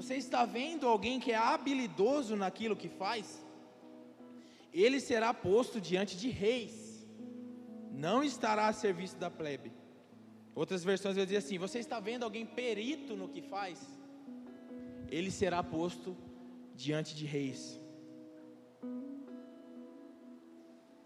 Você 0.00 0.16
está 0.16 0.46
vendo 0.46 0.88
alguém 0.88 1.20
que 1.20 1.30
é 1.30 1.36
habilidoso 1.36 2.34
naquilo 2.34 2.74
que 2.82 2.88
faz? 2.88 3.44
Ele 4.72 4.98
será 4.98 5.34
posto 5.34 5.78
diante 5.78 6.16
de 6.16 6.30
reis, 6.30 6.74
não 7.92 8.24
estará 8.24 8.68
a 8.68 8.72
serviço 8.72 9.16
da 9.24 9.30
plebe. 9.30 9.70
Outras 10.54 10.82
versões 10.82 11.16
vão 11.16 11.24
dizer 11.26 11.36
assim: 11.42 11.58
Você 11.58 11.80
está 11.80 12.00
vendo 12.00 12.22
alguém 12.22 12.46
perito 12.46 13.14
no 13.14 13.28
que 13.28 13.42
faz? 13.42 13.78
Ele 15.10 15.30
será 15.30 15.62
posto 15.62 16.16
diante 16.74 17.14
de 17.14 17.26
reis. 17.26 17.78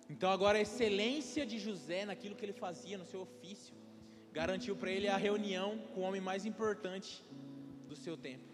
Então, 0.09 0.30
agora 0.30 0.59
a 0.59 0.62
excelência 0.62 1.45
de 1.45 1.59
José 1.59 2.05
naquilo 2.05 2.36
que 2.36 2.45
ele 2.45 2.53
fazia, 2.53 2.97
no 2.97 3.07
seu 3.12 3.22
ofício, 3.22 3.74
garantiu 4.32 4.76
para 4.76 4.92
ele 4.92 5.09
a 5.09 5.16
reunião 5.16 5.78
com 5.92 6.03
o 6.03 6.05
homem 6.05 6.20
mais 6.20 6.47
importante 6.47 7.24
do 7.88 7.97
seu 7.97 8.16
tempo. 8.16 8.54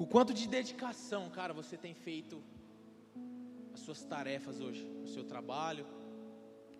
Com 0.00 0.06
quanto 0.06 0.32
de 0.32 0.44
dedicação, 0.48 1.22
cara, 1.28 1.52
você 1.52 1.76
tem 1.76 1.92
feito 1.92 2.42
as 3.74 3.80
suas 3.80 4.02
tarefas 4.12 4.58
hoje, 4.58 4.84
o 5.04 5.08
seu 5.14 5.24
trabalho, 5.32 5.84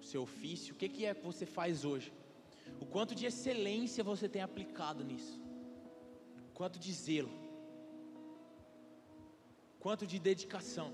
o 0.01 0.05
seu 0.11 0.23
ofício, 0.23 0.73
o 0.73 0.79
que, 0.79 0.89
que 0.89 1.05
é 1.05 1.13
que 1.13 1.23
você 1.31 1.45
faz 1.45 1.85
hoje? 1.85 2.11
O 2.81 2.87
quanto 2.87 3.15
de 3.15 3.27
excelência 3.31 4.03
você 4.03 4.27
tem 4.27 4.41
aplicado 4.41 5.05
nisso? 5.05 5.39
O 6.49 6.53
quanto 6.55 6.79
de 6.79 6.91
zelo? 6.95 7.31
Quanto 9.79 10.07
de 10.07 10.19
dedicação? 10.19 10.91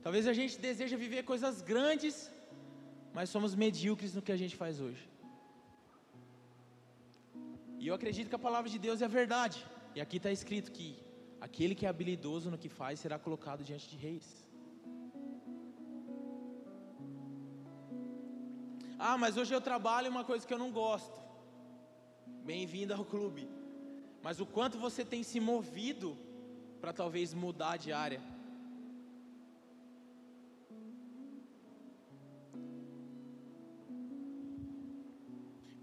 Talvez 0.00 0.26
a 0.26 0.32
gente 0.32 0.58
deseja 0.58 0.96
viver 0.96 1.24
coisas 1.24 1.60
grandes, 1.60 2.30
mas 3.12 3.28
somos 3.28 3.54
medíocres 3.54 4.14
no 4.14 4.22
que 4.22 4.32
a 4.32 4.40
gente 4.44 4.56
faz 4.56 4.80
hoje. 4.80 5.06
Eu 7.88 7.94
acredito 7.94 8.28
que 8.28 8.34
a 8.34 8.46
palavra 8.46 8.68
de 8.68 8.78
Deus 8.86 9.00
é 9.00 9.06
verdade. 9.06 9.64
E 9.94 10.00
aqui 10.00 10.16
está 10.16 10.30
escrito 10.32 10.72
que 10.72 10.88
aquele 11.40 11.74
que 11.74 11.86
é 11.86 11.88
habilidoso 11.88 12.50
no 12.50 12.58
que 12.58 12.68
faz 12.68 12.98
será 12.98 13.16
colocado 13.16 13.62
diante 13.62 13.88
de 13.88 13.96
reis. 13.96 14.26
Ah, 18.98 19.16
mas 19.16 19.36
hoje 19.36 19.54
eu 19.54 19.60
trabalho 19.60 20.10
uma 20.10 20.24
coisa 20.24 20.44
que 20.46 20.52
eu 20.52 20.58
não 20.58 20.72
gosto. 20.72 21.16
Bem-vindo 22.44 22.92
ao 22.92 23.04
clube. 23.04 23.48
Mas 24.20 24.40
o 24.40 24.46
quanto 24.46 24.78
você 24.78 25.04
tem 25.04 25.22
se 25.22 25.38
movido 25.38 26.16
para 26.80 26.92
talvez 26.92 27.32
mudar 27.32 27.76
de 27.76 27.92
área? 27.92 28.20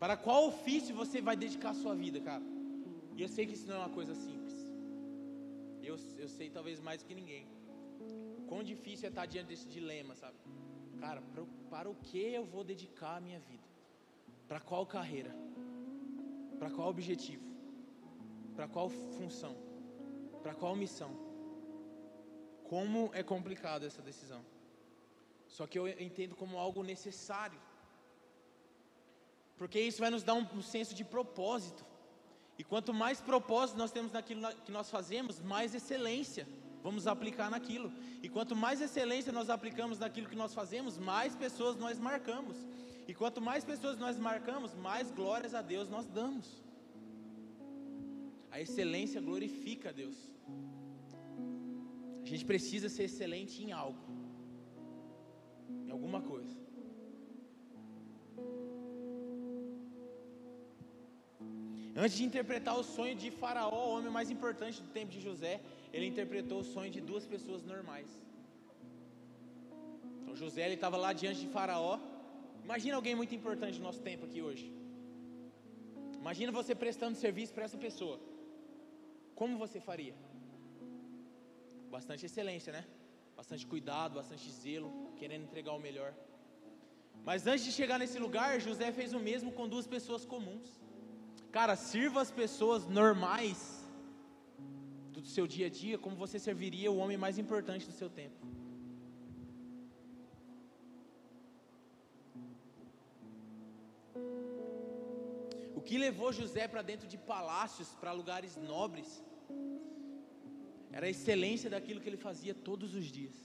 Para 0.03 0.17
qual 0.17 0.47
ofício 0.47 0.93
você 0.93 1.21
vai 1.21 1.33
dedicar 1.37 1.69
a 1.69 1.79
sua 1.81 1.95
vida, 1.95 2.19
cara? 2.19 2.43
E 3.15 3.21
eu 3.21 3.29
sei 3.29 3.45
que 3.47 3.53
isso 3.53 3.65
não 3.67 3.75
é 3.75 3.79
uma 3.79 3.93
coisa 3.97 4.13
simples. 4.13 4.53
Eu, 5.81 5.97
eu 6.17 6.27
sei 6.27 6.49
talvez 6.49 6.77
mais 6.87 7.01
que 7.01 7.15
ninguém. 7.15 7.47
Quão 8.49 8.61
difícil 8.61 9.05
é 9.05 9.09
estar 9.09 9.25
diante 9.25 9.47
desse 9.47 9.65
dilema, 9.65 10.13
sabe? 10.13 10.35
Cara, 10.99 11.21
para, 11.21 11.45
para 11.69 11.89
o 11.89 11.95
que 11.95 12.19
eu 12.19 12.43
vou 12.43 12.65
dedicar 12.65 13.15
a 13.15 13.21
minha 13.21 13.39
vida? 13.39 13.63
Para 14.45 14.59
qual 14.59 14.85
carreira? 14.85 15.33
Para 16.59 16.69
qual 16.69 16.89
objetivo? 16.89 17.47
Para 18.57 18.67
qual 18.67 18.89
função? 18.89 19.55
Para 20.41 20.53
qual 20.53 20.75
missão? 20.75 21.11
Como 22.65 23.09
é 23.13 23.23
complicado 23.23 23.85
essa 23.85 24.01
decisão. 24.01 24.43
Só 25.47 25.65
que 25.65 25.79
eu 25.79 25.87
entendo 25.87 26.35
como 26.35 26.57
algo 26.57 26.83
necessário 26.83 27.57
porque 29.63 29.79
isso 29.79 30.01
vai 30.01 30.09
nos 30.09 30.23
dar 30.23 30.33
um, 30.33 30.61
senso 30.61 30.93
de 30.93 31.05
propósito. 31.05 31.85
E 32.59 32.65
quanto 32.65 32.93
mais 32.93 33.21
propósito 33.21 33.77
nós 33.77 33.93
temos 33.93 34.11
naquilo 34.11 34.41
que 34.65 34.73
nós 34.73 34.89
fazemos, 34.89 35.39
mais 35.39 35.73
excelência 35.73 36.45
vamos 36.83 37.07
aplicar 37.07 37.49
naquilo. 37.49 37.89
E 38.21 38.27
quanto 38.27 38.57
mais 38.57 38.81
excelência 38.81 39.31
nós 39.31 39.49
aplicamos 39.49 39.99
naquilo 39.99 40.27
que 40.27 40.35
nós 40.35 40.53
fazemos, 40.53 40.97
mais 40.97 41.33
pessoas 41.33 41.77
nós 41.77 41.97
marcamos. 41.97 42.57
E 43.07 43.13
quanto 43.13 43.39
mais 43.39 43.63
pessoas 43.63 43.97
nós 43.97 44.17
marcamos, 44.17 44.73
mais 44.73 45.09
glórias 45.11 45.55
a 45.55 45.61
Deus 45.61 45.87
nós 45.89 46.05
damos. 46.07 46.61
A 48.51 48.59
excelência 48.59 49.21
glorifica 49.21 49.91
a 49.91 49.93
Deus. 49.93 50.17
A 52.21 52.25
gente 52.25 52.43
precisa 52.43 52.89
ser 52.89 53.03
excelente 53.03 53.63
em 53.63 53.71
algo, 53.71 54.03
em 55.85 55.89
alguma 55.89 56.21
coisa. 56.21 56.62
Antes 61.95 62.17
de 62.17 62.23
interpretar 62.23 62.75
o 62.77 62.83
sonho 62.83 63.15
de 63.15 63.29
Faraó, 63.29 63.89
o 63.89 63.97
homem 63.97 64.11
mais 64.11 64.31
importante 64.31 64.81
do 64.81 64.89
tempo 64.89 65.11
de 65.11 65.21
José, 65.21 65.61
ele 65.91 66.07
interpretou 66.07 66.59
o 66.61 66.63
sonho 66.63 66.91
de 66.91 66.99
duas 66.99 67.25
pessoas 67.25 67.63
normais. 67.63 68.07
Então 70.21 70.35
José 70.35 70.65
ele 70.65 70.73
estava 70.73 70.97
lá 70.97 71.13
diante 71.13 71.41
de 71.41 71.47
Faraó. 71.47 71.99
Imagina 72.63 72.95
alguém 72.95 73.13
muito 73.13 73.35
importante 73.35 73.77
do 73.77 73.83
nosso 73.83 74.01
tempo 74.01 74.25
aqui 74.25 74.41
hoje. 74.41 74.73
Imagina 76.17 76.51
você 76.51 76.73
prestando 76.73 77.15
serviço 77.15 77.53
para 77.53 77.65
essa 77.65 77.77
pessoa. 77.77 78.19
Como 79.35 79.57
você 79.57 79.79
faria? 79.79 80.15
Bastante 81.91 82.25
excelência, 82.25 82.73
né? 82.73 82.83
Bastante 83.35 83.67
cuidado, 83.67 84.15
bastante 84.15 84.49
zelo, 84.49 84.91
querendo 85.15 85.43
entregar 85.43 85.73
o 85.73 85.79
melhor. 85.79 86.11
Mas 87.23 87.45
antes 87.45 87.65
de 87.65 87.71
chegar 87.71 87.99
nesse 87.99 88.17
lugar, 88.17 88.59
José 88.59 88.91
fez 88.91 89.13
o 89.13 89.19
mesmo 89.19 89.51
com 89.51 89.67
duas 89.67 89.85
pessoas 89.85 90.25
comuns. 90.25 90.82
Cara, 91.57 91.75
sirva 91.75 92.19
as 92.19 92.31
pessoas 92.31 92.87
normais 92.99 93.59
do 95.15 95.21
seu 95.33 95.45
dia 95.55 95.67
a 95.67 95.69
dia 95.69 95.97
como 96.03 96.15
você 96.15 96.39
serviria 96.39 96.91
o 96.91 96.97
homem 96.97 97.17
mais 97.25 97.37
importante 97.43 97.85
do 97.89 97.95
seu 97.99 98.09
tempo. 98.09 98.39
O 105.75 105.81
que 105.87 105.95
levou 106.05 106.33
José 106.33 106.67
para 106.67 106.81
dentro 106.81 107.07
de 107.07 107.19
palácios, 107.19 107.89
para 108.01 108.11
lugares 108.11 108.57
nobres, 108.57 109.23
era 110.91 111.05
a 111.05 111.13
excelência 111.15 111.69
daquilo 111.69 112.01
que 112.01 112.09
ele 112.09 112.17
fazia 112.29 112.55
todos 112.55 112.95
os 112.95 113.05
dias. 113.05 113.37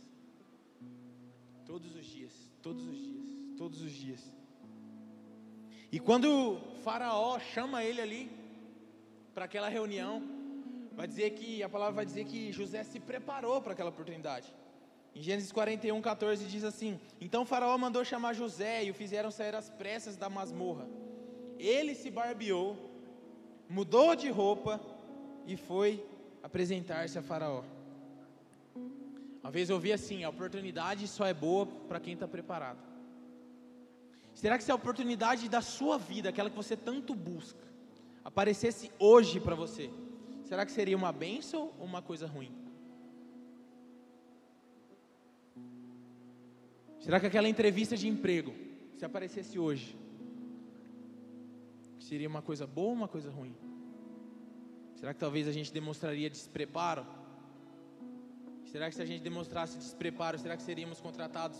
Todos 1.67 1.95
os 1.95 2.07
dias, 2.07 2.33
todos 2.63 2.87
os 2.87 2.99
dias, 3.11 3.29
todos 3.59 3.83
os 3.83 3.93
dias. 3.93 4.38
E 5.91 5.99
quando 5.99 6.59
Faraó 6.85 7.39
chama 7.39 7.83
ele 7.83 8.01
ali 8.01 8.31
para 9.35 9.47
aquela 9.47 9.69
reunião, 9.69 10.23
vai 10.93 11.07
dizer 11.07 11.31
que 11.31 11.63
a 11.63 11.69
palavra 11.69 11.95
vai 11.95 12.05
dizer 12.05 12.25
que 12.25 12.53
José 12.53 12.85
se 12.85 13.01
preparou 13.01 13.63
para 13.63 13.73
aquela 13.73 13.89
oportunidade. 13.89 14.53
Em 15.15 15.23
Gênesis 15.23 15.51
41, 15.51 16.01
14 16.03 16.45
diz 16.45 16.63
assim: 16.63 17.01
Então 17.21 17.47
Faraó 17.47 17.77
mandou 17.79 18.05
chamar 18.05 18.35
José 18.35 18.85
e 18.85 18.91
o 18.91 18.95
fizeram 18.95 19.31
sair 19.31 19.55
às 19.55 19.71
pressas 19.71 20.17
da 20.17 20.29
masmorra. 20.29 20.87
Ele 21.59 21.95
se 21.95 22.11
barbeou, 22.11 22.77
mudou 23.69 24.15
de 24.15 24.29
roupa 24.29 24.81
e 25.47 25.57
foi 25.57 26.05
apresentar-se 26.43 27.19
a 27.19 27.23
Faraó. 27.23 27.65
Uma 29.43 29.51
vez 29.51 29.71
eu 29.71 29.77
ouvi 29.77 29.93
assim: 29.93 30.23
a 30.23 30.29
oportunidade 30.29 31.09
só 31.09 31.27
é 31.27 31.33
boa 31.33 31.65
para 31.65 31.99
quem 31.99 32.13
está 32.13 32.29
preparado. 32.29 32.88
Será 34.41 34.57
que 34.57 34.63
se 34.63 34.71
a 34.71 34.75
oportunidade 34.77 35.49
da 35.49 35.61
sua 35.61 35.99
vida, 35.99 36.29
aquela 36.29 36.49
que 36.49 36.55
você 36.55 36.77
tanto 36.77 37.13
busca, 37.13 37.67
aparecesse 38.25 38.89
hoje 38.97 39.41
para 39.41 39.57
você, 39.57 39.91
será 40.45 40.65
que 40.65 40.71
seria 40.71 40.97
uma 40.97 41.11
bênção 41.11 41.73
ou 41.77 41.85
uma 41.85 42.01
coisa 42.01 42.25
ruim? 42.29 42.53
Será 47.01 47.19
que 47.19 47.27
aquela 47.27 47.49
entrevista 47.49 47.97
de 47.97 48.07
emprego, 48.07 48.55
se 48.97 49.05
aparecesse 49.05 49.59
hoje, 49.59 49.99
seria 51.99 52.29
uma 52.29 52.41
coisa 52.41 52.65
boa 52.65 52.91
ou 52.91 52.95
uma 52.95 53.09
coisa 53.09 53.33
ruim? 53.33 53.57
Será 54.95 55.13
que 55.13 55.19
talvez 55.19 55.49
a 55.49 55.53
gente 55.53 55.73
demonstraria 55.73 56.31
despreparo? 56.31 57.05
Será 58.67 58.89
que 58.89 58.95
se 58.95 59.03
a 59.03 59.05
gente 59.05 59.21
demonstrasse 59.21 59.77
despreparo, 59.79 60.39
será 60.39 60.57
que 60.57 60.63
seríamos 60.63 61.01
contratados? 61.01 61.59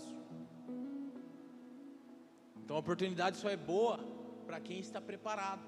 Então 2.69 2.77
a 2.77 2.81
oportunidade 2.81 3.37
só 3.37 3.49
é 3.49 3.57
boa 3.57 3.97
para 4.45 4.59
quem 4.59 4.77
está 4.79 5.01
preparado. 5.01 5.63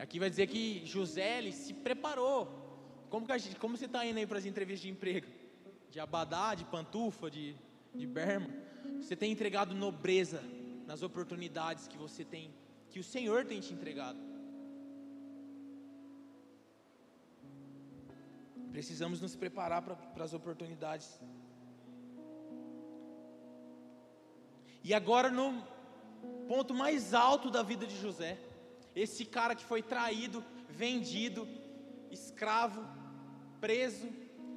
Aqui 0.00 0.18
vai 0.18 0.28
dizer 0.28 0.48
que 0.48 0.84
José 0.84 1.38
ele 1.38 1.52
se 1.52 1.72
preparou. 1.72 3.06
Como, 3.08 3.24
que 3.24 3.38
gente, 3.38 3.54
como 3.54 3.76
você 3.76 3.84
está 3.84 4.04
indo 4.04 4.18
aí 4.18 4.26
para 4.26 4.38
as 4.38 4.44
entrevistas 4.44 4.82
de 4.82 4.88
emprego? 4.88 5.28
De 5.92 6.00
abadá, 6.00 6.56
de 6.56 6.64
pantufa, 6.64 7.30
de 7.30 7.54
de 7.96 8.06
Berma, 8.06 8.48
você 9.00 9.16
tem 9.16 9.32
entregado 9.32 9.74
nobreza 9.74 10.42
nas 10.86 11.02
oportunidades 11.02 11.88
que 11.88 11.96
você 11.96 12.24
tem, 12.24 12.54
que 12.90 13.00
o 13.00 13.04
Senhor 13.04 13.44
tem 13.44 13.60
te 13.60 13.72
entregado. 13.72 14.18
Precisamos 18.70 19.20
nos 19.20 19.34
preparar 19.34 19.82
para 19.82 20.24
as 20.24 20.34
oportunidades. 20.34 21.18
E 24.88 24.94
agora 24.94 25.28
no 25.38 25.46
ponto 26.50 26.72
mais 26.72 27.12
alto 27.12 27.50
da 27.50 27.60
vida 27.70 27.84
de 27.92 27.96
José, 28.00 28.38
esse 29.04 29.24
cara 29.36 29.56
que 29.58 29.64
foi 29.70 29.82
traído, 29.82 30.44
vendido, 30.68 31.40
escravo, 32.08 32.82
preso, 33.60 34.08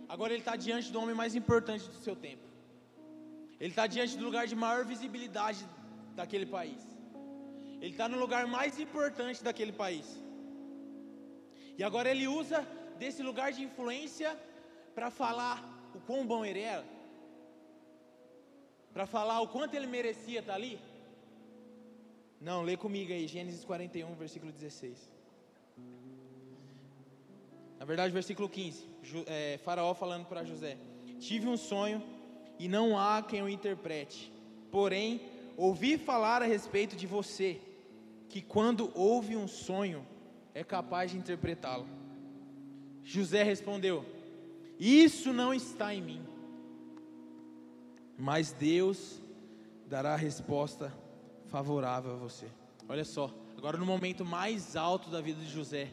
agora 0.08 0.32
ele 0.34 0.42
está 0.42 0.56
diante 0.56 0.92
do 0.92 1.00
homem 1.02 1.16
mais 1.16 1.34
importante 1.34 1.88
do 1.94 2.00
seu 2.06 2.16
tempo. 2.16 2.46
Ele 3.60 3.72
está 3.72 3.88
diante 3.88 4.16
do 4.20 4.24
lugar 4.24 4.46
de 4.46 4.56
maior 4.56 4.86
visibilidade 4.86 5.66
daquele 6.20 6.46
país. 6.46 6.84
Ele 7.82 7.94
está 7.96 8.08
no 8.08 8.20
lugar 8.20 8.46
mais 8.46 8.80
importante 8.80 9.44
daquele 9.44 9.72
país. 9.84 10.06
E 11.76 11.84
agora 11.84 12.08
ele 12.08 12.28
usa 12.28 12.62
desse 13.00 13.24
lugar 13.24 13.52
de 13.52 13.64
influência 13.64 14.40
para 14.94 15.10
falar 15.10 15.58
o 15.96 16.00
quão 16.00 16.24
bom 16.24 16.46
ele 16.46 16.62
era. 16.62 16.99
Para 18.94 19.06
falar 19.06 19.42
o 19.42 19.48
quanto 19.48 19.74
ele 19.76 19.88
merecia 19.88 20.40
estar 20.40 20.54
tá 20.54 20.58
ali. 20.58 20.80
Não, 22.42 22.62
lê 22.64 22.78
comigo 22.78 23.12
aí, 23.12 23.28
Gênesis 23.28 23.64
41, 23.66 24.14
versículo 24.16 24.52
16. 24.52 25.10
Na 27.78 27.86
verdade, 27.86 28.14
versículo 28.14 28.50
15. 28.50 28.86
É, 29.26 29.60
faraó 29.64 29.94
falando 29.94 30.26
para 30.26 30.44
José: 30.44 30.78
Tive 31.20 31.48
um 31.48 31.58
sonho 31.58 32.04
e 32.58 32.68
não 32.68 32.98
há 32.98 33.22
quem 33.22 33.42
o 33.42 33.50
interprete. 33.50 34.32
Porém, 34.72 35.22
ouvi 35.56 35.98
falar 35.98 36.42
a 36.42 36.46
respeito 36.46 36.96
de 36.96 37.08
você, 37.08 37.60
que 38.28 38.42
quando 38.42 38.92
ouve 38.96 39.36
um 39.36 39.48
sonho, 39.48 40.06
é 40.54 40.64
capaz 40.64 41.12
de 41.12 41.18
interpretá-lo. 41.18 41.88
José 43.04 43.44
respondeu: 43.44 44.06
Isso 44.80 45.34
não 45.34 45.54
está 45.54 45.94
em 45.94 46.02
mim, 46.02 46.22
mas 48.20 48.52
Deus 48.52 49.22
dará 49.88 50.14
a 50.14 50.18
resposta 50.18 50.94
favorável 51.48 52.14
a 52.14 52.18
você. 52.18 52.48
Olha 52.88 53.06
só, 53.06 53.34
agora 53.58 53.78
no 53.78 53.86
momento 53.86 54.24
mais 54.24 54.76
alto 54.76 55.10
da 55.10 55.22
vida 55.22 55.40
de 55.42 55.50
José, 55.50 55.92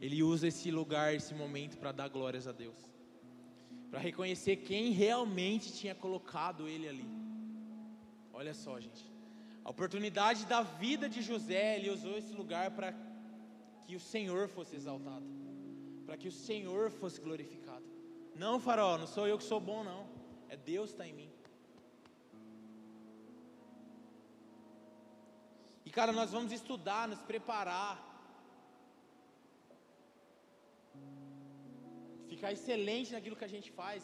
ele 0.00 0.22
usa 0.22 0.48
esse 0.48 0.70
lugar, 0.70 1.14
esse 1.14 1.34
momento 1.34 1.76
para 1.78 1.92
dar 1.92 2.08
glórias 2.08 2.48
a 2.48 2.52
Deus 2.52 2.96
para 3.90 4.00
reconhecer 4.00 4.56
quem 4.56 4.90
realmente 4.90 5.72
tinha 5.72 5.94
colocado 5.94 6.68
ele 6.68 6.88
ali. 6.88 7.08
Olha 8.32 8.52
só, 8.52 8.78
gente. 8.78 9.04
A 9.64 9.70
oportunidade 9.70 10.44
da 10.46 10.62
vida 10.62 11.08
de 11.08 11.22
José, 11.22 11.76
ele 11.76 11.90
usou 11.90 12.16
esse 12.16 12.32
lugar 12.32 12.72
para 12.72 12.94
que 13.86 13.96
o 13.96 14.00
Senhor 14.00 14.48
fosse 14.48 14.76
exaltado, 14.76 15.24
para 16.04 16.16
que 16.16 16.28
o 16.28 16.32
Senhor 16.32 16.90
fosse 16.90 17.20
glorificado. 17.20 17.84
Não, 18.34 18.60
Faraó, 18.60 18.98
não 18.98 19.06
sou 19.06 19.26
eu 19.26 19.38
que 19.38 19.44
sou 19.44 19.60
bom, 19.60 19.82
não. 19.82 20.06
É 20.48 20.56
Deus 20.56 20.90
está 20.90 21.06
em 21.06 21.14
mim. 21.20 21.30
E 25.84 25.90
cara, 25.90 26.12
nós 26.12 26.30
vamos 26.32 26.52
estudar, 26.52 27.06
nos 27.08 27.22
preparar 27.22 27.94
ficar 32.36 32.52
excelente 32.52 33.12
naquilo 33.14 33.38
que 33.40 33.48
a 33.48 33.52
gente 33.54 33.70
faz, 33.80 34.02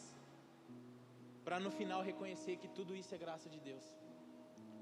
para 1.45 1.59
no 1.65 1.71
final 1.79 2.01
reconhecer 2.11 2.55
que 2.57 2.69
tudo 2.79 2.97
isso 3.01 3.15
é 3.15 3.19
graça 3.25 3.49
de 3.55 3.61
Deus, 3.69 3.85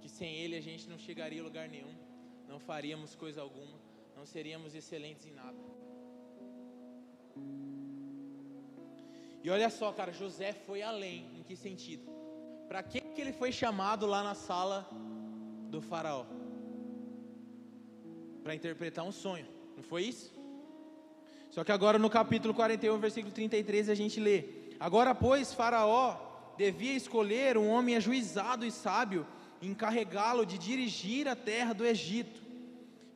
que 0.01 0.09
sem 0.09 0.31
Ele 0.43 0.57
a 0.57 0.65
gente 0.69 0.89
não 0.89 0.99
chegaria 1.07 1.41
a 1.43 1.47
lugar 1.49 1.69
nenhum, 1.69 1.95
não 2.47 2.61
faríamos 2.61 3.17
coisa 3.25 3.41
alguma, 3.47 3.79
não 4.17 4.25
seríamos 4.35 4.75
excelentes 4.81 5.27
em 5.27 5.35
nada. 5.43 5.59
E 9.43 9.49
olha 9.51 9.71
só, 9.71 9.93
cara, 9.93 10.13
José 10.13 10.53
foi 10.53 10.83
além, 10.83 11.27
em 11.39 11.43
que 11.43 11.57
sentido? 11.57 12.03
Para 12.69 12.83
que, 12.83 13.01
que 13.01 13.21
ele 13.21 13.33
foi 13.33 13.51
chamado 13.51 14.07
lá 14.07 14.23
na 14.23 14.35
sala 14.35 14.89
do 15.71 15.81
faraó? 15.81 16.27
Para 18.43 18.55
interpretar 18.55 19.05
um 19.05 19.13
sonho, 19.13 19.47
não 19.77 19.83
foi 19.83 20.05
isso? 20.05 20.33
Só 21.51 21.65
que 21.65 21.73
agora 21.73 21.99
no 21.99 22.09
capítulo 22.09 22.55
41, 22.55 22.99
versículo 22.99 23.35
33, 23.35 23.89
a 23.89 23.95
gente 23.95 24.21
lê: 24.21 24.45
Agora, 24.79 25.15
pois, 25.15 25.53
Faraó 25.53 26.17
devia 26.57 26.95
escolher 26.95 27.59
um 27.59 27.69
homem 27.69 27.97
ajuizado 27.97 28.65
e 28.65 28.71
sábio, 28.71 29.27
encarregá-lo 29.61 30.47
de 30.47 30.57
dirigir 30.57 31.27
a 31.27 31.35
terra 31.35 31.73
do 31.73 31.85
Egito. 31.85 32.41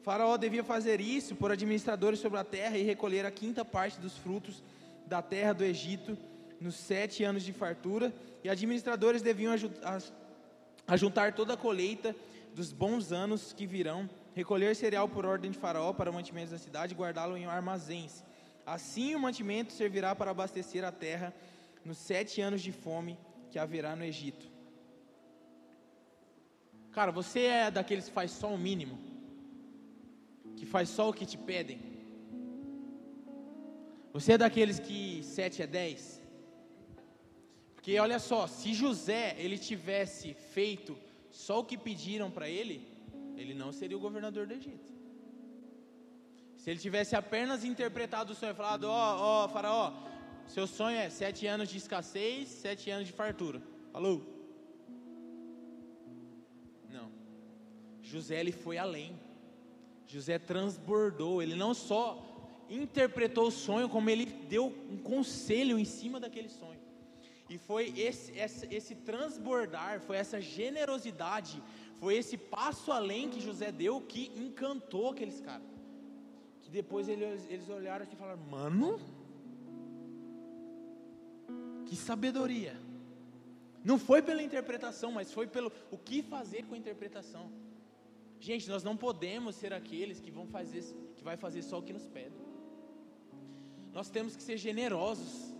Faraó 0.02 0.36
devia 0.36 0.64
fazer 0.64 1.00
isso 1.00 1.36
por 1.36 1.52
administradores 1.52 2.18
sobre 2.18 2.38
a 2.38 2.44
terra 2.44 2.76
e 2.76 2.82
recolher 2.82 3.24
a 3.24 3.30
quinta 3.30 3.64
parte 3.64 4.00
dos 4.00 4.16
frutos 4.18 4.62
da 5.06 5.22
terra 5.22 5.52
do 5.52 5.64
Egito 5.64 6.16
nos 6.60 6.74
sete 6.76 7.24
anos 7.24 7.42
de 7.42 7.52
fartura, 7.52 8.12
e 8.42 8.48
administradores 8.48 9.22
deviam 9.22 9.54
ajuntar 10.86 11.34
toda 11.34 11.54
a 11.54 11.56
colheita 11.56 12.14
dos 12.54 12.72
bons 12.72 13.12
anos 13.12 13.52
que 13.52 13.66
virão 13.66 14.08
recolher 14.34 14.74
cereal 14.74 15.08
por 15.08 15.24
ordem 15.24 15.50
de 15.50 15.58
Faraó 15.58 15.92
para 15.92 16.10
o 16.10 16.14
mantimento 16.14 16.50
da 16.50 16.58
cidade 16.58 16.92
e 16.92 16.96
guardá-lo 16.96 17.36
em 17.36 17.46
armazéns. 17.46 18.24
Assim 18.66 19.14
o 19.14 19.20
mantimento 19.20 19.72
servirá 19.72 20.14
para 20.14 20.30
abastecer 20.30 20.84
a 20.84 20.92
terra 20.92 21.34
nos 21.84 21.98
sete 21.98 22.40
anos 22.40 22.62
de 22.62 22.72
fome 22.72 23.18
que 23.50 23.58
haverá 23.58 23.94
no 23.94 24.04
Egito. 24.04 24.50
Cara, 26.92 27.12
você 27.12 27.40
é 27.46 27.70
daqueles 27.70 28.08
que 28.08 28.14
faz 28.14 28.30
só 28.30 28.52
o 28.52 28.58
mínimo, 28.58 28.98
que 30.56 30.64
faz 30.66 30.88
só 30.88 31.08
o 31.08 31.12
que 31.12 31.26
te 31.26 31.36
pedem. 31.36 31.93
Você 34.14 34.34
é 34.34 34.38
daqueles 34.38 34.78
que 34.78 35.24
sete 35.24 35.60
é 35.60 35.66
dez. 35.66 36.22
Porque 37.74 37.98
olha 37.98 38.20
só, 38.20 38.46
se 38.46 38.72
José 38.72 39.34
ele 39.36 39.58
tivesse 39.58 40.32
feito 40.32 40.96
só 41.32 41.58
o 41.58 41.64
que 41.64 41.76
pediram 41.76 42.30
para 42.30 42.48
ele, 42.48 42.76
ele 43.36 43.54
não 43.54 43.72
seria 43.72 43.96
o 43.96 44.00
governador 44.00 44.46
do 44.46 44.54
Egito. 44.54 44.92
Se 46.56 46.70
ele 46.70 46.78
tivesse 46.78 47.16
apenas 47.16 47.64
interpretado 47.64 48.32
o 48.32 48.36
sonho 48.36 48.52
e 48.52 48.54
falado: 48.54 48.84
Ó, 48.84 48.88
oh, 48.90 49.20
ó, 49.20 49.44
oh, 49.44 49.48
Faraó, 49.48 49.92
seu 50.46 50.68
sonho 50.68 50.96
é 50.96 51.10
sete 51.10 51.48
anos 51.48 51.68
de 51.68 51.78
escassez, 51.78 52.48
sete 52.48 52.90
anos 52.90 53.08
de 53.08 53.12
fartura. 53.12 53.60
Falou? 53.92 54.22
Não. 56.88 57.10
José 58.00 58.38
ele 58.38 58.52
foi 58.52 58.78
além. 58.78 59.18
José 60.06 60.38
transbordou. 60.38 61.42
Ele 61.42 61.56
não 61.56 61.74
só 61.74 62.33
interpretou 62.70 63.48
o 63.48 63.50
sonho, 63.50 63.88
como 63.88 64.08
ele 64.10 64.26
deu 64.26 64.66
um 64.90 64.96
conselho 64.96 65.78
em 65.78 65.84
cima 65.84 66.18
daquele 66.18 66.48
sonho. 66.48 66.80
E 67.48 67.58
foi 67.58 67.92
esse, 67.96 68.32
esse, 68.38 68.66
esse 68.74 68.94
transbordar, 68.94 70.00
foi 70.00 70.16
essa 70.16 70.40
generosidade, 70.40 71.62
foi 72.00 72.16
esse 72.16 72.36
passo 72.36 72.90
além 72.90 73.30
que 73.30 73.40
José 73.40 73.70
deu 73.70 74.00
que 74.00 74.32
encantou 74.34 75.10
aqueles 75.10 75.40
caras. 75.40 75.66
Que 76.62 76.70
depois 76.70 77.08
eles, 77.08 77.46
eles 77.50 77.68
olharam 77.68 78.04
assim 78.04 78.14
e 78.14 78.18
falaram: 78.18 78.40
Mano, 78.50 78.98
que 81.86 81.94
sabedoria. 81.94 82.76
Não 83.84 83.98
foi 83.98 84.22
pela 84.22 84.42
interpretação, 84.42 85.12
mas 85.12 85.30
foi 85.30 85.46
pelo 85.46 85.70
o 85.90 85.98
que 85.98 86.22
fazer 86.22 86.64
com 86.64 86.74
a 86.74 86.78
interpretação. 86.78 87.52
Gente, 88.40 88.68
nós 88.68 88.82
não 88.82 88.96
podemos 88.96 89.54
ser 89.56 89.72
aqueles 89.74 90.20
que 90.20 90.30
vão 90.30 90.46
fazer, 90.46 90.82
que 91.16 91.22
vai 91.22 91.36
fazer 91.36 91.62
só 91.62 91.78
o 91.78 91.82
que 91.82 91.92
nos 91.92 92.06
pedem. 92.06 92.53
Nós 93.96 94.10
temos 94.10 94.34
que 94.36 94.42
ser 94.42 94.58
generosos, 94.58 95.54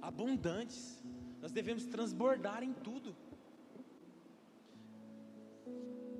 abundantes. 0.00 1.02
Nós 1.42 1.50
devemos 1.50 1.84
transbordar 1.86 2.62
em 2.62 2.72
tudo. 2.72 3.16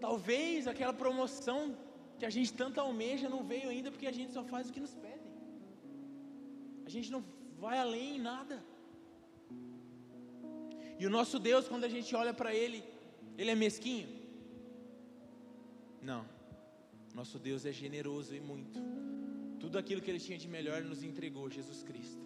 Talvez 0.00 0.66
aquela 0.66 0.92
promoção 0.92 1.76
que 2.18 2.26
a 2.26 2.30
gente 2.30 2.52
tanto 2.52 2.80
almeja 2.80 3.28
não 3.28 3.44
veio 3.44 3.68
ainda 3.70 3.90
porque 3.90 4.08
a 4.08 4.12
gente 4.12 4.32
só 4.32 4.42
faz 4.42 4.68
o 4.68 4.72
que 4.72 4.80
nos 4.80 4.94
pedem. 4.94 5.32
A 6.84 6.90
gente 6.90 7.12
não 7.12 7.22
vai 7.58 7.78
além 7.78 8.16
em 8.16 8.20
nada. 8.20 8.62
E 10.98 11.06
o 11.06 11.10
nosso 11.10 11.38
Deus, 11.38 11.68
quando 11.68 11.84
a 11.84 11.88
gente 11.88 12.14
olha 12.16 12.34
para 12.34 12.52
Ele, 12.54 12.82
Ele 13.38 13.50
é 13.52 13.54
mesquinho? 13.54 14.08
Não. 16.02 16.26
Nosso 17.14 17.38
Deus 17.38 17.64
é 17.64 17.72
generoso 17.72 18.34
e 18.34 18.40
muito. 18.40 18.78
Tudo 19.62 19.78
aquilo 19.78 20.00
que 20.02 20.10
Ele 20.10 20.22
tinha 20.26 20.38
de 20.44 20.48
melhor 20.48 20.82
nos 20.82 21.02
entregou, 21.08 21.48
Jesus 21.58 21.82
Cristo. 21.82 22.24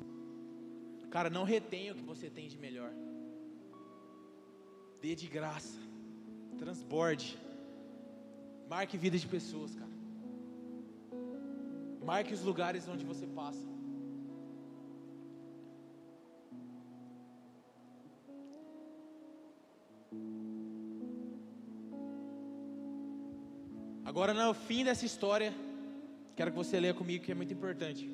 Cara, 1.14 1.28
não 1.30 1.44
retenha 1.44 1.92
o 1.92 1.96
que 1.96 2.06
você 2.12 2.28
tem 2.36 2.46
de 2.48 2.58
melhor. 2.58 2.92
Dê 5.02 5.14
de 5.14 5.28
graça. 5.36 5.78
Transborde. 6.58 7.28
Marque 8.68 8.96
vida 8.96 9.18
de 9.18 9.26
pessoas, 9.26 9.74
cara. 9.74 9.94
Marque 12.10 12.34
os 12.34 12.42
lugares 12.42 12.88
onde 12.88 13.04
você 13.04 13.26
passa. 13.26 13.66
Agora, 24.04 24.32
no 24.32 24.54
fim 24.54 24.84
dessa 24.84 25.04
história, 25.04 25.52
quero 26.36 26.50
que 26.50 26.56
você 26.56 26.78
leia 26.80 26.94
comigo 26.94 27.24
que 27.24 27.32
é 27.32 27.34
muito 27.34 27.52
importante. 27.52 28.10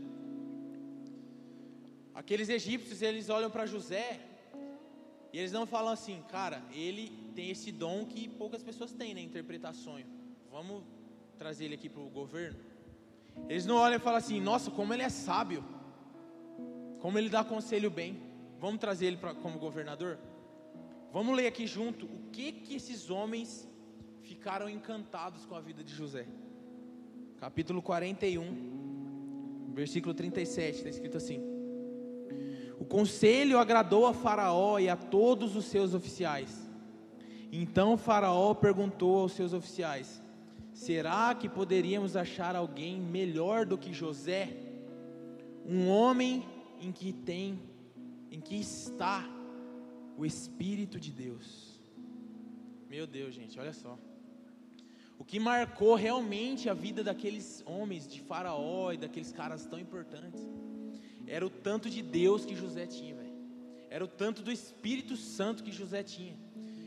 Aqueles 2.15 2.49
egípcios, 2.49 3.01
eles 3.03 3.29
olham 3.29 3.51
para 3.51 3.67
José 3.67 4.21
e 5.33 5.39
eles 5.39 5.53
não 5.53 5.67
falam 5.67 5.93
assim, 5.93 6.23
cara, 6.29 6.63
ele 6.73 7.13
tem 7.35 7.51
esse 7.51 7.71
dom 7.71 8.05
que 8.05 8.29
poucas 8.29 8.63
pessoas 8.63 8.93
têm, 8.93 9.15
né? 9.15 9.21
Interpretar 9.21 9.75
sonho. 9.75 10.07
Vamos 10.51 10.83
trazer 11.39 11.67
ele 11.67 11.75
aqui 11.75 11.89
para 11.89 12.03
o 12.03 12.11
governo. 12.11 12.59
Eles 13.49 13.65
não 13.65 13.77
olham 13.77 13.97
e 13.97 14.01
falam 14.01 14.19
assim, 14.19 14.41
nossa, 14.41 14.71
como 14.71 14.93
ele 14.93 15.03
é 15.03 15.09
sábio, 15.09 15.65
como 16.99 17.17
ele 17.17 17.31
dá 17.31 17.43
conselho 17.43 17.91
bem. 17.91 18.21
Vamos 18.59 18.81
trazer 18.81 19.07
ele 19.07 19.17
pra, 19.17 19.35
como 19.35 19.59
governador? 19.59 20.19
Vamos 21.13 21.35
ler 21.35 21.47
aqui 21.47 21.67
junto 21.67 22.07
o 22.07 22.31
que 22.31 22.53
que 22.53 22.75
esses 22.75 23.09
homens 23.09 23.69
ficaram 24.23 24.69
encantados 24.69 25.47
com 25.47 25.55
a 25.55 25.61
vida 25.61 25.83
de 25.83 25.95
José. 25.95 26.27
Capítulo 27.41 27.81
41, 27.81 29.73
versículo 29.73 30.13
37, 30.13 30.77
está 30.77 30.91
escrito 30.91 31.17
assim: 31.17 31.41
O 32.79 32.85
conselho 32.85 33.59
agradou 33.59 34.07
a 34.07 34.13
Faraó 34.13 34.79
e 34.79 34.91
a 34.91 34.97
todos 34.97 35.57
os 35.57 35.65
seus 35.65 35.95
oficiais. 35.95 36.69
Então 37.51 37.97
Faraó 37.97 38.53
perguntou 38.53 39.21
aos 39.21 39.33
seus 39.33 39.55
oficiais: 39.55 40.23
Será 40.75 41.35
que 41.35 41.49
poderíamos 41.49 42.15
achar 42.15 42.55
alguém 42.55 43.01
melhor 43.01 43.65
do 43.65 43.79
que 43.79 43.91
José? 43.91 44.55
Um 45.65 45.89
homem 45.89 46.47
em 46.79 46.93
que 46.93 47.11
tem, 47.11 47.59
em 48.31 48.39
que 48.39 48.57
está 48.61 49.27
o 50.19 50.27
Espírito 50.27 51.01
de 51.01 51.11
Deus. 51.11 51.81
Meu 52.87 53.07
Deus, 53.07 53.35
gente, 53.35 53.59
olha 53.59 53.73
só. 53.73 53.99
O 55.21 55.25
que 55.31 55.39
marcou 55.39 55.95
realmente 55.97 56.67
a 56.71 56.73
vida 56.73 57.05
daqueles 57.05 57.63
homens 57.67 58.09
de 58.09 58.23
Faraó 58.23 58.91
e 58.91 58.97
daqueles 58.97 59.31
caras 59.31 59.67
tão 59.67 59.79
importantes 59.79 60.41
era 61.27 61.45
o 61.45 61.51
tanto 61.51 61.91
de 61.91 62.01
Deus 62.03 62.47
que 62.47 62.57
José 62.57 62.87
tinha, 62.87 63.15
velho. 63.15 63.37
Era 63.91 64.03
o 64.03 64.09
tanto 64.09 64.41
do 64.41 64.51
Espírito 64.51 65.19
Santo 65.19 65.63
que 65.63 65.71
José 65.71 66.03
tinha. 66.03 66.35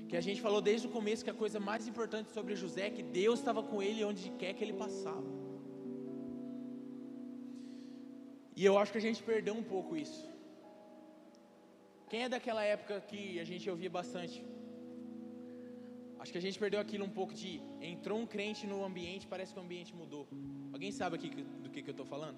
Que 0.09 0.17
a 0.17 0.21
gente 0.21 0.41
falou 0.41 0.61
desde 0.61 0.87
o 0.87 0.89
começo 0.89 1.23
que 1.23 1.29
a 1.29 1.39
coisa 1.43 1.59
mais 1.59 1.87
importante 1.87 2.31
sobre 2.31 2.55
José 2.55 2.87
é 2.87 2.89
que 2.89 3.03
Deus 3.03 3.37
estava 3.37 3.61
com 3.61 3.83
ele 3.83 4.03
onde 4.03 4.31
quer 4.31 4.53
que 4.55 4.63
ele 4.63 4.73
passava. 4.73 5.29
E 8.55 8.65
eu 8.65 8.79
acho 8.79 8.91
que 8.91 8.97
a 8.97 9.07
gente 9.07 9.21
perdeu 9.21 9.53
um 9.53 9.63
pouco 9.63 9.95
isso. 9.95 10.27
Quem 12.09 12.23
é 12.23 12.29
daquela 12.29 12.63
época 12.63 12.99
que 13.01 13.39
a 13.39 13.43
gente 13.43 13.69
ouvia 13.69 13.91
bastante? 13.91 14.43
Acho 16.23 16.31
que 16.31 16.41
a 16.41 16.45
gente 16.47 16.57
perdeu 16.63 16.79
aquilo 16.79 17.03
um 17.07 17.13
pouco 17.17 17.33
de 17.39 17.49
entrou 17.81 18.17
um 18.17 18.27
crente 18.33 18.65
no 18.65 18.77
ambiente, 18.89 19.27
parece 19.27 19.51
que 19.53 19.59
o 19.59 19.61
ambiente 19.61 19.93
mudou. 20.01 20.25
Alguém 20.71 20.89
sabe 20.99 21.17
aqui 21.17 21.29
do 21.63 21.69
que, 21.69 21.81
que 21.83 21.89
eu 21.89 21.97
estou 21.97 22.05
falando? 22.05 22.37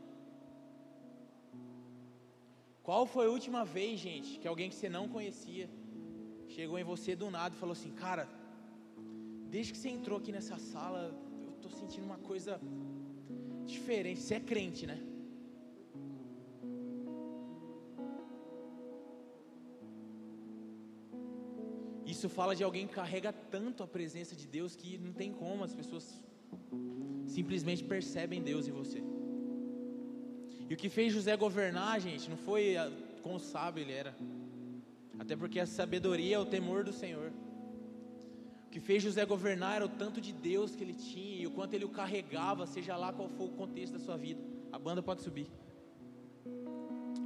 Qual 2.87 3.05
foi 3.05 3.25
a 3.27 3.29
última 3.29 3.61
vez, 3.63 3.99
gente, 3.99 4.39
que 4.39 4.47
alguém 4.47 4.69
que 4.71 4.77
você 4.77 4.89
não 4.89 5.05
conhecia 5.07 5.69
chegou 6.55 6.79
em 6.79 6.87
você 6.93 7.15
do 7.15 7.29
nada 7.29 7.53
e 7.53 7.59
falou 7.59 7.73
assim: 7.73 7.91
Cara, 7.91 8.27
desde 9.55 9.71
que 9.73 9.77
você 9.77 9.89
entrou 9.97 10.17
aqui 10.17 10.31
nessa 10.31 10.57
sala, 10.57 11.01
eu 11.45 11.51
estou 11.57 11.71
sentindo 11.79 12.05
uma 12.11 12.17
coisa 12.17 12.59
diferente. 13.67 14.19
Você 14.19 14.35
é 14.39 14.39
crente, 14.39 14.87
né? 14.87 14.97
Isso 22.25 22.33
fala 22.33 22.55
de 22.55 22.63
alguém 22.63 22.87
que 22.87 22.95
carrega 22.95 23.31
tanto 23.31 23.83
a 23.83 23.87
presença 23.87 24.35
de 24.35 24.47
Deus 24.47 24.75
que 24.75 24.97
não 24.97 25.13
tem 25.13 25.31
como 25.31 25.63
as 25.63 25.75
pessoas 25.75 26.19
simplesmente 27.27 27.83
percebem 27.83 28.41
Deus 28.41 28.67
em 28.67 28.71
você. 28.71 29.03
E 30.67 30.73
o 30.73 30.75
que 30.75 30.89
fez 30.89 31.13
José 31.13 31.37
governar, 31.37 32.01
gente, 32.01 32.27
não 32.27 32.35
foi 32.35 32.73
quão 33.21 33.37
sábio 33.37 33.83
ele 33.83 33.93
era, 33.93 34.15
até 35.19 35.35
porque 35.35 35.59
a 35.59 35.67
sabedoria 35.67 36.37
é 36.37 36.39
o 36.39 36.47
temor 36.47 36.83
do 36.83 36.91
Senhor. 36.91 37.31
O 38.65 38.69
que 38.71 38.79
fez 38.79 39.03
José 39.03 39.23
governar 39.23 39.75
era 39.75 39.85
o 39.85 39.89
tanto 39.89 40.19
de 40.19 40.33
Deus 40.33 40.75
que 40.75 40.83
ele 40.83 40.95
tinha 40.95 41.43
e 41.43 41.45
o 41.45 41.51
quanto 41.51 41.75
ele 41.75 41.85
o 41.85 41.89
carregava, 41.89 42.65
seja 42.65 42.97
lá 42.97 43.13
qual 43.13 43.29
for 43.29 43.43
o 43.43 43.53
contexto 43.53 43.93
da 43.93 43.99
sua 43.99 44.17
vida. 44.17 44.41
A 44.71 44.79
banda 44.79 45.03
pode 45.03 45.21
subir. 45.21 45.47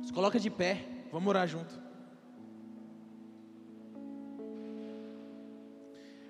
Se 0.03 0.11
coloca 0.11 0.37
de 0.37 0.49
pé, 0.49 1.05
vamos 1.09 1.29
orar 1.29 1.47
junto. 1.47 1.88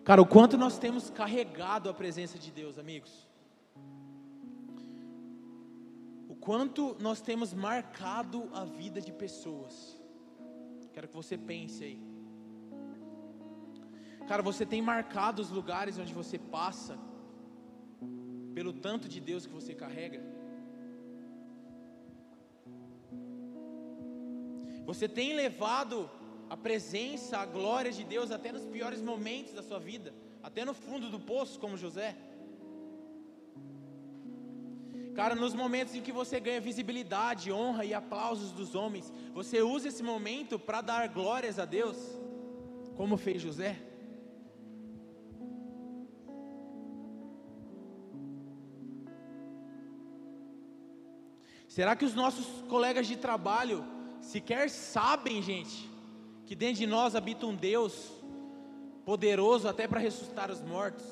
Cara, 0.10 0.24
o 0.24 0.26
quanto 0.26 0.57
nós 0.57 0.80
temos 0.80 1.12
carregado 1.12 1.88
a 1.88 1.93
presença 1.93 2.39
de 2.39 2.49
Deus, 2.49 2.80
amigos. 2.80 3.28
O 6.28 6.34
quanto 6.34 6.97
nós 6.99 7.22
temos 7.22 7.53
marcado 7.53 8.49
a 8.51 8.66
vida 8.66 8.99
de 8.99 9.14
pessoas. 9.14 10.01
Quero 10.93 11.10
que 11.10 11.14
você 11.14 11.38
pense 11.38 11.84
aí. 11.84 12.01
Cara, 14.28 14.41
você 14.41 14.66
tem 14.66 14.82
marcado 14.82 15.43
os 15.43 15.51
lugares 15.51 15.99
onde 15.99 16.12
você 16.12 16.39
passa, 16.39 16.97
pelo 18.55 18.74
tanto 18.74 19.07
de 19.07 19.20
Deus 19.20 19.45
que 19.45 19.53
você 19.53 19.76
carrega? 19.76 20.24
Você 24.88 25.07
tem 25.07 25.36
levado 25.36 26.10
a 26.50 26.58
presença, 26.58 27.38
a 27.38 27.45
glória 27.45 27.91
de 27.91 28.04
Deus 28.04 28.32
até 28.32 28.52
nos 28.52 28.66
piores 28.66 29.02
momentos 29.02 29.54
da 29.54 29.62
sua 29.62 29.80
vida, 29.80 30.14
até 30.41 30.66
no 30.66 30.74
fundo 30.74 31.10
do 31.10 31.20
poço, 31.20 31.60
como 31.60 31.78
José. 31.78 32.16
Cara, 35.14 35.36
nos 35.36 35.54
momentos 35.54 35.93
em 35.93 36.02
que 36.02 36.12
você 36.12 36.39
ganha 36.39 36.62
visibilidade, 36.62 37.52
honra 37.52 37.84
e 37.86 37.93
aplausos 37.93 38.52
dos 38.52 38.74
homens, 38.74 39.12
você 39.34 39.62
usa 39.62 39.89
esse 39.89 40.02
momento 40.02 40.58
para 40.58 40.82
dar 40.82 41.08
glórias 41.10 41.60
a 41.60 41.66
Deus, 41.66 41.97
como 42.95 43.18
fez 43.18 43.41
José? 43.41 43.78
Será 51.68 51.95
que 51.95 52.06
os 52.06 52.16
nossos 52.16 52.47
colegas 52.68 53.06
de 53.06 53.16
trabalho 53.16 53.86
sequer 54.22 54.70
sabem, 54.70 55.41
gente, 55.41 55.89
que 56.50 56.56
dentro 56.56 56.80
de 56.80 56.88
nós 56.88 57.14
habita 57.14 57.45
um 57.45 57.56
Deus 57.56 58.12
poderoso 59.06 59.68
até 59.68 59.88
para 59.88 60.00
ressuscitar 60.00 60.50
os 60.50 60.62
mortos? 60.64 61.06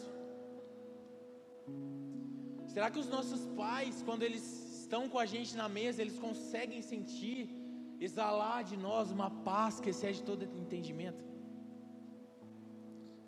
Será 2.74 2.90
que 2.90 2.98
os 2.98 3.08
nossos 3.08 3.46
pais, 3.56 4.02
quando 4.04 4.24
eles 4.24 4.44
estão 4.82 5.08
com 5.08 5.20
a 5.20 5.28
gente 5.28 5.56
na 5.56 5.70
mesa, 5.70 6.02
eles 6.02 6.18
conseguem 6.18 6.82
sentir, 6.82 7.56
exalar 8.00 8.64
de 8.64 8.76
nós 8.76 9.12
uma 9.12 9.30
paz 9.30 9.80
que 9.80 9.92
excede 9.92 10.24
todo 10.24 10.44
entendimento. 10.44 11.24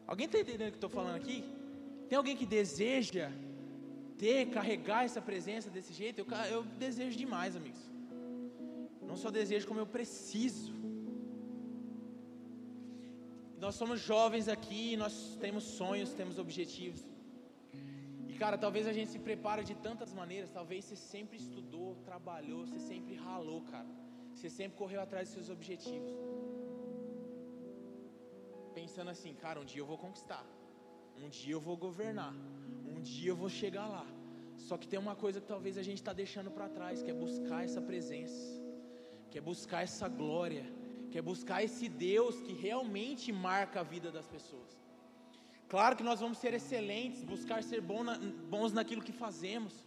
Alguém 0.07 0.26
está 0.26 0.39
entendendo 0.39 0.70
o 0.70 0.72
que 0.72 0.78
estou 0.78 0.89
falando 0.89 1.18
aqui? 1.18 1.43
Tem 2.07 2.18
alguém 2.18 2.36
que 2.36 2.47
deseja 2.47 3.32
ter, 4.18 4.47
carregar 4.47 5.05
essa 5.05 5.22
presença 5.22 5.70
desse 5.70 5.93
jeito? 5.93 6.22
Eu, 6.22 6.28
eu 6.55 6.64
desejo 6.64 7.16
demais, 7.16 7.55
amigos. 7.55 7.84
Não 8.99 9.16
só 9.16 9.30
desejo, 9.30 9.68
como 9.68 9.80
eu 9.80 9.86
preciso. 9.86 10.74
Nós 13.64 13.76
somos 13.76 13.99
jovens 13.99 14.47
aqui, 14.47 14.95
nós 14.95 15.14
temos 15.43 15.64
sonhos, 15.80 16.14
temos 16.14 16.39
objetivos. 16.39 17.01
E 18.30 18.34
cara, 18.41 18.57
talvez 18.57 18.88
a 18.88 18.93
gente 18.93 19.12
se 19.12 19.20
prepare 19.20 19.64
de 19.70 19.76
tantas 19.76 20.14
maneiras. 20.14 20.49
Talvez 20.49 20.86
você 20.86 20.95
sempre 20.95 21.38
estudou, 21.38 21.95
trabalhou, 22.05 22.66
você 22.66 22.80
sempre 22.80 23.16
ralou, 23.16 23.62
cara. 23.74 23.91
Você 24.34 24.49
sempre 24.49 24.78
correu 24.78 25.01
atrás 25.01 25.28
dos 25.28 25.34
seus 25.36 25.49
objetivos. 25.49 26.14
Pensando 28.74 29.10
assim, 29.10 29.34
cara, 29.34 29.60
um 29.60 29.66
dia 29.66 29.82
eu 29.82 29.86
vou 29.86 29.97
conquistar. 29.97 30.45
Um 31.22 31.28
dia 31.28 31.53
eu 31.53 31.60
vou 31.60 31.76
governar. 31.76 32.34
Um 32.95 33.01
dia 33.01 33.32
eu 33.32 33.36
vou 33.36 33.49
chegar 33.49 33.88
lá. 33.88 34.07
Só 34.55 34.78
que 34.78 34.88
tem 34.88 34.99
uma 34.99 35.16
coisa 35.16 35.41
que 35.41 35.47
talvez 35.47 35.78
a 35.78 35.84
gente 35.84 35.97
está 35.97 36.14
deixando 36.14 36.49
para 36.49 36.70
trás, 36.70 37.01
que 37.03 37.12
é 37.12 37.14
buscar 37.14 37.66
essa 37.66 37.82
presença, 37.82 38.41
que 39.30 39.38
é 39.38 39.41
buscar 39.41 39.84
essa 39.84 40.07
glória, 40.07 40.66
que 41.10 41.18
é 41.18 41.22
buscar 41.22 41.64
esse 41.64 41.89
Deus 41.89 42.39
que 42.41 42.53
realmente 42.53 43.32
marca 43.32 43.80
a 43.80 43.84
vida 43.84 44.12
das 44.12 44.28
pessoas. 44.28 44.78
Claro 45.68 45.95
que 45.95 46.03
nós 46.03 46.20
vamos 46.20 46.38
ser 46.38 46.53
excelentes, 46.53 47.24
buscar 47.24 47.64
ser 47.64 47.82
bons 47.82 48.74
naquilo 48.74 49.03
que 49.03 49.12
fazemos. 49.12 49.86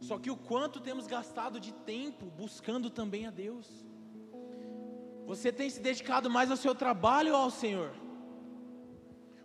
Só 0.00 0.18
que 0.18 0.30
o 0.30 0.36
quanto 0.36 0.80
temos 0.80 1.06
gastado 1.06 1.58
de 1.58 1.72
tempo 1.72 2.26
buscando 2.26 2.90
também 2.90 3.26
a 3.26 3.30
Deus. 3.30 3.66
Você 5.26 5.50
tem 5.50 5.68
se 5.70 5.80
dedicado 5.80 6.28
mais 6.30 6.50
ao 6.50 6.56
seu 6.56 6.74
trabalho 6.74 7.32
ou 7.32 7.40
ao 7.40 7.50
Senhor? 7.50 7.94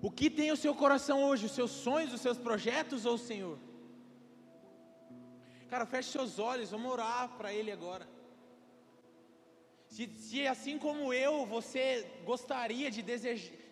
O 0.02 0.12
que 0.12 0.30
tem 0.30 0.52
o 0.52 0.58
seu 0.58 0.76
coração 0.76 1.24
hoje? 1.24 1.46
Os 1.46 1.54
seus 1.54 1.72
sonhos, 1.72 2.14
os 2.14 2.22
seus 2.22 2.38
projetos 2.38 3.06
ou 3.06 3.16
o 3.16 3.18
Senhor? 3.18 3.58
Cara, 5.70 5.86
feche 5.86 6.10
seus 6.10 6.38
olhos, 6.38 6.72
vamos 6.72 6.92
orar 6.92 7.30
para 7.38 7.54
Ele 7.54 7.72
agora. 7.72 8.06
Se, 9.92 10.08
se 10.18 10.48
assim 10.48 10.78
como 10.78 11.14
eu, 11.14 11.46
você 11.46 12.08
gostaria 12.24 12.90
de, 12.90 13.04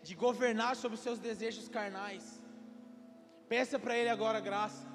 de 0.04 0.16
governar 0.16 0.76
sobre 0.76 0.96
os 0.98 1.02
seus 1.02 1.18
desejos 1.18 1.70
carnais, 1.70 2.42
peça 3.48 3.80
para 3.80 3.98
Ele 3.98 4.10
agora 4.10 4.42
graça. 4.42 4.86